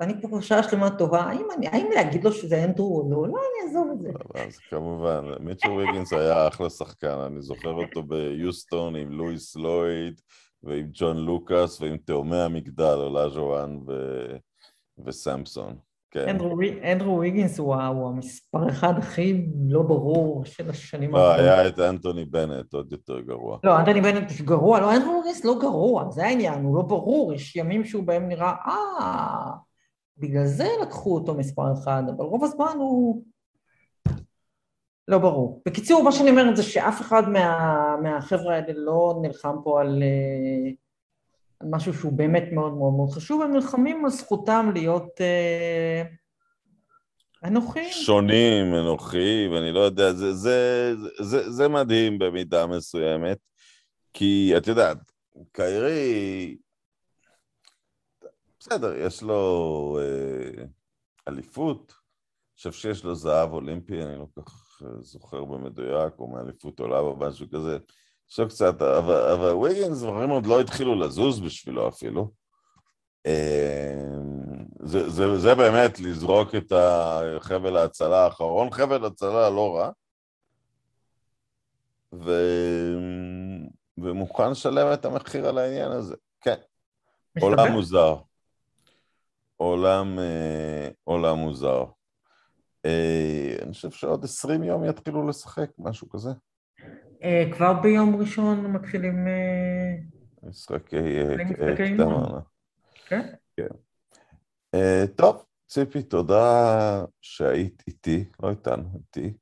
ואני 0.00 0.14
פה 0.22 0.28
פרשיה 0.28 0.62
שלמה 0.62 0.90
טובה, 0.90 1.20
האם 1.20 1.86
להגיד 1.94 2.24
לו 2.24 2.32
שזה 2.32 2.64
אנדרו 2.64 3.00
או 3.00 3.10
לא? 3.10 3.28
לא, 3.28 3.38
אני 3.38 3.68
אעזוב 3.68 3.88
את 3.92 4.00
זה. 4.00 4.08
אז 4.34 4.58
כמובן, 4.70 5.24
מיטשל 5.40 5.70
ויגינס 5.70 6.12
היה 6.12 6.48
אחלה 6.48 6.70
שחקן, 6.70 7.18
אני 7.26 7.42
זוכר 7.42 7.72
אותו 7.72 8.02
ביוסטון 8.02 8.96
עם 8.96 9.12
לואיס 9.12 9.56
לויד 9.56 10.20
ועם 10.62 10.86
ג'ון 10.92 11.16
לוקאס 11.16 11.80
ועם 11.80 11.96
תאומי 11.96 12.40
המגדל, 12.40 12.98
אולאז'ואן 12.98 13.78
וסמפסון. 15.06 15.91
כן. 16.12 16.36
אנדרו 16.92 17.18
ויגינס 17.18 17.58
הוא 17.58 17.74
המספר 18.08 18.68
אחד 18.68 18.98
הכי 18.98 19.46
לא 19.68 19.82
ברור 19.82 20.44
של 20.44 20.70
השנים 20.70 21.14
האחרונות. 21.14 21.38
לא, 21.38 21.42
היה 21.42 21.68
את 21.68 21.78
אנטוני 21.78 22.24
בנט, 22.24 22.74
עוד 22.74 22.92
יותר 22.92 23.20
גרוע. 23.20 23.58
לא, 23.64 23.78
אנטוני 23.78 24.00
בנט 24.00 24.40
גרוע, 24.40 24.80
לא, 24.80 24.96
אנדרו 24.96 25.12
ויגינס 25.12 25.44
לא 25.44 25.58
גרוע, 25.60 26.10
זה 26.10 26.24
העניין, 26.24 26.64
הוא 26.64 26.76
לא 26.76 26.82
ברור, 26.82 27.32
יש 27.32 27.56
ימים 27.56 27.84
שהוא 27.84 28.04
בהם 28.04 28.28
נראה, 28.28 28.52
אה, 28.66 29.50
בגלל 30.18 30.46
זה 30.46 30.68
לקחו 30.82 31.14
אותו 31.14 31.34
מספר 31.34 31.72
אחד, 31.72 32.02
אבל 32.16 32.24
רוב 32.24 32.44
הזמן 32.44 32.74
הוא 32.78 33.22
לא 35.08 35.18
ברור. 35.18 35.62
בקיצור, 35.66 36.02
מה 36.02 36.12
שאני 36.12 36.30
אומרת 36.30 36.56
זה 36.56 36.62
שאף 36.62 37.00
אחד 37.00 37.22
מהחבר'ה 38.02 38.54
האלה 38.54 38.72
לא 38.76 39.18
נלחם 39.22 39.56
פה 39.64 39.80
על... 39.80 40.02
Uh, 40.02 40.81
משהו 41.70 41.94
שהוא 41.94 42.12
באמת 42.12 42.44
מאוד 42.52 42.72
מאוד 42.72 42.92
מאוד 42.92 43.10
חשוב, 43.10 43.42
הם 43.42 43.52
נלחמים 43.52 44.04
על 44.04 44.10
זכותם 44.10 44.70
להיות 44.74 45.20
אה, 45.20 46.02
אנוכיים. 47.44 47.92
שונים, 47.92 48.74
אנוכיים, 48.74 49.54
אני 49.54 49.72
לא 49.72 49.80
יודע, 49.80 50.12
זה, 50.12 50.34
זה, 50.34 50.92
זה, 51.20 51.50
זה 51.50 51.68
מדהים 51.68 52.18
במידה 52.18 52.66
מסוימת, 52.66 53.38
כי 54.12 54.52
את 54.56 54.66
יודעת, 54.66 54.98
קיירי, 55.52 56.56
בסדר, 58.60 58.94
יש 58.94 59.22
לו 59.22 59.98
אה, 60.00 60.64
אליפות, 61.28 61.92
אני 61.92 62.56
חושב 62.56 62.72
שיש 62.72 63.04
לו 63.04 63.14
זהב 63.14 63.52
אולימפי, 63.52 64.02
אני 64.02 64.18
לא 64.18 64.26
כל 64.34 64.42
כך 64.42 64.82
זוכר 65.00 65.44
במדויק, 65.44 66.14
או 66.18 66.28
מאליפות 66.28 66.80
עולם 66.80 67.04
או 67.04 67.16
משהו 67.16 67.46
כזה. 67.50 67.78
עכשיו 68.32 68.48
קצת, 68.48 68.82
אבל, 68.82 69.52
וויגינס 69.52 69.98
דברים 69.98 70.30
עוד 70.30 70.46
לא 70.46 70.60
התחילו 70.60 70.94
לזוז 70.94 71.40
בשבילו 71.40 71.88
אפילו. 71.88 72.30
אמ, 73.26 73.32
זה, 74.82 75.10
זה, 75.10 75.38
זה 75.38 75.54
באמת 75.54 76.00
לזרוק 76.00 76.54
את 76.54 76.72
החבל 76.72 77.76
ההצלה 77.76 78.24
האחרון, 78.24 78.70
חבל 78.70 79.04
הצלה 79.04 79.50
לא 79.50 79.76
רע, 79.76 79.90
ו... 82.14 82.32
ומוכן 83.98 84.50
לשלם 84.50 84.92
את 84.92 85.04
המחיר 85.04 85.48
על 85.48 85.58
העניין 85.58 85.92
הזה, 85.92 86.14
כן. 86.40 86.56
עולם 87.40 87.72
מוזר. 87.72 88.16
עולם, 89.56 90.18
אה, 90.18 90.88
עולם 91.04 91.38
מוזר. 91.38 91.84
אה, 92.84 93.56
אני 93.62 93.72
חושב 93.72 93.90
שעוד 93.90 94.24
עשרים 94.24 94.62
יום 94.62 94.84
יתחילו 94.84 95.28
לשחק, 95.28 95.70
משהו 95.78 96.08
כזה. 96.08 96.30
אה, 97.22 97.44
כבר 97.52 97.72
ביום 97.72 98.16
ראשון 98.16 98.72
מתחילים... 98.72 99.26
אה, 99.26 99.94
משחקי 100.42 100.96
קטנה. 101.94 102.40
כן? 103.08 103.32
כן. 103.56 103.66
אה, 104.74 105.04
טוב, 105.16 105.44
ציפי, 105.66 106.02
תודה 106.02 107.04
שהיית 107.20 107.82
איתי, 107.86 108.24
לא 108.42 108.50
איתנו, 108.50 108.84
איתי. 108.94 109.36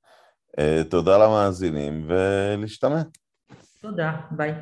תודה 0.91 1.18
למאזינים 1.18 2.09
ולהשתמע. 2.09 3.03
תודה, 3.81 4.20
ביי. 4.31 4.55